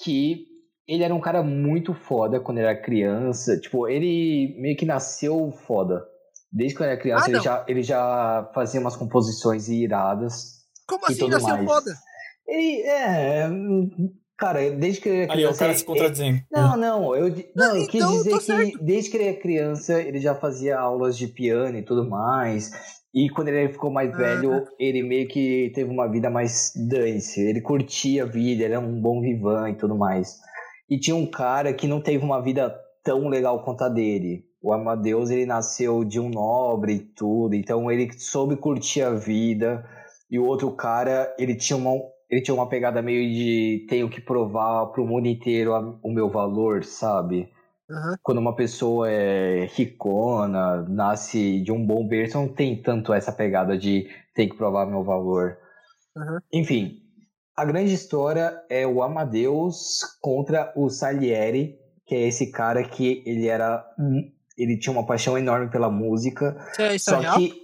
Que 0.03 0.47
ele 0.87 1.03
era 1.03 1.13
um 1.15 1.19
cara 1.21 1.41
muito 1.43 1.93
foda 1.93 2.39
quando 2.39 2.57
era 2.59 2.75
criança. 2.79 3.59
Tipo, 3.59 3.87
ele 3.87 4.55
meio 4.59 4.75
que 4.75 4.85
nasceu 4.85 5.51
foda. 5.65 6.03
Desde 6.51 6.75
quando 6.77 6.89
era 6.89 6.99
criança, 6.99 7.25
Ah, 7.25 7.29
ele, 7.29 7.37
não. 7.37 7.43
já, 7.43 7.65
ele 7.67 7.81
já 7.83 8.51
fazia 8.53 8.79
umas 8.79 8.95
composições 8.95 9.67
iradas. 9.69 10.61
Como 10.87 11.01
e 11.03 11.05
assim 11.11 11.19
tudo 11.19 11.31
nasceu 11.31 11.49
mais. 11.55 11.65
foda? 11.65 11.91
Ele, 12.47 12.81
é. 12.81 13.49
Cara, 14.37 14.71
desde 14.71 14.99
que 14.99 15.09
ele 15.09 15.21
era 15.23 15.33
Ali, 15.33 15.45
ó, 15.45 15.49
o 15.49 15.49
criança. 15.51 15.59
cara 15.59 15.73
se 15.77 15.85
contradizendo. 15.85 16.41
Não, 16.51 16.75
não, 16.75 17.15
eu, 17.15 17.29
di- 17.29 17.47
não, 17.55 17.77
eu 17.77 17.87
quis 17.87 18.01
então 18.01 18.11
dizer 18.17 18.31
que 18.37 18.39
certo. 18.43 18.83
desde 18.83 19.09
que 19.09 19.17
ele 19.17 19.27
era 19.29 19.37
criança, 19.39 20.01
ele 20.01 20.19
já 20.19 20.35
fazia 20.35 20.77
aulas 20.77 21.17
de 21.17 21.27
piano 21.27 21.77
e 21.77 21.83
tudo 21.83 22.09
mais. 22.09 22.71
E 23.13 23.29
quando 23.29 23.47
ele 23.49 23.71
ficou 23.71 23.91
mais 23.91 24.11
Ah. 24.13 24.17
velho, 24.17 24.65
ele 24.79 25.03
meio 25.03 25.27
que 25.27 25.71
teve 25.73 25.89
uma 25.89 26.07
vida 26.11 26.29
mais 26.29 26.73
dance. 26.89 27.39
Ele 27.39 27.61
curtia 27.61 28.23
a 28.23 28.25
vida, 28.25 28.63
ele 28.63 28.73
era 28.73 28.79
um 28.79 28.99
bom 28.99 29.21
vivan 29.21 29.69
e 29.69 29.75
tudo 29.75 29.95
mais. 29.95 30.39
E 30.93 30.99
tinha 30.99 31.15
um 31.15 31.25
cara 31.25 31.73
que 31.73 31.87
não 31.87 31.99
teve 31.99 32.23
uma 32.23 32.39
vida 32.39 32.69
tão 33.03 33.27
legal 33.27 33.63
quanto 33.63 33.83
a 33.83 33.89
dele. 33.89 34.45
O 34.61 34.71
Amadeus, 34.71 35.31
ele 35.31 35.43
nasceu 35.43 36.03
de 36.05 36.19
um 36.19 36.29
nobre 36.29 36.93
e 36.93 36.99
tudo, 36.99 37.55
então 37.55 37.91
ele 37.91 38.13
soube 38.13 38.55
curtir 38.55 39.01
a 39.01 39.09
vida. 39.09 39.83
E 40.29 40.37
o 40.37 40.45
outro 40.45 40.71
cara, 40.75 41.35
ele 41.39 41.55
tinha 41.55 41.75
uma, 41.77 41.93
ele 42.29 42.41
tinha 42.41 42.53
uma 42.53 42.69
pegada 42.69 43.01
meio 43.01 43.27
de 43.33 43.87
tenho 43.89 44.07
que 44.07 44.21
provar 44.21 44.85
pro 44.91 45.03
mundo 45.03 45.27
inteiro 45.27 45.73
a- 45.73 45.97
o 46.03 46.11
meu 46.11 46.29
valor, 46.29 46.83
sabe? 46.83 47.49
Aham. 47.89 48.15
Quando 48.21 48.37
uma 48.37 48.55
pessoa 48.55 49.09
é 49.09 49.65
ricona, 49.73 50.83
nasce 50.87 51.59
de 51.61 51.71
um 51.71 51.83
bom 51.83 52.07
berço, 52.07 52.37
não 52.37 52.47
tem 52.47 52.79
tanto 52.79 53.13
essa 53.13 53.31
pegada 53.31 53.75
de 53.75 54.07
tem 54.35 54.47
que 54.47 54.55
provar 54.55 54.85
meu 54.85 55.03
valor. 55.03 55.57
Aham. 56.15 56.39
Enfim, 56.53 57.02
a 57.55 57.65
grande 57.65 57.93
história 57.93 58.53
é 58.69 58.85
o 58.85 59.03
Amadeus 59.03 60.01
contra 60.21 60.73
o 60.75 60.89
Salieri, 60.89 61.77
que 62.05 62.15
é 62.15 62.27
esse 62.27 62.51
cara 62.51 62.83
que 62.83 63.23
ele 63.25 63.47
era. 63.47 63.85
Ele 64.57 64.77
tinha 64.77 64.93
uma 64.93 65.05
paixão 65.05 65.37
enorme 65.37 65.69
pela 65.69 65.89
música, 65.89 66.55
Isso 66.71 66.81
é 66.81 66.87
só 66.89 66.95
história 66.95 67.21
real? 67.21 67.37
que 67.37 67.63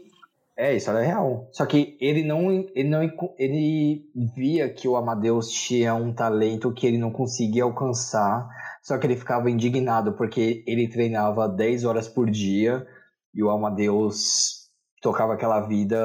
é 0.59 0.75
isso 0.75 0.91
é 0.91 1.05
real. 1.05 1.47
Só 1.53 1.65
que 1.65 1.97
ele 2.01 2.21
não, 2.21 2.51
ele 2.51 2.89
não, 2.89 3.01
ele 3.37 4.03
via 4.35 4.67
que 4.67 4.89
o 4.89 4.97
Amadeus 4.97 5.49
tinha 5.49 5.95
um 5.95 6.13
talento 6.13 6.73
que 6.73 6.85
ele 6.85 6.97
não 6.97 7.11
conseguia 7.11 7.63
alcançar. 7.63 8.45
Só 8.83 8.97
que 8.97 9.07
ele 9.07 9.15
ficava 9.15 9.49
indignado 9.49 10.13
porque 10.13 10.61
ele 10.67 10.89
treinava 10.89 11.47
10 11.47 11.85
horas 11.85 12.09
por 12.09 12.29
dia 12.29 12.85
e 13.33 13.41
o 13.41 13.49
Amadeus 13.49 14.67
tocava 15.01 15.33
aquela 15.33 15.61
vida 15.61 15.97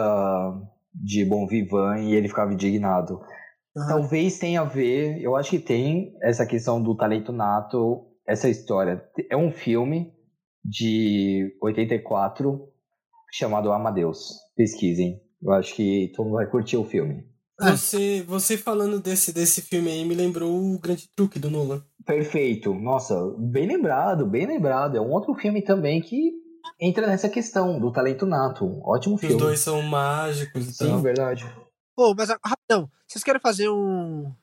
de 0.95 1.25
bom 1.25 1.49
vivan 1.49 1.99
e 2.03 2.15
ele 2.15 2.29
ficava 2.29 2.53
indignado. 2.53 3.21
Talvez 3.75 4.39
tenha 4.39 4.61
a 4.61 4.65
ver, 4.65 5.21
eu 5.21 5.35
acho 5.37 5.51
que 5.51 5.59
tem 5.59 6.15
essa 6.23 6.47
questão 6.47 6.81
do 6.81 6.97
talento 6.97 7.33
nato, 7.33 8.07
essa 8.27 8.49
história. 8.49 9.03
É 9.31 9.37
um 9.37 9.51
filme 9.51 10.13
de 10.65 11.57
84 11.61 12.69
chamado 13.33 13.73
Amadeus. 13.73 14.35
Pesquisem. 14.57 15.21
Eu 15.43 15.53
acho 15.53 15.75
que 15.75 16.13
todo 16.15 16.27
mundo 16.27 16.37
vai 16.37 16.47
curtir 16.47 16.77
o 16.77 16.85
filme. 16.85 17.25
É. 17.61 17.71
Você, 17.73 18.23
você 18.27 18.57
falando 18.57 19.01
desse, 19.01 19.33
desse 19.33 19.61
filme 19.61 19.91
aí 19.91 20.05
me 20.05 20.15
lembrou 20.15 20.51
o 20.51 20.79
Grande 20.79 21.09
Truque 21.15 21.39
do 21.39 21.51
Nolan. 21.51 21.83
Perfeito. 22.07 22.75
Nossa, 22.75 23.15
bem 23.39 23.67
lembrado, 23.67 24.27
bem 24.27 24.47
lembrado. 24.47 24.97
É 24.97 25.01
um 25.01 25.11
outro 25.11 25.35
filme 25.35 25.63
também 25.63 26.01
que 26.01 26.33
entra 26.81 27.07
nessa 27.07 27.29
questão 27.29 27.79
do 27.79 27.93
talento 27.93 28.27
nato. 28.27 28.81
Ótimo 28.85 29.19
filme. 29.19 29.35
os 29.35 29.41
dois 29.41 29.61
são 29.61 29.83
mágicos 29.83 30.69
e 30.69 30.73
Sim, 30.73 30.89
tal. 30.89 30.99
verdade. 31.01 31.45
Ô, 31.97 32.13
mas 32.13 32.29
ah, 32.29 32.39
rapidão, 32.45 32.91
vocês 33.07 33.23
querem 33.23 33.41
fazer 33.41 33.69
um 33.71 34.35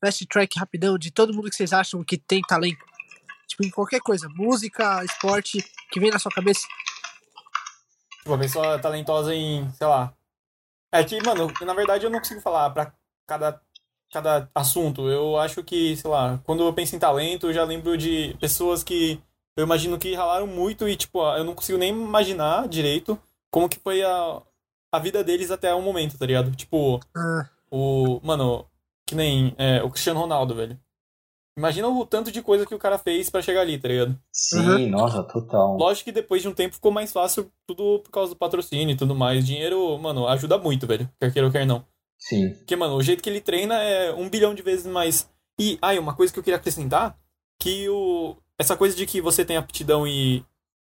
fast 0.00 0.24
track 0.26 0.58
rapidão 0.58 0.96
de 0.96 1.10
todo 1.10 1.34
mundo 1.34 1.50
que 1.50 1.56
vocês 1.56 1.72
acham 1.72 2.04
que 2.04 2.16
tem 2.16 2.40
talento? 2.42 2.84
Tipo, 3.48 3.64
em 3.64 3.70
qualquer 3.70 4.00
coisa, 4.00 4.28
música, 4.28 5.04
esporte, 5.04 5.58
que 5.90 5.98
vem 5.98 6.10
na 6.10 6.20
sua 6.20 6.30
cabeça? 6.30 6.66
Tipo, 8.18 8.34
a 8.34 8.38
pessoa 8.38 8.78
talentosa 8.78 9.34
em, 9.34 9.68
sei 9.72 9.88
lá. 9.88 10.14
É 10.92 11.02
que, 11.02 11.20
mano, 11.20 11.52
na 11.62 11.74
verdade 11.74 12.04
eu 12.04 12.10
não 12.10 12.20
consigo 12.20 12.40
falar 12.40 12.70
pra 12.70 12.92
cada, 13.26 13.60
cada 14.12 14.48
assunto. 14.54 15.08
Eu 15.08 15.36
acho 15.36 15.64
que, 15.64 15.96
sei 15.96 16.08
lá, 16.08 16.40
quando 16.44 16.62
eu 16.62 16.72
penso 16.72 16.94
em 16.94 16.98
talento, 17.00 17.48
eu 17.48 17.52
já 17.52 17.64
lembro 17.64 17.98
de 17.98 18.36
pessoas 18.40 18.84
que 18.84 19.20
eu 19.56 19.64
imagino 19.64 19.98
que 19.98 20.14
ralaram 20.14 20.46
muito 20.46 20.88
e, 20.88 20.94
tipo, 20.94 21.20
eu 21.36 21.42
não 21.42 21.56
consigo 21.56 21.76
nem 21.76 21.90
imaginar 21.90 22.68
direito 22.68 23.20
como 23.50 23.68
que 23.68 23.80
foi 23.80 24.00
a, 24.04 24.42
a 24.92 24.98
vida 24.98 25.22
deles 25.24 25.50
até 25.50 25.72
o 25.74 25.82
momento, 25.82 26.18
tá 26.18 26.26
ligado? 26.26 26.50
Tipo, 26.54 27.00
Ah, 27.16 27.48
o. 27.70 28.20
Mano, 28.22 28.66
que 29.06 29.14
nem 29.14 29.54
é, 29.58 29.82
o 29.82 29.90
Cristiano 29.90 30.20
Ronaldo, 30.20 30.54
velho. 30.54 30.78
Imagina 31.58 31.88
o 31.88 32.06
tanto 32.06 32.30
de 32.32 32.40
coisa 32.42 32.64
que 32.64 32.74
o 32.74 32.78
cara 32.78 32.96
fez 32.96 33.28
pra 33.28 33.42
chegar 33.42 33.60
ali, 33.60 33.76
tá 33.76 33.88
ligado? 33.88 34.18
Sim, 34.32 34.88
nossa, 34.88 35.22
total. 35.24 35.76
Lógico 35.76 36.04
que 36.06 36.12
depois 36.12 36.40
de 36.40 36.48
um 36.48 36.54
tempo 36.54 36.74
ficou 36.74 36.90
mais 36.92 37.12
fácil, 37.12 37.50
tudo 37.66 38.00
por 38.00 38.10
causa 38.10 38.32
do 38.32 38.36
patrocínio 38.38 38.92
e 38.92 38.96
tudo 38.96 39.14
mais. 39.14 39.44
Dinheiro, 39.44 39.98
mano, 39.98 40.26
ajuda 40.26 40.56
muito, 40.56 40.86
velho. 40.86 41.10
Quer 41.20 41.32
queira 41.32 41.46
ou 41.46 41.52
quer 41.52 41.66
não. 41.66 41.84
Sim. 42.18 42.54
Porque, 42.54 42.76
mano, 42.76 42.94
o 42.96 43.02
jeito 43.02 43.22
que 43.22 43.28
ele 43.28 43.40
treina 43.40 43.74
é 43.82 44.12
um 44.14 44.28
bilhão 44.30 44.54
de 44.54 44.62
vezes 44.62 44.86
mais. 44.86 45.28
E, 45.58 45.78
ai, 45.82 45.98
uma 45.98 46.14
coisa 46.14 46.32
que 46.32 46.38
eu 46.38 46.42
queria 46.42 46.56
acrescentar, 46.56 47.18
que 47.58 47.88
o. 47.88 48.36
Essa 48.58 48.76
coisa 48.76 48.94
de 48.96 49.04
que 49.06 49.20
você 49.20 49.44
tem 49.44 49.56
aptidão 49.56 50.06
e 50.06 50.44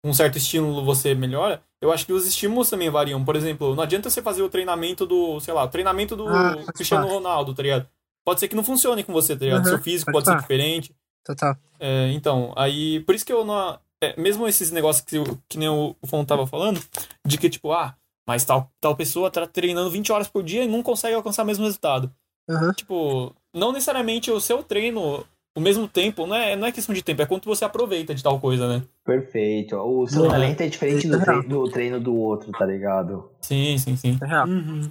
um 0.03 0.15
certo 0.15 0.39
estímulo 0.39 0.85
você 0.85 1.15
melhora, 1.15 1.63
eu 1.81 1.93
acho 1.93 2.07
que 2.07 2.13
os 2.13 2.27
estímulos 2.27 2.71
também 2.71 2.91
variam. 2.91 3.25
Por 3.25 3.37
exemplo, 3.37 3.75
não 3.75 3.83
adianta 3.83 4.09
você 4.11 4.23
fazer 4.23 4.43
o 4.43 4.49
treinamento 4.49 5.05
do, 5.07 5.39
sei 5.41 5.53
lá, 5.55 5.65
o 5.65 5.69
treinamento 5.69 6.17
do 6.17 6.27
Ah, 6.29 6.57
Cristiano. 6.75 7.07
Ronaldo, 7.07 7.55
tá 7.55 7.63
ligado? 7.63 7.87
Pode 8.25 8.41
ser 8.41 8.49
que 8.49 8.57
não 8.57 8.65
funcione 8.65 9.05
com 9.05 9.13
você, 9.13 9.37
tá 9.37 9.45
ligado? 9.45 9.61
Aham, 9.61 9.69
Seu 9.71 9.79
físico 9.79 10.11
pode 10.11 10.25
pode 10.25 10.37
ser 10.37 10.43
diferente. 10.43 10.95
total. 11.25 11.57
É, 11.79 12.11
então, 12.13 12.53
aí. 12.57 13.01
Por 13.01 13.15
isso 13.15 13.25
que 13.25 13.33
eu 13.33 13.45
não. 13.45 13.79
é, 14.03 14.21
mesmo 14.21 14.47
esses 14.49 14.71
negócios 14.71 15.05
que, 15.05 15.17
que 15.49 15.59
nem 15.59 15.69
o, 15.69 15.95
o 16.03 16.07
Fon 16.07 16.25
tava 16.25 16.47
falando, 16.47 16.83
de 17.25 17.39
que, 17.39 17.49
tipo, 17.49 17.73
ah, 17.73 17.95
mas 18.27 18.45
tal, 18.45 18.71
tal 18.81 18.97
pessoa 18.97 19.31
tá 19.31 19.47
treinando 19.47 19.91
20 19.91 20.11
horas 20.13 20.29
por 20.29 20.43
dia 20.43 20.65
e 20.65 20.69
não 20.69 20.83
consegue 20.83 21.15
alcançar 21.15 21.45
o 21.45 21.47
mesmo 21.47 21.65
resultado. 21.65 22.13
Aham. 22.51 22.73
Tipo, 22.73 23.33
não 23.55 23.71
necessariamente 23.73 24.31
o 24.31 24.41
seu 24.41 24.63
treino, 24.63 25.25
o 25.57 25.61
mesmo 25.61 25.89
tempo, 25.89 26.27
não 26.27 26.37
é, 26.37 26.55
não 26.55 26.67
é 26.67 26.73
questão 26.73 26.95
de 26.95 27.03
tempo, 27.03 27.23
é 27.23 27.27
quanto 27.27 27.47
você 27.49 27.65
aproveita 27.65 28.15
de 28.15 28.23
tal 28.23 28.39
coisa, 28.39 28.69
né? 28.69 28.83
Perfeito. 29.05 29.77
O 29.77 30.07
seu 30.07 30.23
Não. 30.23 30.31
talento 30.31 30.61
é 30.61 30.69
diferente 30.69 31.09
do, 31.09 31.15
é 31.15 31.25
real. 31.25 31.41
tre- 31.41 31.49
do 31.49 31.71
treino 31.71 31.99
do 32.01 32.15
outro, 32.15 32.53
tá 32.53 32.67
ligado? 32.67 33.31
Sim, 33.41 33.79
sim, 33.79 33.97
sim. 33.97 34.19
É 34.23 34.27
real. 34.27 34.47
Uhum. 34.47 34.91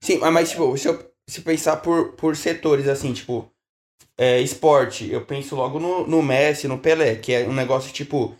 Sim, 0.00 0.18
mas, 0.18 0.32
mas, 0.32 0.50
tipo, 0.50 0.76
se 0.76 0.88
eu 0.88 1.10
se 1.26 1.40
pensar 1.40 1.78
por, 1.78 2.12
por 2.12 2.36
setores, 2.36 2.86
assim, 2.88 3.12
tipo, 3.12 3.50
é, 4.18 4.40
esporte, 4.40 5.10
eu 5.10 5.24
penso 5.24 5.56
logo 5.56 5.80
no, 5.80 6.06
no 6.06 6.22
Messi, 6.22 6.68
no 6.68 6.78
Pelé, 6.78 7.16
que 7.16 7.32
é 7.32 7.48
um 7.48 7.52
negócio, 7.54 7.92
tipo, 7.92 8.36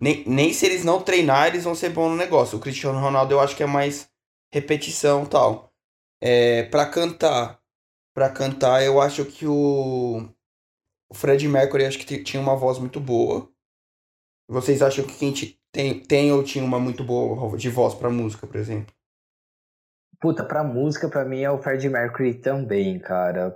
nem, 0.00 0.24
nem 0.26 0.52
se 0.52 0.66
eles 0.66 0.84
não 0.84 1.00
treinar, 1.00 1.46
eles 1.48 1.64
vão 1.64 1.74
ser 1.74 1.90
bons 1.90 2.08
no 2.10 2.16
negócio. 2.16 2.58
O 2.58 2.60
Cristiano 2.60 2.98
Ronaldo 2.98 3.34
eu 3.34 3.40
acho 3.40 3.54
que 3.56 3.62
é 3.62 3.66
mais 3.66 4.08
repetição 4.52 5.22
e 5.24 5.26
tal. 5.28 5.72
É, 6.20 6.64
pra 6.64 6.86
cantar, 6.86 7.60
pra 8.14 8.28
cantar, 8.30 8.82
eu 8.82 9.00
acho 9.00 9.24
que 9.24 9.46
o, 9.46 10.28
o 11.12 11.14
Fred 11.14 11.46
Mercury 11.46 11.84
acho 11.84 11.98
que 11.98 12.24
tinha 12.24 12.42
uma 12.42 12.56
voz 12.56 12.78
muito 12.78 12.98
boa. 12.98 13.46
Vocês 14.48 14.80
acham 14.80 15.04
que 15.04 15.14
quem 15.18 15.34
tem, 15.70 16.00
tem 16.00 16.32
ou 16.32 16.42
tinha 16.42 16.64
uma 16.64 16.80
muito 16.80 17.04
boa 17.04 17.56
de 17.58 17.68
voz 17.68 17.94
pra 17.94 18.08
música, 18.08 18.46
por 18.46 18.56
exemplo? 18.56 18.92
Puta, 20.20 20.42
pra 20.42 20.64
música, 20.64 21.08
pra 21.08 21.24
mim 21.24 21.42
é 21.42 21.50
o 21.50 21.60
Freddie 21.60 21.90
Mercury 21.90 22.34
também, 22.34 22.98
cara. 22.98 23.54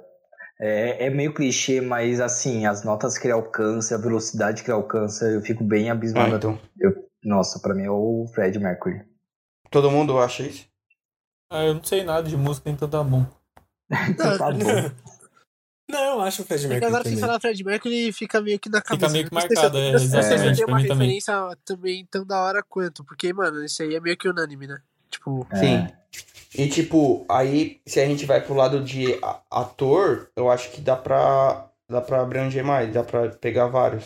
É, 0.60 1.06
é 1.06 1.10
meio 1.10 1.32
clichê, 1.32 1.80
mas 1.80 2.20
assim, 2.20 2.66
as 2.66 2.84
notas 2.84 3.16
que 3.16 3.26
ele 3.26 3.32
alcança, 3.32 3.94
a 3.94 3.98
velocidade 3.98 4.62
que 4.62 4.70
ele 4.70 4.76
alcança, 4.76 5.24
eu 5.26 5.40
fico 5.40 5.64
bem 5.64 5.88
Ah, 5.88 5.92
abismado. 5.92 6.36
então. 6.36 6.58
Nossa, 7.24 7.58
pra 7.60 7.74
mim 7.74 7.84
é 7.84 7.90
o 7.90 8.26
Freddie 8.34 8.58
Mercury. 8.60 9.02
Todo 9.70 9.90
mundo 9.90 10.18
acha 10.18 10.42
isso? 10.42 10.68
Ah, 11.50 11.64
eu 11.64 11.74
não 11.74 11.84
sei 11.84 12.04
nada 12.04 12.28
de 12.28 12.36
música, 12.36 12.68
então 12.68 12.88
tá 12.90 13.02
bom. 13.02 13.26
Então 14.10 14.38
tá 14.38 14.50
bom. 14.50 15.15
Não, 15.88 16.14
eu 16.16 16.20
acho 16.22 16.42
o 16.42 16.44
Fred 16.44 16.60
É 16.60 16.62
que 16.64 16.68
Mercury 16.68 16.86
agora 16.88 17.02
que 17.04 17.10
também. 17.10 17.20
falar 17.20 17.40
Fred 17.40 17.64
Mercury 17.64 18.12
fica 18.12 18.40
meio 18.40 18.58
que 18.58 18.68
na 18.68 18.82
cabeça. 18.82 19.12
meio 19.12 19.26
que 19.28 19.32
marcado, 19.34 19.78
é, 19.78 19.92
não 19.92 19.98
sei 20.00 20.08
se 20.08 20.54
tem 20.56 20.64
uma 20.64 20.76
mim 20.78 20.86
também. 20.88 21.06
referência 21.08 21.56
também 21.64 22.06
tão 22.10 22.24
da 22.26 22.40
hora 22.40 22.62
quanto. 22.62 23.04
Porque, 23.04 23.32
mano, 23.32 23.64
isso 23.64 23.82
aí 23.82 23.94
é 23.94 24.00
meio 24.00 24.16
que 24.16 24.28
unânime, 24.28 24.66
né? 24.66 24.78
Tipo, 25.10 25.46
É. 25.52 25.56
Sim. 25.56 25.88
E 26.58 26.68
tipo, 26.68 27.24
aí 27.28 27.80
se 27.86 28.00
a 28.00 28.06
gente 28.06 28.24
vai 28.24 28.40
pro 28.40 28.54
lado 28.54 28.82
de 28.82 29.18
ator, 29.50 30.30
eu 30.34 30.50
acho 30.50 30.70
que 30.72 30.80
dá 30.80 30.96
pra, 30.96 31.68
dá 31.88 32.00
pra 32.00 32.22
abranger 32.22 32.64
mais, 32.64 32.92
dá 32.92 33.02
pra 33.02 33.28
pegar 33.28 33.66
vários. 33.66 34.04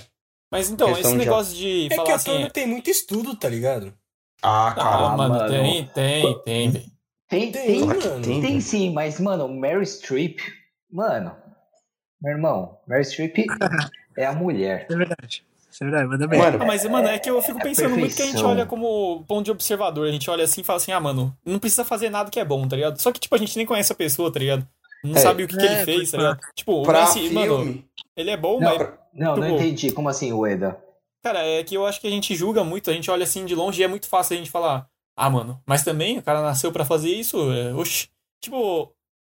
Mas 0.51 0.69
então, 0.69 0.91
esse 0.93 1.11
de- 1.13 1.17
negócio 1.17 1.55
de 1.57 1.87
É 1.87 1.89
que 1.91 1.95
ator 2.01 2.15
assim. 2.15 2.43
não 2.43 2.51
tem 2.51 2.67
muito 2.67 2.91
estudo, 2.91 3.37
tá 3.37 3.49
ligado? 3.49 3.95
Ah, 4.43 4.73
cara. 4.75 5.07
Ah, 5.13 5.17
mano, 5.17 5.35
mano. 5.35 5.49
tem, 5.49 5.87
tem, 5.87 6.43
tem. 6.43 6.73
Tem, 6.73 7.53
Tem, 7.53 7.53
tem, 7.53 7.81
que 7.81 7.87
mano. 8.09 8.23
tem. 8.23 8.41
tem 8.41 8.61
sim, 8.61 8.93
mas, 8.93 9.21
mano, 9.21 9.47
Mary 9.49 9.87
Streep, 9.87 10.41
mano, 10.93 11.33
meu 12.23 12.33
irmão, 12.33 12.79
Mary 12.87 13.05
Streep 13.05 13.47
é 14.17 14.27
a 14.27 14.33
mulher. 14.33 14.87
é 14.91 14.95
verdade. 14.97 15.45
Isso 15.71 15.85
é 15.85 15.87
verdade, 15.87 16.09
manda 16.09 16.27
bem. 16.27 16.39
Mano, 16.41 16.59
Ah, 16.61 16.67
mas, 16.67 16.85
mano, 16.85 17.07
é 17.09 17.19
que 17.19 17.31
eu 17.31 17.41
fico 17.41 17.61
pensando 17.61 17.97
muito 17.97 18.15
que 18.17 18.23
a 18.23 18.27
gente 18.27 18.43
olha 18.43 18.67
como 18.67 19.25
ponto 19.29 19.45
de 19.45 19.51
observador. 19.53 20.09
A 20.09 20.11
gente 20.13 20.29
olha 20.29 20.43
assim 20.45 20.63
e 20.63 20.65
fala 20.65 20.79
assim, 20.79 20.91
ah, 20.93 20.99
mano, 21.01 21.37
não 21.47 21.59
precisa 21.61 21.85
fazer 21.85 22.11
nada 22.11 22.29
que 22.31 22.41
é 22.41 22.45
bom, 22.45 22.67
tá 22.67 22.75
ligado? 22.75 23.01
Só 23.01 23.13
que, 23.13 23.21
tipo, 23.21 23.35
a 23.35 23.39
gente 23.39 23.57
nem 23.57 23.65
conhece 23.65 23.93
a 23.93 23.95
pessoa, 23.95 24.33
tá 24.33 24.41
ligado? 24.41 24.67
Não 25.05 25.15
É. 25.17 25.21
sabe 25.21 25.45
o 25.45 25.49
que, 25.49 25.57
que 25.57 25.65
É, 25.65 25.73
ele 25.77 25.85
fez, 25.85 25.97
pode 25.99 26.11
tá 26.11 26.17
ligado? 26.19 26.41
Tipo, 26.57 26.73
o 26.73 26.83
pra 26.83 27.03
mano, 27.03 27.13
filme, 27.13 27.85
Ele 28.17 28.31
é 28.31 28.37
bom, 28.37 28.59
Não, 28.61 28.69
mas. 28.69 28.77
pra- 28.79 28.99
Não, 29.15 29.37
não 29.37 29.43
Tipo- 29.45 29.57
entendi. 29.57 29.93
Como 29.93 30.09
assim, 30.09 30.33
Ueda? 30.33 30.77
Cara, 31.23 31.41
é 31.47 31.63
que 31.63 31.75
eu 31.77 31.87
acho 31.87 32.01
que 32.01 32.07
a 32.07 32.11
gente 32.11 32.35
julga 32.35 32.65
muito, 32.65 32.91
a 32.91 32.93
gente 32.93 33.11
olha 33.11 33.23
assim 33.25 33.45
de 33.45 33.55
longe 33.55 33.81
e 33.81 33.85
é 33.85 33.89
muito 33.89 34.09
fácil 34.09 34.35
a 34.35 34.39
gente 34.39 34.51
falar, 34.51 34.87
ah, 35.17 35.31
mano, 35.31 35.61
mas 35.67 35.83
também 35.85 36.19
o 36.19 36.23
cara 36.23 36.43
nasceu 36.43 36.73
pra 36.73 36.85
fazer 36.85 37.11
isso, 37.11 37.51
é, 37.53 37.73
oxi. 37.75 38.09
Tipo, 38.43 38.93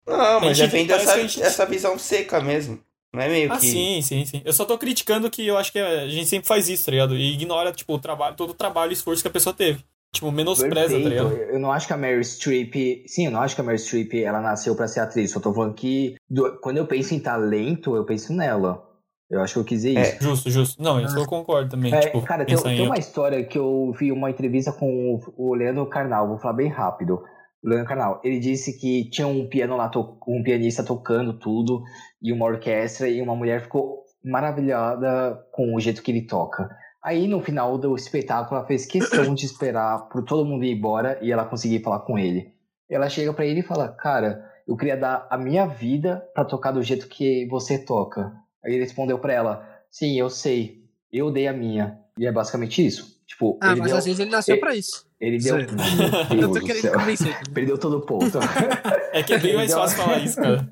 Não, 0.07 0.39
mas 0.41 0.49
A 0.51 0.53
já 0.53 0.63
gente- 0.65 0.71
vem 0.71 0.87
dessa, 0.87 1.19
gente- 1.19 1.41
essa 1.41 1.65
visão 1.65 1.97
seca 1.97 2.39
mesmo. 2.41 2.79
Não 3.13 3.21
é 3.21 3.29
meio 3.29 3.53
ah, 3.53 3.57
que. 3.57 3.67
sim, 3.67 4.01
sim, 4.01 4.25
sim. 4.25 4.41
Eu 4.43 4.51
só 4.53 4.65
tô 4.65 4.77
criticando 4.77 5.29
que 5.29 5.45
eu 5.45 5.55
acho 5.57 5.71
que 5.71 5.77
a 5.79 6.07
gente 6.07 6.25
sempre 6.27 6.47
faz 6.47 6.67
isso, 6.67 6.85
tá 6.85 6.91
ligado? 6.91 7.15
E 7.15 7.33
ignora, 7.33 7.71
tipo, 7.71 7.93
o 7.93 7.99
trabalho, 7.99 8.35
todo 8.35 8.49
o 8.49 8.55
trabalho 8.55 8.91
e 8.91 8.93
esforço 8.93 9.21
que 9.21 9.27
a 9.27 9.31
pessoa 9.31 9.53
teve. 9.53 9.83
Tipo, 10.11 10.31
menospreza, 10.31 10.73
tá 10.75 10.81
Perfeito. 10.81 11.09
ligado? 11.09 11.33
Eu 11.33 11.59
não 11.59 11.71
acho 11.71 11.87
que 11.87 11.93
a 11.93 11.97
Mary 11.97 12.23
Streep. 12.23 13.03
Sim, 13.07 13.25
eu 13.25 13.31
não 13.31 13.41
acho 13.41 13.53
que 13.55 13.61
a 13.61 13.63
Mary 13.63 13.77
Streep 13.79 14.13
ela 14.15 14.41
nasceu 14.41 14.75
pra 14.75 14.87
ser 14.87 14.99
atriz. 14.99 15.31
Só 15.31 15.39
tô 15.39 15.53
falando 15.53 15.73
que 15.75 16.15
do- 16.29 16.57
quando 16.59 16.77
eu 16.77 16.85
penso 16.87 17.13
em 17.13 17.19
talento, 17.19 17.95
eu 17.95 18.03
penso 18.03 18.33
nela. 18.33 18.83
Eu 19.29 19.41
acho 19.41 19.53
que 19.53 19.59
eu 19.59 19.63
quis 19.63 19.81
dizer 19.81 19.99
isso. 19.99 20.15
É. 20.15 20.19
Justo, 20.21 20.49
justo. 20.51 20.81
Não, 20.83 20.99
isso 21.03 21.17
eu 21.17 21.25
concordo 21.25 21.71
também. 21.71 21.93
É, 21.93 21.99
tipo, 22.01 22.21
cara, 22.21 22.45
tem, 22.45 22.55
tem 22.55 22.85
uma 22.85 22.97
história 22.99 23.43
que 23.43 23.57
eu 23.57 23.91
vi 23.97 24.11
uma 24.11 24.29
entrevista 24.29 24.71
com 24.71 25.15
o, 25.15 25.33
o 25.37 25.53
Leandro 25.55 25.85
Carnal, 25.87 26.27
vou 26.27 26.37
falar 26.37 26.53
bem 26.53 26.67
rápido. 26.69 27.23
Leandro 27.63 27.87
Carnal, 27.87 28.19
ele 28.23 28.39
disse 28.39 28.77
que 28.79 29.09
tinha 29.09 29.27
um 29.27 29.47
piano 29.47 29.77
lá, 29.77 29.89
um 30.27 30.43
pianista 30.43 30.83
tocando 30.83 31.33
tudo, 31.39 31.81
e 32.21 32.31
uma 32.33 32.45
orquestra, 32.45 33.07
e 33.07 33.21
uma 33.21 33.35
mulher 33.35 33.61
ficou 33.61 34.03
maravilhada 34.23 35.39
com 35.51 35.73
o 35.75 35.79
jeito 35.79 36.01
que 36.01 36.11
ele 36.11 36.25
toca. 36.27 36.69
Aí 37.03 37.27
no 37.27 37.41
final 37.41 37.77
do 37.77 37.95
espetáculo, 37.95 38.57
ela 38.57 38.67
fez 38.67 38.85
questão 38.85 39.33
de 39.33 39.45
esperar 39.45 40.07
por 40.09 40.23
todo 40.23 40.45
mundo 40.45 40.63
ir 40.63 40.71
embora 40.71 41.17
e 41.21 41.31
ela 41.31 41.45
conseguir 41.45 41.81
falar 41.81 41.99
com 41.99 42.17
ele. 42.17 42.53
Ela 42.89 43.09
chega 43.09 43.33
pra 43.33 43.45
ele 43.45 43.59
e 43.59 43.63
fala: 43.63 43.89
Cara, 43.89 44.43
eu 44.67 44.77
queria 44.77 44.95
dar 44.95 45.27
a 45.29 45.37
minha 45.37 45.65
vida 45.65 46.23
pra 46.33 46.45
tocar 46.45 46.71
do 46.71 46.81
jeito 46.81 47.07
que 47.07 47.45
você 47.47 47.77
toca. 47.77 48.31
Aí 48.63 48.73
ele 48.73 48.83
respondeu 48.83 49.19
pra 49.19 49.33
ela: 49.33 49.67
Sim, 49.91 50.17
eu 50.17 50.29
sei, 50.29 50.83
eu 51.11 51.29
dei 51.31 51.47
a 51.47 51.53
minha. 51.53 51.99
E 52.17 52.25
é 52.25 52.31
basicamente 52.31 52.85
isso. 52.85 53.21
Tipo, 53.27 53.57
Ah, 53.61 53.75
mas 53.75 53.89
deu. 53.89 53.97
às 53.97 54.05
vezes 54.05 54.19
ele 54.19 54.29
nasceu 54.31 54.53
ele- 54.55 54.61
pra 54.61 54.75
isso. 54.75 55.05
Ele 55.25 55.37
deu. 55.37 55.55
Meu 55.55 55.65
Eu 56.31 56.37
Deus 56.37 56.53
tô 56.53 56.59
do 56.59 56.65
querendo 56.65 56.81
céu. 56.81 56.93
convencer. 56.93 57.39
Perdeu 57.53 57.77
todo 57.77 57.97
o 57.97 58.01
ponto. 58.01 58.39
É 59.11 59.23
que 59.23 59.33
é 59.33 59.37
bem 59.39 59.55
mais 59.55 59.71
Ele 59.71 59.79
deu- 59.79 59.87
fácil 59.87 59.97
falar 60.03 60.17
isso, 60.19 60.35
cara. 60.35 60.69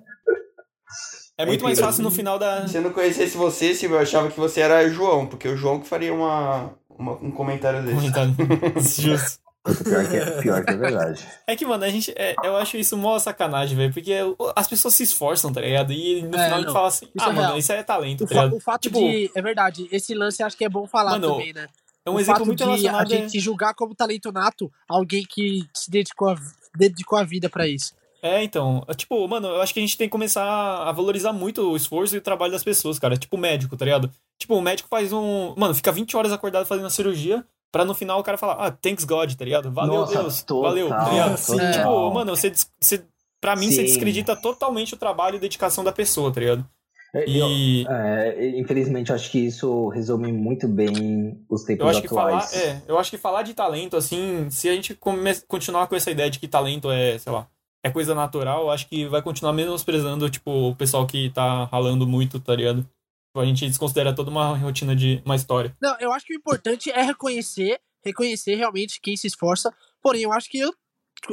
É 1.37 1.45
muito 1.45 1.63
mais 1.63 1.79
fácil 1.79 2.03
no 2.03 2.11
final 2.11 2.37
da. 2.37 2.67
Se 2.67 2.77
eu 2.77 2.81
não 2.81 2.91
conhecesse 2.91 3.35
você, 3.37 3.73
Silvio, 3.73 3.97
eu 3.97 4.01
achava 4.01 4.29
que 4.29 4.39
você 4.39 4.61
era 4.61 4.87
João, 4.89 5.25
porque 5.25 5.47
o 5.47 5.57
João 5.57 5.79
que 5.79 5.87
faria 5.87 6.13
uma, 6.13 6.71
uma- 6.89 7.13
um 7.13 7.31
comentário 7.31 7.81
desse. 7.81 7.95
Comentário. 7.95 8.35
Justo. 8.81 9.39
pior, 9.83 10.07
que 10.09 10.17
é, 10.17 10.41
pior 10.41 10.63
que 10.65 10.71
é 10.71 10.75
verdade. 10.75 11.27
É 11.47 11.55
que, 11.55 11.65
mano, 11.65 11.83
a 11.83 11.89
gente. 11.89 12.13
é, 12.15 12.35
eu 12.43 12.57
acho 12.57 12.77
isso 12.77 12.95
mó 12.97 13.17
sacanagem, 13.17 13.75
velho. 13.75 13.93
Porque 13.93 14.13
as 14.55 14.67
pessoas 14.67 14.93
se 14.93 15.03
esforçam, 15.03 15.51
tá 15.51 15.61
ligado? 15.61 15.91
E 15.93 16.21
no 16.23 16.35
É, 16.37 16.43
final 16.43 16.53
a 16.53 16.57
gente 16.57 16.65
não. 16.67 16.73
fala 16.73 16.87
assim, 16.89 17.05
Isso 17.05 17.25
ah, 17.25 17.29
é 17.29 17.33
mano, 17.33 17.47
real. 17.47 17.57
isso 17.57 17.71
aí 17.73 17.79
é 17.79 17.83
talento, 17.83 18.23
O, 18.23 18.27
tá 18.27 18.35
ligado? 18.35 18.55
o 18.57 18.59
fato 18.59 18.81
Tipo- 18.81 18.99
de. 18.99 19.31
É 19.33 19.41
verdade, 19.41 19.87
esse 19.91 20.13
lance 20.13 20.43
acho 20.43 20.57
que 20.57 20.65
é 20.65 20.69
bom 20.69 20.85
falar 20.85 21.11
Mano, 21.11 21.29
também, 21.31 21.53
né? 21.53 21.67
É 22.05 22.09
um 22.09 22.15
o 22.15 22.19
exemplo 22.19 22.39
fato 22.39 22.47
muito 22.47 22.57
de 22.59 22.63
a 22.63 22.67
relacionado. 22.67 23.13
é- 23.13 23.17
gente 23.17 23.39
julgar 23.39 23.73
como 23.73 23.93
talento 23.95 24.31
nato 24.31 24.71
alguém 24.87 25.23
que 25.27 25.63
se 25.75 25.89
dedicou 25.91 26.29
a, 26.29 26.35
dedicou 26.75 27.17
a 27.17 27.23
vida 27.23 27.49
pra 27.49 27.67
isso. 27.67 27.93
É, 28.23 28.43
então, 28.43 28.83
é, 28.87 28.93
tipo, 28.93 29.27
mano, 29.27 29.47
eu 29.47 29.61
acho 29.61 29.73
que 29.73 29.79
a 29.79 29.83
gente 29.83 29.97
tem 29.97 30.07
que 30.07 30.11
começar 30.11 30.43
a 30.43 30.91
valorizar 30.91 31.33
muito 31.33 31.61
o 31.71 31.75
esforço 31.75 32.15
e 32.15 32.19
o 32.19 32.21
trabalho 32.21 32.51
das 32.51 32.63
pessoas, 32.63 32.99
cara. 32.99 33.17
Tipo, 33.17 33.35
o 33.35 33.39
médico, 33.39 33.75
tá 33.75 33.83
ligado? 33.85 34.11
Tipo, 34.37 34.55
o 34.55 34.61
médico 34.61 34.87
faz 34.89 35.11
um. 35.11 35.55
Mano, 35.57 35.73
fica 35.73 35.91
20 35.91 36.15
horas 36.15 36.31
acordado 36.31 36.65
fazendo 36.65 36.85
a 36.85 36.91
cirurgia. 36.91 37.43
Pra 37.71 37.85
no 37.85 37.93
final 37.93 38.19
o 38.19 38.23
cara 38.23 38.37
falar, 38.37 38.55
ah, 38.55 38.69
thanks 38.69 39.05
God, 39.05 39.33
tá 39.33 39.45
ligado? 39.45 39.71
Valeu, 39.71 39.93
Nossa, 40.01 40.21
Deus. 40.21 40.43
total, 40.43 40.63
valeu, 40.69 40.89
tá 40.89 41.09
ligado? 41.09 41.45
total. 41.45 41.71
Tipo, 41.71 42.11
mano, 42.13 42.35
você, 42.35 42.53
você. 42.79 43.03
Pra 43.39 43.55
mim, 43.55 43.69
você 43.71 43.77
Sim. 43.77 43.83
descredita 43.85 44.35
totalmente 44.35 44.93
o 44.93 44.97
trabalho 44.97 45.37
e 45.37 45.39
dedicação 45.39 45.83
da 45.83 45.91
pessoa, 45.91 46.31
tá 46.31 46.39
ligado? 46.41 46.67
Eu- 47.14 47.28
E. 47.28 47.86
é, 47.89 48.59
infelizmente, 48.59 49.09
eu 49.09 49.16
acho 49.16 49.30
que 49.32 49.39
isso 49.39 49.89
resume 49.89 50.32
muito 50.32 50.68
bem 50.68 51.43
os 51.49 51.64
tempos 51.64 51.84
Eu 51.84 51.89
acho 51.89 52.01
que 52.01 52.07
atuais. 52.07 52.51
falar, 52.51 52.64
é, 52.64 52.82
eu 52.88 52.97
acho 52.97 53.12
que 53.12 53.18
falar 53.18 53.43
de 53.43 53.53
talento, 53.53 53.97
assim, 53.97 54.49
se 54.49 54.70
a 54.70 54.74
gente 54.74 54.95
come- 54.95 55.36
continuar 55.47 55.88
com 55.88 55.95
essa 55.95 56.09
ideia 56.09 56.30
de 56.30 56.39
que 56.39 56.47
talento 56.47 56.89
é, 56.89 57.18
sei 57.18 57.32
lá, 57.34 57.47
é 57.84 57.89
coisa 57.89 58.16
natural, 58.16 58.62
eu 58.64 58.72
acho 58.72 58.88
que 58.88 59.05
vai 59.07 59.22
continuar 59.22 59.51
menosprezando, 59.53 60.30
tipo, 60.30 60.70
o 60.70 60.76
pessoal 60.76 61.05
que 61.05 61.30
tá 61.32 61.66
ralando 61.66 62.07
muito, 62.07 62.39
tá 62.39 62.55
ligado? 62.55 62.82
Tipo, 62.84 63.39
A 63.41 63.45
gente 63.45 63.68
desconsidera 63.68 64.14
toda 64.16 64.30
uma 64.30 64.57
rotina 64.57 64.95
de 64.95 65.22
uma 65.26 65.36
história. 65.36 65.76
Não, 65.82 65.97
eu 65.99 66.12
acho 66.14 66.26
que 66.26 66.34
o 66.34 66.38
importante 66.38 66.91
é 66.91 67.01
reconhecer, 67.01 67.80
reconhecer 68.05 68.55
realmente 68.55 68.99
quem 69.01 69.16
se 69.18 69.28
esforça. 69.28 69.74
Porém, 70.01 70.22
eu 70.24 70.32
acho 70.32 70.49
que 70.49 70.59
eu, 70.59 70.74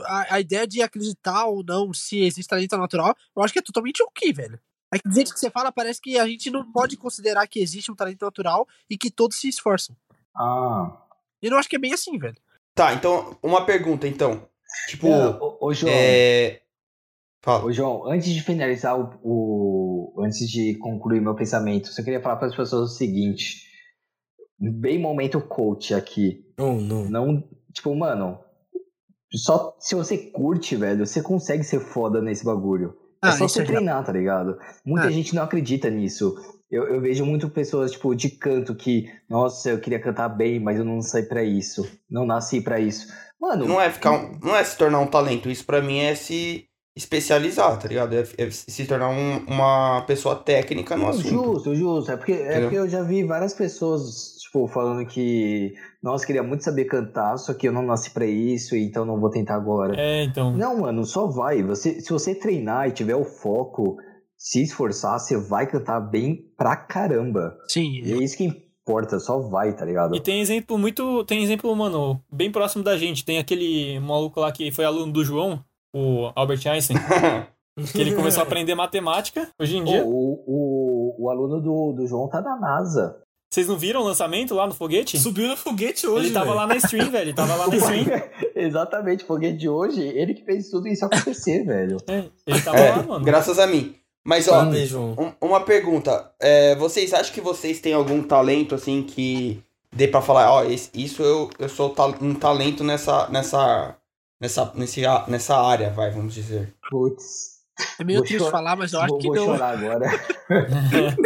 a, 0.04 0.34
a 0.34 0.40
ideia 0.40 0.66
de 0.66 0.80
acreditar 0.82 1.46
ou 1.46 1.62
não 1.64 1.92
se 1.92 2.20
existe 2.20 2.48
talento 2.48 2.76
natural, 2.76 3.14
eu 3.36 3.42
acho 3.42 3.52
que 3.52 3.58
é 3.58 3.62
totalmente 3.62 4.02
ok, 4.02 4.32
velho. 4.32 4.58
É 4.92 4.98
que 4.98 5.08
do 5.08 5.14
jeito 5.14 5.32
que 5.32 5.38
você 5.40 5.50
fala, 5.50 5.70
parece 5.70 6.00
que 6.00 6.18
a 6.18 6.26
gente 6.26 6.50
não 6.50 6.70
pode 6.72 6.96
considerar 6.96 7.46
que 7.46 7.60
existe 7.60 7.92
um 7.92 7.94
talento 7.94 8.24
natural 8.24 8.66
e 8.88 8.96
que 8.96 9.10
todos 9.10 9.38
se 9.38 9.48
esforçam. 9.48 9.94
Ah. 10.34 11.02
E 11.42 11.46
eu 11.46 11.50
não 11.50 11.58
acho 11.58 11.68
que 11.68 11.76
é 11.76 11.78
bem 11.78 11.92
assim, 11.92 12.16
velho. 12.18 12.36
Tá, 12.74 12.94
então, 12.94 13.36
uma 13.42 13.66
pergunta, 13.66 14.06
então. 14.08 14.48
Tipo, 14.88 15.08
É, 15.08 15.28
ô, 15.40 15.58
ô, 15.60 15.74
João, 15.74 15.92
é. 15.94 16.62
Fala. 17.42 17.64
ô, 17.64 17.72
João, 17.72 18.06
antes 18.10 18.28
de 18.32 18.42
finalizar 18.42 18.98
o, 18.98 19.18
o- 19.22 20.22
Antes 20.24 20.48
de 20.50 20.76
concluir 20.78 21.20
meu 21.20 21.34
pensamento, 21.34 21.88
só 21.88 22.02
queria 22.02 22.20
falar 22.20 22.36
para 22.36 22.48
as 22.48 22.56
pessoas 22.56 22.90
o 22.90 22.94
seguinte. 22.94 23.62
Bem 24.58 24.98
momento 24.98 25.40
coach 25.40 25.94
aqui. 25.94 26.44
Oh, 26.58 26.72
não. 26.80 27.04
Não. 27.08 27.48
Tipo, 27.72 27.94
mano. 27.94 28.40
Só 29.32 29.76
se 29.78 29.94
você 29.94 30.16
curte, 30.16 30.74
velho, 30.74 31.06
você 31.06 31.22
consegue 31.22 31.62
ser 31.62 31.80
foda 31.80 32.20
nesse 32.20 32.44
bagulho. 32.44 32.96
É 33.24 33.28
Ah, 33.28 33.32
só 33.32 33.46
isso 33.46 33.54
você 33.54 33.62
é 33.62 33.64
treinar, 33.64 34.04
tá 34.04 34.12
ligado? 34.12 34.58
Muita 34.84 35.08
Ah. 35.08 35.10
gente 35.10 35.34
não 35.34 35.42
acredita 35.42 35.90
nisso. 35.90 36.34
Eu, 36.70 36.84
eu 36.84 37.00
vejo 37.00 37.24
muito 37.24 37.48
pessoas, 37.48 37.92
tipo, 37.92 38.14
de 38.14 38.28
canto 38.30 38.74
que, 38.74 39.10
nossa, 39.28 39.70
eu 39.70 39.80
queria 39.80 39.98
cantar 39.98 40.28
bem, 40.28 40.60
mas 40.60 40.78
eu 40.78 40.84
não 40.84 41.00
saí 41.00 41.22
pra 41.22 41.42
isso. 41.42 41.88
Não 42.10 42.26
nasci 42.26 42.60
pra 42.60 42.78
isso. 42.78 43.08
Mano, 43.40 43.66
Não 43.66 43.80
é 43.80 43.90
ficar 43.90 44.12
um- 44.12 44.38
não 44.42 44.54
é 44.54 44.62
se 44.62 44.76
tornar 44.76 44.98
um 45.00 45.06
talento, 45.06 45.48
isso 45.48 45.64
pra 45.64 45.80
mim 45.80 45.98
é 45.98 46.14
se 46.14 46.64
especializar, 46.96 47.78
tá 47.78 47.88
ligado? 47.88 48.14
É, 48.14 48.24
é 48.36 48.50
se 48.50 48.84
tornar 48.84 49.08
um- 49.08 49.44
uma 49.46 50.02
pessoa 50.02 50.34
técnica 50.36 50.96
no 50.96 51.08
assunto. 51.08 51.28
Justo, 51.28 51.74
justo. 51.74 52.10
É 52.12 52.16
porque, 52.16 52.32
é 52.32 52.60
porque 52.60 52.76
eu 52.76 52.88
já 52.88 53.02
vi 53.02 53.22
várias 53.24 53.54
pessoas, 53.54 54.37
tipo, 54.48 54.66
falando 54.66 55.06
que, 55.06 55.74
nossa, 56.02 56.26
queria 56.26 56.42
muito 56.42 56.64
saber 56.64 56.86
cantar, 56.86 57.36
só 57.36 57.52
que 57.52 57.68
eu 57.68 57.72
não 57.72 57.82
nasci 57.82 58.10
pra 58.10 58.26
isso, 58.26 58.74
então 58.74 59.04
não 59.04 59.20
vou 59.20 59.30
tentar 59.30 59.54
agora. 59.54 59.94
É, 60.00 60.24
então. 60.24 60.56
Não, 60.56 60.80
mano, 60.80 61.04
só 61.04 61.26
vai. 61.26 61.62
Você, 61.62 62.00
se 62.00 62.10
você 62.10 62.34
treinar 62.34 62.88
e 62.88 62.92
tiver 62.92 63.14
o 63.14 63.24
foco, 63.24 63.96
se 64.36 64.62
esforçar, 64.62 65.18
você 65.18 65.36
vai 65.36 65.66
cantar 65.66 66.00
bem 66.00 66.46
pra 66.56 66.76
caramba. 66.76 67.56
Sim. 67.68 68.00
E 68.02 68.12
é 68.12 68.16
isso 68.16 68.36
que 68.36 68.44
importa, 68.44 69.20
só 69.20 69.38
vai, 69.38 69.76
tá 69.76 69.84
ligado? 69.84 70.16
E 70.16 70.20
tem 70.20 70.40
exemplo 70.40 70.78
muito. 70.78 71.24
Tem 71.24 71.42
exemplo, 71.42 71.74
mano, 71.76 72.22
bem 72.32 72.50
próximo 72.50 72.82
da 72.82 72.96
gente. 72.96 73.24
Tem 73.24 73.38
aquele 73.38 74.00
maluco 74.00 74.40
lá 74.40 74.50
que 74.50 74.72
foi 74.72 74.84
aluno 74.84 75.12
do 75.12 75.24
João, 75.24 75.62
o 75.94 76.32
Albert 76.34 76.66
Einstein, 76.66 76.96
que 77.92 78.00
ele 78.00 78.14
começou 78.14 78.42
a 78.42 78.46
aprender 78.46 78.74
matemática 78.74 79.48
hoje 79.60 79.76
em 79.76 79.84
dia. 79.84 80.02
O, 80.04 80.42
o, 80.46 81.24
o 81.24 81.30
aluno 81.30 81.60
do, 81.60 81.92
do 81.92 82.06
João 82.06 82.28
tá 82.28 82.40
na 82.40 82.58
NASA. 82.58 83.27
Vocês 83.50 83.66
não 83.66 83.78
viram 83.78 84.02
o 84.02 84.04
lançamento 84.04 84.54
lá 84.54 84.66
no 84.66 84.74
foguete? 84.74 85.18
Subiu 85.18 85.48
no 85.48 85.56
foguete 85.56 86.06
hoje, 86.06 86.26
Ele 86.26 86.34
tava 86.34 86.46
velho. 86.46 86.56
lá 86.58 86.66
na 86.66 86.76
stream, 86.76 87.10
velho. 87.10 87.24
Ele 87.24 87.32
tava 87.34 87.54
lá 87.56 87.66
na 87.66 87.74
stream. 87.76 88.04
Exatamente, 88.54 89.24
porque 89.24 89.52
de 89.52 89.68
hoje, 89.68 90.02
ele 90.02 90.34
que 90.34 90.44
fez 90.44 90.68
tudo 90.68 90.86
isso 90.88 91.04
acontecer, 91.04 91.64
velho. 91.66 91.96
É, 92.06 92.24
ele 92.46 92.60
tava 92.60 92.78
É, 92.78 92.90
lá, 92.90 93.02
mano. 93.02 93.24
graças 93.24 93.58
a 93.58 93.66
mim. 93.66 93.94
Mas, 94.24 94.46
ó, 94.48 94.62
um- 94.64 95.32
uma 95.40 95.60
pergunta. 95.62 96.30
É, 96.38 96.74
vocês 96.76 97.14
acham 97.14 97.32
que 97.32 97.40
vocês 97.40 97.80
têm 97.80 97.94
algum 97.94 98.22
talento, 98.22 98.74
assim, 98.74 99.02
que 99.02 99.62
dê 99.90 100.06
pra 100.06 100.20
falar, 100.20 100.52
ó, 100.52 100.64
esse- 100.64 100.90
isso 100.94 101.22
eu, 101.22 101.48
eu 101.58 101.68
sou 101.70 101.88
ta- 101.90 102.06
um 102.20 102.34
talento 102.34 102.84
nessa, 102.84 103.26
nessa, 103.30 103.96
nessa, 104.38 104.70
nesse, 104.74 105.00
nessa 105.26 105.56
área, 105.56 105.88
vai, 105.88 106.10
vamos 106.10 106.34
dizer. 106.34 106.74
Putz, 106.90 107.57
É 107.98 108.04
meio 108.04 108.18
Vou 108.18 108.26
triste 108.26 108.38
chorar- 108.40 108.50
falar, 108.52 108.76
mas 108.76 108.92
eu 108.92 109.00
acho 109.00 109.08
vou, 109.10 109.18
que 109.18 109.26
vou 109.28 109.36
não. 109.36 109.44
chorar 109.46 109.78
agora. 109.78 110.06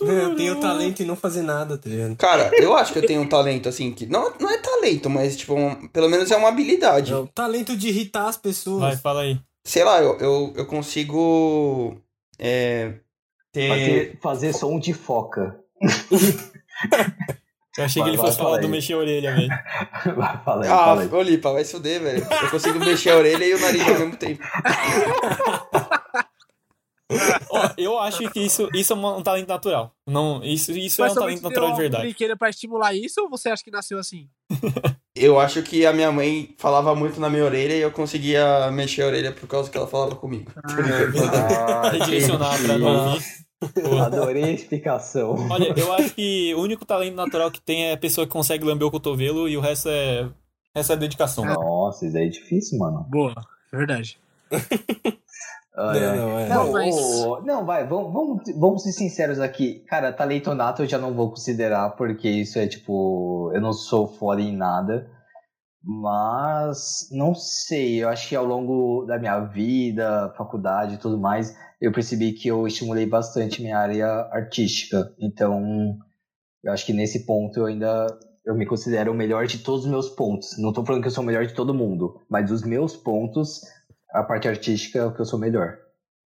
Eu 0.00 0.36
tenho 0.36 0.60
talento 0.60 1.02
em 1.02 1.06
não 1.06 1.16
fazer 1.16 1.42
nada, 1.42 1.78
tá 1.78 1.88
ligado? 1.88 2.16
Cara, 2.16 2.50
eu 2.60 2.74
acho 2.76 2.92
que 2.92 2.98
eu 2.98 3.06
tenho 3.06 3.22
um 3.22 3.28
talento, 3.28 3.68
assim, 3.68 3.92
que 3.92 4.04
não, 4.06 4.32
não 4.38 4.50
é 4.50 4.58
talento, 4.58 5.08
mas, 5.08 5.36
tipo, 5.36 5.54
um- 5.54 5.88
pelo 5.88 6.08
menos 6.08 6.30
é 6.30 6.36
uma 6.36 6.48
habilidade. 6.48 7.12
É 7.12 7.16
o 7.16 7.26
talento 7.26 7.76
de 7.76 7.88
irritar 7.88 8.26
as 8.28 8.36
pessoas. 8.36 8.80
Vai, 8.80 8.96
fala 8.96 9.22
aí. 9.22 9.38
Sei 9.64 9.84
lá, 9.84 10.00
eu, 10.02 10.18
eu, 10.18 10.52
eu 10.56 10.66
consigo 10.66 11.96
é, 12.38 12.94
ter... 13.52 13.68
Fazer, 13.68 14.18
fazer 14.22 14.52
som 14.52 14.78
de 14.78 14.92
foca. 14.92 15.58
Eu 17.78 17.84
achei 17.84 18.02
Vai, 18.02 18.10
que 18.10 18.16
ele 18.16 18.22
fosse 18.22 18.36
fala 18.36 18.50
falar 18.50 18.60
do 18.60 18.68
mexer 18.68 18.92
a 18.94 18.96
orelha, 18.98 19.34
velho. 19.34 19.48
Vai, 20.16 20.38
fala 20.44 20.64
aí, 20.64 20.70
Ah, 20.70 20.76
fala 20.84 21.02
aí. 21.02 21.08
ô 21.12 21.22
Lipa, 21.22 21.52
vai 21.52 21.64
se 21.64 21.72
fuder, 21.72 22.02
velho. 22.02 22.26
Eu 22.42 22.50
consigo 22.50 22.78
mexer 22.80 23.10
a 23.10 23.16
orelha 23.16 23.44
e 23.44 23.54
o 23.54 23.60
nariz 23.60 23.82
ao 23.88 23.98
mesmo 23.98 24.16
tempo. 24.16 24.42
Ó, 27.50 27.70
eu 27.78 27.98
acho 27.98 28.28
que 28.30 28.40
isso, 28.40 28.68
isso 28.74 28.92
é 28.92 28.96
um 28.96 29.22
talento 29.22 29.48
natural. 29.48 29.94
Não, 30.06 30.44
isso 30.44 30.72
isso 30.72 31.02
é 31.02 31.10
um 31.10 31.14
talento 31.14 31.42
natural 31.42 31.72
de 31.72 31.78
verdade. 31.78 32.02
brinquedo 32.04 32.36
pra 32.36 32.50
estimular 32.50 32.94
isso 32.94 33.22
ou 33.22 33.30
você 33.30 33.48
acha 33.48 33.64
que 33.64 33.70
nasceu 33.70 33.98
assim? 33.98 34.28
Eu 35.16 35.40
acho 35.40 35.62
que 35.62 35.84
a 35.84 35.92
minha 35.92 36.12
mãe 36.12 36.54
falava 36.58 36.94
muito 36.94 37.18
na 37.18 37.28
minha 37.28 37.44
orelha 37.44 37.74
e 37.74 37.80
eu 37.80 37.90
conseguia 37.90 38.70
mexer 38.70 39.02
a 39.02 39.06
orelha 39.08 39.32
por 39.32 39.48
causa 39.48 39.68
que 39.68 39.76
ela 39.76 39.88
falava 39.88 40.14
comigo. 40.14 40.52
Ah, 40.62 41.90
Redirecionar 41.90 42.56
pra 42.62 42.78
não 42.78 43.10
ouvir. 43.14 43.24
Adorei 44.04 44.44
a 44.44 44.50
explicação. 44.50 45.34
Olha, 45.50 45.74
eu 45.76 45.92
acho 45.92 46.14
que 46.14 46.54
o 46.54 46.60
único 46.60 46.84
talento 46.84 47.14
natural 47.16 47.50
que 47.50 47.60
tem 47.60 47.86
é 47.86 47.92
a 47.92 47.98
pessoa 47.98 48.26
que 48.26 48.32
consegue 48.32 48.64
lamber 48.64 48.86
o 48.86 48.90
cotovelo 48.90 49.48
e 49.48 49.56
o 49.56 49.60
resto 49.60 49.88
é, 49.88 50.22
o 50.24 50.32
resto 50.76 50.92
é 50.92 50.96
dedicação. 50.96 51.44
Nossa, 51.44 52.06
isso 52.06 52.16
aí 52.16 52.26
é 52.26 52.28
difícil, 52.30 52.78
mano. 52.78 53.04
Boa, 53.08 53.34
verdade. 53.72 54.18
Ai, 55.80 56.00
Não, 56.00 56.08
ai. 56.10 56.16
não, 56.18 56.38
é. 56.40 56.48
Não, 56.48 56.64
Não, 56.66 56.72
mas- 56.72 57.46
não, 57.46 57.64
vai, 57.66 57.86
vamos, 57.86 58.12
vamos, 58.12 58.42
vamos 58.58 58.82
ser 58.82 58.90
sinceros 58.90 59.38
aqui. 59.38 59.84
Cara, 59.86 60.12
talento 60.12 60.52
nato 60.52 60.82
eu 60.82 60.88
já 60.88 60.98
não 60.98 61.14
vou 61.14 61.30
considerar, 61.30 61.90
porque 61.90 62.28
isso 62.28 62.58
é 62.58 62.66
tipo. 62.66 63.52
Eu 63.54 63.60
não 63.60 63.72
sou 63.72 64.08
foda 64.08 64.40
em 64.42 64.56
nada. 64.56 65.08
Mas 65.90 67.08
não 67.10 67.34
sei, 67.34 68.02
eu 68.02 68.10
acho 68.10 68.28
que 68.28 68.36
ao 68.36 68.44
longo 68.44 69.06
da 69.06 69.18
minha 69.18 69.40
vida, 69.40 70.34
faculdade 70.36 70.96
e 70.96 70.98
tudo 70.98 71.16
mais, 71.16 71.56
eu 71.80 71.90
percebi 71.90 72.32
que 72.32 72.46
eu 72.46 72.66
estimulei 72.66 73.06
bastante 73.06 73.62
minha 73.62 73.78
área 73.78 74.06
artística. 74.30 75.10
Então, 75.18 75.96
eu 76.62 76.72
acho 76.72 76.84
que 76.84 76.92
nesse 76.92 77.24
ponto 77.24 77.58
eu 77.58 77.64
ainda 77.64 78.06
eu 78.44 78.54
me 78.54 78.66
considero 78.66 79.12
o 79.12 79.14
melhor 79.14 79.46
de 79.46 79.60
todos 79.60 79.86
os 79.86 79.90
meus 79.90 80.10
pontos. 80.10 80.58
Não 80.58 80.74
tô 80.74 80.84
falando 80.84 81.00
que 81.00 81.08
eu 81.08 81.12
sou 81.12 81.24
o 81.24 81.26
melhor 81.26 81.46
de 81.46 81.54
todo 81.54 81.72
mundo, 81.72 82.20
mas 82.28 82.50
dos 82.50 82.62
meus 82.62 82.94
pontos, 82.94 83.62
a 84.12 84.22
parte 84.22 84.46
artística 84.46 84.98
é 84.98 85.04
o 85.06 85.14
que 85.14 85.20
eu 85.22 85.26
sou 85.26 85.38
melhor. 85.38 85.78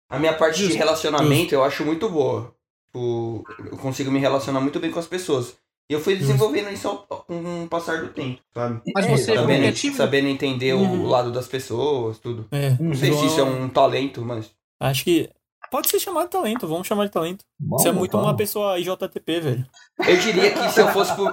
A 0.08 0.20
minha 0.20 0.38
parte 0.38 0.68
de 0.68 0.74
relacionamento 0.74 1.56
eu 1.56 1.64
acho 1.64 1.84
muito 1.84 2.08
boa. 2.08 2.56
Tipo, 2.86 3.44
eu 3.72 3.78
consigo 3.78 4.12
me 4.12 4.20
relacionar 4.20 4.62
muito 4.62 4.80
bem 4.80 4.92
com 4.92 5.00
as 5.00 5.08
pessoas. 5.08 5.56
E 5.90 5.94
eu 5.94 6.02
fui 6.02 6.16
desenvolvendo 6.18 6.70
isso 6.70 6.88
ao- 6.88 6.98
com 7.24 7.64
o 7.64 7.68
passar 7.70 8.02
do 8.02 8.10
tempo, 8.10 8.42
sabe? 8.54 8.82
Mas 8.94 9.06
você 9.06 9.32
é 9.32 9.36
Sabendo, 9.36 9.96
sabendo 9.96 10.28
entender 10.28 10.74
Uhum. 10.74 11.04
o 11.06 11.08
lado 11.08 11.32
das 11.32 11.48
pessoas, 11.48 12.20
tudo. 12.20 12.46
É, 12.52 12.76
Não 12.80 12.94
sei 12.94 13.14
se 13.14 13.26
isso 13.26 13.40
é 13.40 13.44
um 13.44 13.70
talento, 13.70 14.22
mas. 14.22 14.52
Acho 14.82 15.06
que 15.06 15.30
pode 15.72 15.88
ser 15.90 16.00
chamado 16.00 16.26
de 16.26 16.32
talento, 16.32 16.68
vamos 16.68 16.86
chamar 16.88 17.06
de 17.06 17.12
talento. 17.12 17.46
Vamos, 17.60 17.82
Você 17.82 17.90
é 17.90 17.92
muito 17.94 18.16
uma 18.18 18.24
vamos. 18.26 18.38
pessoa 18.38 18.78
IJTP, 18.78 19.40
velho. 19.40 19.66
Eu 20.06 20.18
diria 20.18 20.52
que 20.52 20.70
se 20.70 20.82
eu 20.82 20.88
fosse 20.90 21.16
pro. 21.16 21.26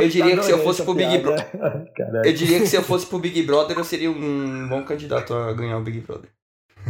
Eu 0.00 0.08
diria 0.08 0.36
que 0.36 0.42
se 0.42 0.50
eu 0.50 0.56
Adorei 0.56 0.64
fosse 0.64 0.82
pro 0.82 0.94
Big. 0.94 1.18
Brother. 1.18 1.50
Eu 2.24 2.32
diria 2.32 2.58
que 2.58 2.66
se 2.66 2.76
eu 2.76 2.82
fosse 2.82 3.06
pro 3.06 3.18
Big 3.18 3.42
Brother, 3.44 3.78
eu 3.78 3.84
seria 3.84 4.10
um 4.10 4.68
bom 4.68 4.82
candidato 4.82 5.32
a 5.34 5.52
ganhar 5.52 5.78
o 5.78 5.82
Big 5.82 6.00
Brother. 6.00 6.30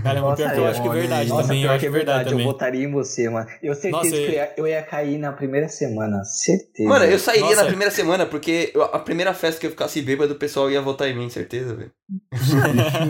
Caramba, 0.04 0.28
Nossa, 0.28 0.36
pior 0.36 0.52
que 0.52 0.58
eu 0.60 0.66
é, 0.66 0.70
acho 0.70 0.82
que 0.82 0.88
é 0.88 0.92
verdade 0.92 1.28
Nossa, 1.30 1.42
também. 1.42 1.62
Eu 1.64 1.70
acho 1.70 1.80
que 1.80 1.86
é 1.86 1.88
é 1.88 1.92
verdade 1.92 2.24
verdade, 2.24 2.42
eu 2.42 2.52
votaria 2.52 2.84
em 2.84 2.92
você, 2.92 3.28
mano. 3.30 3.46
Eu 3.62 3.74
certeza 3.74 3.96
Nossa, 3.96 4.10
que 4.10 4.16
eu 4.16 4.30
ia, 4.30 4.52
eu 4.58 4.66
ia 4.68 4.82
cair 4.82 5.18
na 5.18 5.32
primeira 5.32 5.68
semana, 5.68 6.22
certeza. 6.24 6.88
Mano, 6.88 7.04
eu 7.06 7.18
sairia 7.18 7.42
Nossa. 7.46 7.62
na 7.62 7.66
primeira 7.66 7.90
semana, 7.90 8.26
porque 8.26 8.72
a 8.92 8.98
primeira 8.98 9.32
festa 9.34 9.60
que 9.60 9.66
eu 9.66 9.70
ficasse 9.70 10.00
bêbado, 10.02 10.34
o 10.34 10.38
pessoal 10.38 10.70
ia 10.70 10.80
votar 10.80 11.08
em 11.08 11.16
mim, 11.16 11.28
certeza, 11.30 11.74
velho. 11.74 11.90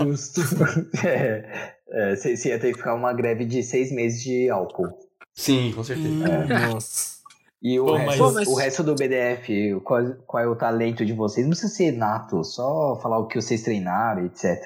Justo. 0.06 0.40
é, 1.06 1.72
é, 1.90 2.16
você 2.16 2.48
ia 2.48 2.58
ter 2.58 2.72
que 2.72 2.78
ficar 2.78 2.94
uma 2.94 3.12
greve 3.12 3.44
de 3.44 3.62
seis 3.62 3.90
meses 3.92 4.22
de 4.22 4.48
álcool. 4.48 4.88
Sim, 5.34 5.72
com 5.74 5.82
certeza. 5.82 6.08
Hum, 6.08 6.70
Nossa. 6.72 7.14
E 7.62 7.80
o, 7.80 7.86
Pô, 7.86 7.96
resto, 7.96 8.32
mas- 8.34 8.48
o 8.48 8.54
resto 8.54 8.82
do 8.82 8.94
BDF, 8.94 9.80
qual, 9.84 10.04
qual 10.26 10.42
é 10.42 10.46
o 10.46 10.54
talento 10.54 11.04
de 11.04 11.14
vocês? 11.14 11.46
Não 11.46 11.52
precisa 11.52 11.72
ser 11.72 11.92
nato, 11.92 12.44
só 12.44 12.98
falar 13.02 13.18
o 13.18 13.26
que 13.26 13.40
vocês 13.40 13.62
treinaram, 13.62 14.26
etc. 14.26 14.60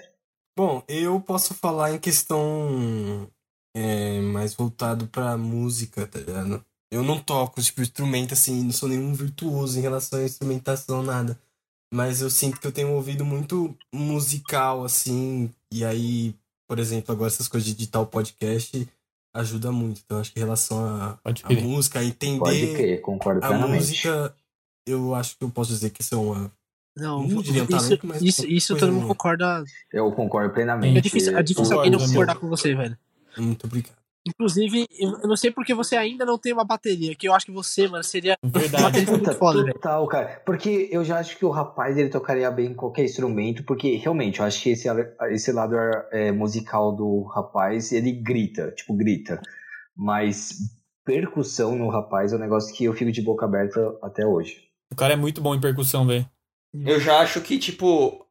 Bom, 0.58 0.82
eu 0.88 1.20
posso 1.20 1.54
falar 1.54 1.92
em 1.92 2.00
questão 2.00 3.30
é, 3.76 4.20
mais 4.20 4.54
voltado 4.54 5.06
pra 5.06 5.36
música, 5.36 6.04
tá 6.04 6.18
ligado? 6.18 6.64
Eu 6.90 7.04
não 7.04 7.20
toco, 7.20 7.62
tipo, 7.62 7.80
instrumento 7.80 8.34
assim, 8.34 8.64
não 8.64 8.72
sou 8.72 8.88
nenhum 8.88 9.14
virtuoso 9.14 9.78
em 9.78 9.82
relação 9.82 10.18
à 10.18 10.24
instrumentação, 10.24 11.00
nada. 11.00 11.38
Mas 11.94 12.20
eu 12.22 12.28
sinto 12.28 12.58
que 12.58 12.66
eu 12.66 12.72
tenho 12.72 12.88
um 12.88 12.96
ouvido 12.96 13.24
muito 13.24 13.72
musical, 13.94 14.84
assim, 14.84 15.48
e 15.72 15.84
aí, 15.84 16.34
por 16.68 16.80
exemplo, 16.80 17.12
agora 17.12 17.30
essas 17.30 17.46
coisas 17.46 17.72
de 17.72 17.88
o 17.96 18.04
podcast 18.04 18.88
ajuda 19.32 19.70
muito. 19.70 20.00
Então, 20.04 20.18
acho 20.18 20.32
que 20.32 20.40
em 20.40 20.42
relação 20.42 20.84
à 20.84 21.20
Pode 21.22 21.44
música, 21.54 22.00
a 22.00 22.02
Pode 22.02 22.16
entender 22.16 22.74
crer, 22.74 23.00
concordo 23.00 23.46
a 23.46 23.56
música, 23.58 24.34
eu 24.84 25.14
acho 25.14 25.38
que 25.38 25.44
eu 25.44 25.50
posso 25.50 25.70
dizer 25.70 25.90
que 25.90 26.02
isso 26.02 26.16
é 26.16 26.18
uma. 26.18 26.57
Não, 26.98 27.22
Não 27.26 27.40
isso, 27.40 27.98
mas 28.02 28.22
isso, 28.22 28.46
isso 28.46 28.76
todo 28.76 28.88
mundo 28.88 29.02
minha. 29.02 29.08
concorda. 29.08 29.64
Eu 29.92 30.10
concordo 30.12 30.52
plenamente. 30.52 30.98
É 30.98 31.00
difícil, 31.00 31.36
é 31.36 31.42
difícil 31.42 31.76
Concordo, 31.76 31.80
alguém 31.80 31.90
não 31.92 32.06
concordar 32.06 32.36
com 32.36 32.48
você, 32.48 32.74
velho. 32.74 32.96
Muito 33.36 33.66
obrigado. 33.66 33.96
Inclusive, 34.26 34.86
eu 34.98 35.26
não 35.26 35.36
sei 35.36 35.50
porque 35.50 35.72
você 35.72 35.96
ainda 35.96 36.26
não 36.26 36.36
tem 36.36 36.52
uma 36.52 36.64
bateria, 36.64 37.14
que 37.14 37.26
eu 37.26 37.32
acho 37.32 37.46
que 37.46 37.52
você, 37.52 37.88
mano, 37.88 38.04
seria 38.04 38.36
uma 38.42 38.58
Verdade. 38.58 38.82
bateria 38.82 39.10
muito 39.10 39.32
foda, 39.34 39.62
velho. 39.62 39.74
Total, 39.74 40.06
cara. 40.06 40.42
Porque 40.44 40.88
eu 40.90 41.02
já 41.04 41.18
acho 41.18 41.38
que 41.38 41.44
o 41.44 41.50
rapaz 41.50 41.96
ele 41.96 42.10
tocaria 42.10 42.50
bem 42.50 42.72
em 42.72 42.74
qualquer 42.74 43.04
instrumento, 43.04 43.62
porque 43.64 43.96
realmente 43.96 44.40
eu 44.40 44.46
acho 44.46 44.60
que 44.62 44.70
esse, 44.70 44.88
esse 45.30 45.52
lado 45.52 45.76
é, 46.12 46.30
musical 46.32 46.94
do 46.94 47.22
rapaz 47.22 47.92
ele 47.92 48.12
grita, 48.12 48.70
tipo, 48.72 48.92
grita. 48.94 49.40
Mas 49.96 50.58
percussão 51.04 51.74
no 51.74 51.88
rapaz 51.88 52.32
é 52.32 52.36
um 52.36 52.40
negócio 52.40 52.74
que 52.74 52.84
eu 52.84 52.92
fico 52.92 53.10
de 53.10 53.22
boca 53.22 53.46
aberta 53.46 53.96
até 54.02 54.26
hoje. 54.26 54.68
O 54.92 54.96
cara 54.96 55.14
é 55.14 55.16
muito 55.16 55.40
bom 55.40 55.54
em 55.54 55.60
percussão, 55.60 56.06
velho. 56.06 56.28
Eu 56.84 57.00
já 57.00 57.18
acho 57.20 57.40
que, 57.40 57.58
tipo, 57.58 58.26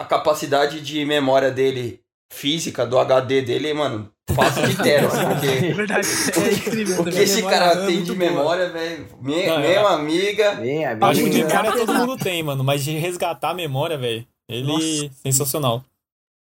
a 0.00 0.04
capacidade 0.04 0.80
de 0.80 1.04
memória 1.04 1.50
dele, 1.50 2.00
física, 2.32 2.86
do 2.86 2.98
HD 2.98 3.42
dele, 3.42 3.72
mano, 3.74 4.10
passa 4.34 4.66
de 4.66 4.76
tera, 4.82 5.06
assim, 5.06 5.20
É 5.20 5.26
porque. 5.34 5.72
verdade, 5.74 6.06
é 6.08 6.52
incrível 6.52 7.00
O 7.00 7.04
que 7.04 7.10
esse 7.18 7.36
memória 7.36 7.58
cara 7.58 7.82
é 7.82 7.86
tem 7.86 8.02
de 8.02 8.12
boa. 8.14 8.18
memória, 8.30 8.70
velho. 8.70 9.06
Não, 9.22 9.34
é- 9.34 9.60
Mesma 9.68 9.90
amiga. 9.90 10.54
Vem, 10.56 10.84
Acho 10.86 11.22
que 11.22 11.30
de 11.30 11.42
amiga. 11.42 11.62
memória 11.62 11.86
todo 11.86 11.94
mundo 11.94 12.16
tem, 12.16 12.42
mano. 12.42 12.64
Mas 12.64 12.82
de 12.84 12.92
resgatar 12.98 13.50
a 13.50 13.54
memória, 13.54 13.96
velho. 13.98 14.26
Ele. 14.48 14.66
Nossa. 14.66 15.10
Sensacional. 15.22 15.84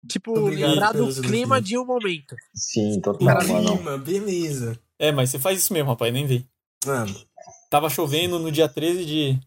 Tipo, 0.07 0.37
Obrigado 0.39 0.69
lembrar 0.71 0.91
do 0.93 1.21
clima 1.21 1.59
de 1.61 1.77
um 1.77 1.85
momento. 1.85 2.35
Sim, 2.53 3.01
total, 3.01 3.27
Cara, 3.27 3.43
mano. 3.47 3.75
Clima, 3.75 3.97
beleza. 3.97 4.79
É, 4.99 5.11
mas 5.11 5.31
você 5.31 5.39
faz 5.39 5.57
isso 5.59 5.73
mesmo, 5.73 5.89
rapaz, 5.89 6.13
nem 6.13 6.25
vi. 6.27 6.45
Ah, 6.87 7.05
Tava 7.69 7.89
chovendo 7.89 8.37
no 8.39 8.51
dia 8.51 8.69
13 8.69 9.03
de. 9.03 9.39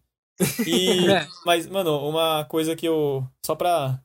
E. 0.66 1.07
É. 1.11 1.26
Mas, 1.45 1.66
mano, 1.66 1.99
uma 2.09 2.45
coisa 2.45 2.74
que 2.76 2.86
eu. 2.86 3.26
Só 3.45 3.55
pra. 3.55 4.01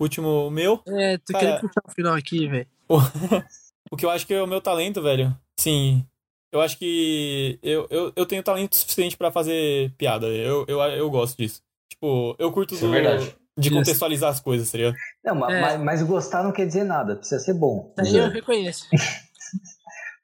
Último 0.00 0.50
meu. 0.50 0.82
É, 0.86 1.16
tô 1.18 1.32
Cara- 1.32 1.44
querendo 1.46 1.60
puxar 1.62 1.82
o 1.86 1.90
final 1.90 2.14
aqui, 2.14 2.46
velho. 2.48 2.66
o 3.90 3.96
que 3.96 4.04
eu 4.04 4.10
acho 4.10 4.26
que 4.26 4.34
é 4.34 4.42
o 4.42 4.46
meu 4.46 4.60
talento, 4.60 5.00
velho. 5.02 5.34
Sim. 5.58 6.04
Eu 6.52 6.60
acho 6.60 6.78
que 6.78 7.58
eu, 7.62 7.86
eu, 7.90 8.12
eu 8.14 8.26
tenho 8.26 8.42
talento 8.42 8.76
suficiente 8.76 9.16
pra 9.16 9.30
fazer 9.32 9.92
piada. 9.96 10.26
Eu, 10.26 10.64
eu, 10.68 10.80
eu 10.80 11.10
gosto 11.10 11.36
disso. 11.38 11.62
Tipo, 11.90 12.36
eu 12.38 12.52
curto 12.52 12.74
Isso 12.74 12.84
é 12.84 12.88
do- 12.88 12.92
verdade. 12.92 13.36
de 13.58 13.68
Isso. 13.68 13.76
contextualizar 13.76 14.30
as 14.30 14.38
coisas, 14.40 14.70
tá 14.70 14.76
ligado? 14.78 14.96
Não, 15.24 15.34
ma- 15.34 15.50
É. 15.52 15.60
mas, 15.62 15.80
mas 15.80 16.02
gostar 16.02 16.42
não 16.44 16.52
quer 16.52 16.66
dizer 16.66 16.84
nada, 16.84 17.16
precisa 17.16 17.40
ser 17.40 17.54
bom. 17.54 17.92
Aí 17.98 18.14
eu 18.16 18.28
reconheço. 18.30 18.86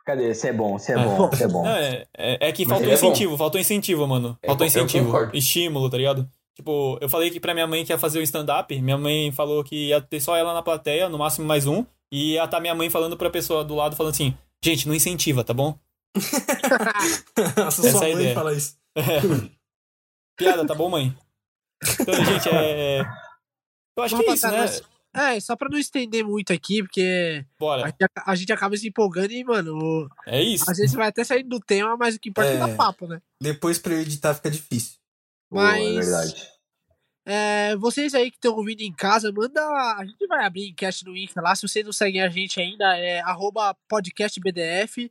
Cadê? 0.05 0.35
Você 0.35 0.49
é 0.49 0.53
bom, 0.53 0.79
você 0.79 0.93
é 0.93 0.95
Ah, 0.97 1.05
bom, 1.05 1.29
você 1.31 1.45
é 1.45 1.49
bom. 1.49 1.67
É, 1.67 2.07
é, 2.17 2.49
é 2.49 2.53
que 2.53 2.65
faltou 2.67 2.87
ele 2.87 2.95
é 2.95 2.99
bom. 3.01 3.07
incentivo, 3.07 3.37
faltou 3.37 3.61
incentivo, 3.61 4.07
mano. 4.09 4.37
É, 4.43 4.49
Faltou 4.49 4.67
incentivo. 4.67 5.31
Estímulo, 5.33 5.89
tá 5.89 5.97
ligado? 5.97 6.29
Tipo, 6.57 6.99
eu 7.01 7.09
falei 7.09 7.31
que 7.31 7.39
pra 7.41 7.55
minha 7.55 7.67
mãe 7.67 7.85
que 7.85 7.93
ia 7.93 7.99
fazer 7.99 8.19
o 8.19 8.23
stand-up, 8.23 8.79
minha 8.83 8.99
mãe 8.99 9.31
falou 9.33 9.63
que 9.65 9.89
ia 9.89 10.01
ter 10.01 10.21
só 10.21 10.37
ela 10.37 10.53
na 10.53 10.63
plateia, 10.63 11.09
no 11.09 11.19
máximo 11.19 11.47
mais 11.47 11.67
um, 11.67 11.85
e 12.13 12.33
ia 12.35 12.45
estar 12.45 12.61
minha 12.61 12.75
mãe 12.75 12.91
falando 12.91 13.17
pra 13.17 13.31
pessoa 13.31 13.65
do 13.65 13.75
lado, 13.75 13.95
falando 13.97 14.13
assim, 14.13 14.37
gente, 14.63 14.87
não 14.89 14.95
incentiva, 14.95 15.43
tá 15.45 15.55
bom? 15.55 15.79
Nossa, 17.57 17.87
Essa 17.87 17.91
sua 17.91 18.09
é 18.09 18.13
a 18.13 18.15
mãe 18.15 18.23
ideia. 18.25 18.35
fala 18.35 18.53
isso. 18.53 18.77
Piada, 20.37 20.67
tá 20.67 20.75
bom, 20.75 20.91
mãe? 20.91 21.17
Então, 22.01 22.15
gente, 22.25 22.49
é... 22.49 23.01
Eu 23.97 24.03
acho 24.05 24.17
que 24.19 24.31
é 24.31 24.35
isso, 24.35 24.51
né? 24.51 24.67
É, 25.15 25.39
só 25.41 25.55
pra 25.55 25.69
não 25.69 25.79
estender 25.79 26.25
muito 26.25 26.53
aqui, 26.53 26.83
porque 26.83 27.45
a 27.45 27.59
Bora. 27.59 27.87
gente, 27.87 28.03
aca- 28.03 28.25
a 28.27 28.35
gente 28.35 28.53
acaba 28.53 28.77
se 28.77 28.89
empolgando 28.89 29.31
e, 29.33 29.45
mano, 29.45 30.09
É 30.27 30.41
isso. 30.43 30.65
às 30.71 30.79
vezes 30.79 30.95
vai 30.95 31.09
até 31.09 31.23
saindo 31.23 31.51
do 31.51 31.61
tema, 31.61 31.97
mas 31.99 32.15
o 32.15 32.21
que 32.21 32.31
importa 32.31 32.51
é, 32.51 32.55
É. 32.55 32.59
dar 32.59 32.75
papo, 32.77 33.07
né? 33.07 33.21
Depois 33.41 33.79
pra 33.79 33.93
eu 33.93 34.01
editar 34.01 34.35
fica 34.35 34.51
difícil. 34.51 34.99
Pô, 35.51 35.57
Mas- 35.57 35.85
é 35.87 36.01
verdade. 36.01 36.53
É, 37.25 37.77
vocês 37.77 38.15
aí 38.15 38.31
que 38.31 38.37
estão 38.39 38.57
ouvindo 38.57 38.81
em 38.81 38.93
casa, 38.93 39.31
manda. 39.31 39.61
A 39.97 40.05
gente 40.05 40.27
vai 40.27 40.45
abrir 40.45 40.69
enquete 40.71 41.05
no 41.05 41.17
Insta 41.17 41.41
lá. 41.41 41.55
Se 41.55 41.69
vocês 41.69 41.85
não 41.85 41.93
seguem 41.93 42.21
a 42.23 42.29
gente 42.29 42.59
ainda, 42.61 42.97
é 42.97 43.21
arroba 43.21 43.77
podcastbdf, 43.87 45.09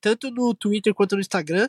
tanto 0.00 0.30
no 0.30 0.54
Twitter 0.54 0.94
quanto 0.94 1.16
no 1.16 1.20
Instagram. 1.20 1.68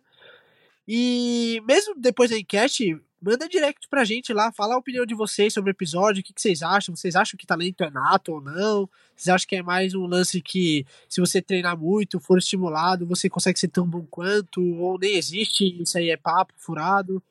E 0.88 1.61
mesmo 1.67 1.93
depois 1.97 2.29
da 2.29 2.38
enquete, 2.38 2.97
manda 3.22 3.47
direct 3.47 3.88
pra 3.88 4.03
gente 4.03 4.34
lá, 4.34 4.51
fala 4.51 4.74
a 4.74 4.78
opinião 4.78 5.05
de 5.05 5.13
vocês 5.13 5.53
sobre 5.53 5.69
o 5.69 5.74
episódio, 5.74 6.22
o 6.22 6.24
que, 6.24 6.34
que 6.34 6.41
vocês 6.41 6.61
acham. 6.63 6.95
Vocês 6.95 7.15
acham 7.15 7.38
que 7.38 7.45
talento 7.45 7.84
é 7.84 7.89
nato 7.91 8.34
ou 8.34 8.41
não? 8.41 8.89
Vocês 9.15 9.34
acham 9.34 9.47
que 9.47 9.55
é 9.55 9.61
mais 9.61 9.93
um 9.93 10.05
lance 10.07 10.41
que, 10.41 10.86
se 11.07 11.22
você 11.22 11.41
treinar 11.41 11.78
muito, 11.78 12.19
for 12.19 12.38
estimulado, 12.38 13.05
você 13.05 13.30
consegue 13.30 13.59
ser 13.59 13.67
tão 13.67 13.88
bom 13.88 14.05
quanto? 14.09 14.61
Ou 14.61 14.97
nem 14.97 15.15
existe, 15.15 15.82
isso 15.82 15.97
aí 15.97 16.09
é 16.09 16.17
papo 16.17 16.53
furado? 16.57 17.22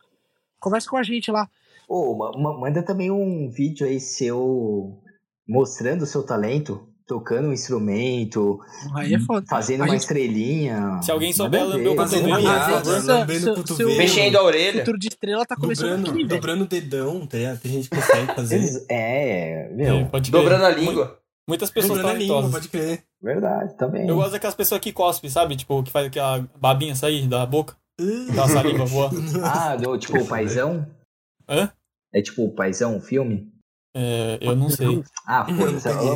Conversa 0.60 0.88
com 0.88 0.96
a 0.96 1.02
gente 1.02 1.30
lá. 1.30 1.48
Ma- 2.38 2.58
manda 2.58 2.82
também 2.82 3.10
um 3.10 3.50
vídeo 3.50 3.86
aí 3.86 3.98
seu 3.98 5.02
mostrando 5.48 6.02
o 6.02 6.06
seu 6.06 6.22
talento, 6.22 6.86
tocando 7.10 7.48
um 7.48 7.52
instrumento, 7.52 8.60
Aí 8.94 9.14
é 9.14 9.18
foda. 9.18 9.44
fazendo 9.48 9.80
uma 9.80 9.88
gente- 9.88 10.02
estrelinha. 10.02 11.00
Se 11.02 11.10
alguém 11.10 11.32
souber 11.32 11.64
lamber 11.66 11.92
o 11.92 11.96
vezes, 12.86 13.04
lambendo 13.04 13.50
o 13.50 13.54
cotovelo. 13.56 13.96
Mexendo 13.98 14.36
a 14.36 14.42
orelha. 14.44 14.78
futuro 14.78 14.96
de 14.98 15.08
estrela 15.08 15.44
tá 15.44 15.56
começando 15.56 15.96
Dobrando, 16.04 16.10
aqui, 16.12 16.24
dobrando 16.24 16.64
o 16.64 16.66
dedão, 16.68 17.26
tá 17.26 17.36
ligado? 17.36 17.58
Tem 17.60 17.72
gente 17.72 17.90
que 17.90 17.96
consegue 17.96 18.32
fazer. 18.34 18.86
É, 18.88 19.68
É, 19.68 19.68
meu. 19.74 20.06
pode 20.06 20.30
crer. 20.30 20.40
Dobrando 20.42 20.64
a 20.64 20.70
língua. 20.70 21.18
Muitas 21.48 21.68
pessoas 21.70 21.98
dobrando 21.98 22.14
a 22.16 22.18
língua, 22.18 22.36
talentosas. 22.36 22.68
pode 22.68 22.68
crer. 22.68 23.02
Verdade, 23.20 23.76
também. 23.76 24.08
Eu 24.08 24.14
gosto 24.14 24.30
daquelas 24.30 24.54
pessoas 24.54 24.80
que 24.80 24.92
cospem, 24.92 25.28
sabe? 25.28 25.56
Tipo, 25.56 25.82
que 25.82 25.90
faz 25.90 26.06
aquela 26.06 26.48
babinha 26.60 26.94
sair 26.94 27.26
da 27.26 27.44
boca. 27.44 27.74
Aquela 28.30 28.48
saliva 28.48 28.84
voar. 28.84 29.10
Ah, 29.42 29.76
tipo 29.98 30.16
o 30.20 30.26
paizão? 30.26 30.86
Hã? 31.48 31.70
É 32.14 32.22
tipo 32.22 32.44
o 32.44 32.52
paizão, 32.54 32.96
o 32.96 33.00
filme? 33.00 33.49
É, 33.94 34.38
eu 34.40 34.54
não 34.54 34.70
sei. 34.70 35.02
Ah, 35.26 35.44
peguei, 35.44 35.66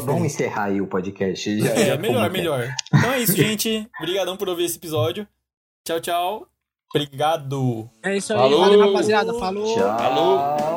Vamos 0.01 0.25
encerrar 0.25 0.64
aí 0.64 0.81
o 0.81 0.87
podcast. 0.87 1.61
Já, 1.61 1.70
É, 1.70 1.87
já 1.87 1.97
melhor, 1.97 2.31
melhor. 2.31 2.68
Então 2.93 3.12
é 3.12 3.20
isso, 3.20 3.37
gente. 3.37 3.89
Obrigadão 3.99 4.37
por 4.37 4.49
ouvir 4.49 4.64
esse 4.64 4.77
episódio. 4.77 5.27
Tchau, 5.87 6.01
tchau. 6.01 6.49
Obrigado. 6.95 7.91
É 8.05 8.16
isso 8.16 8.33
aí, 8.33 8.39
Falou. 8.39 8.61
valeu, 8.61 8.81
rapaziada. 8.81 9.35
Falou. 9.35 9.75
Tchau. 9.75 9.99
Falou. 9.99 10.74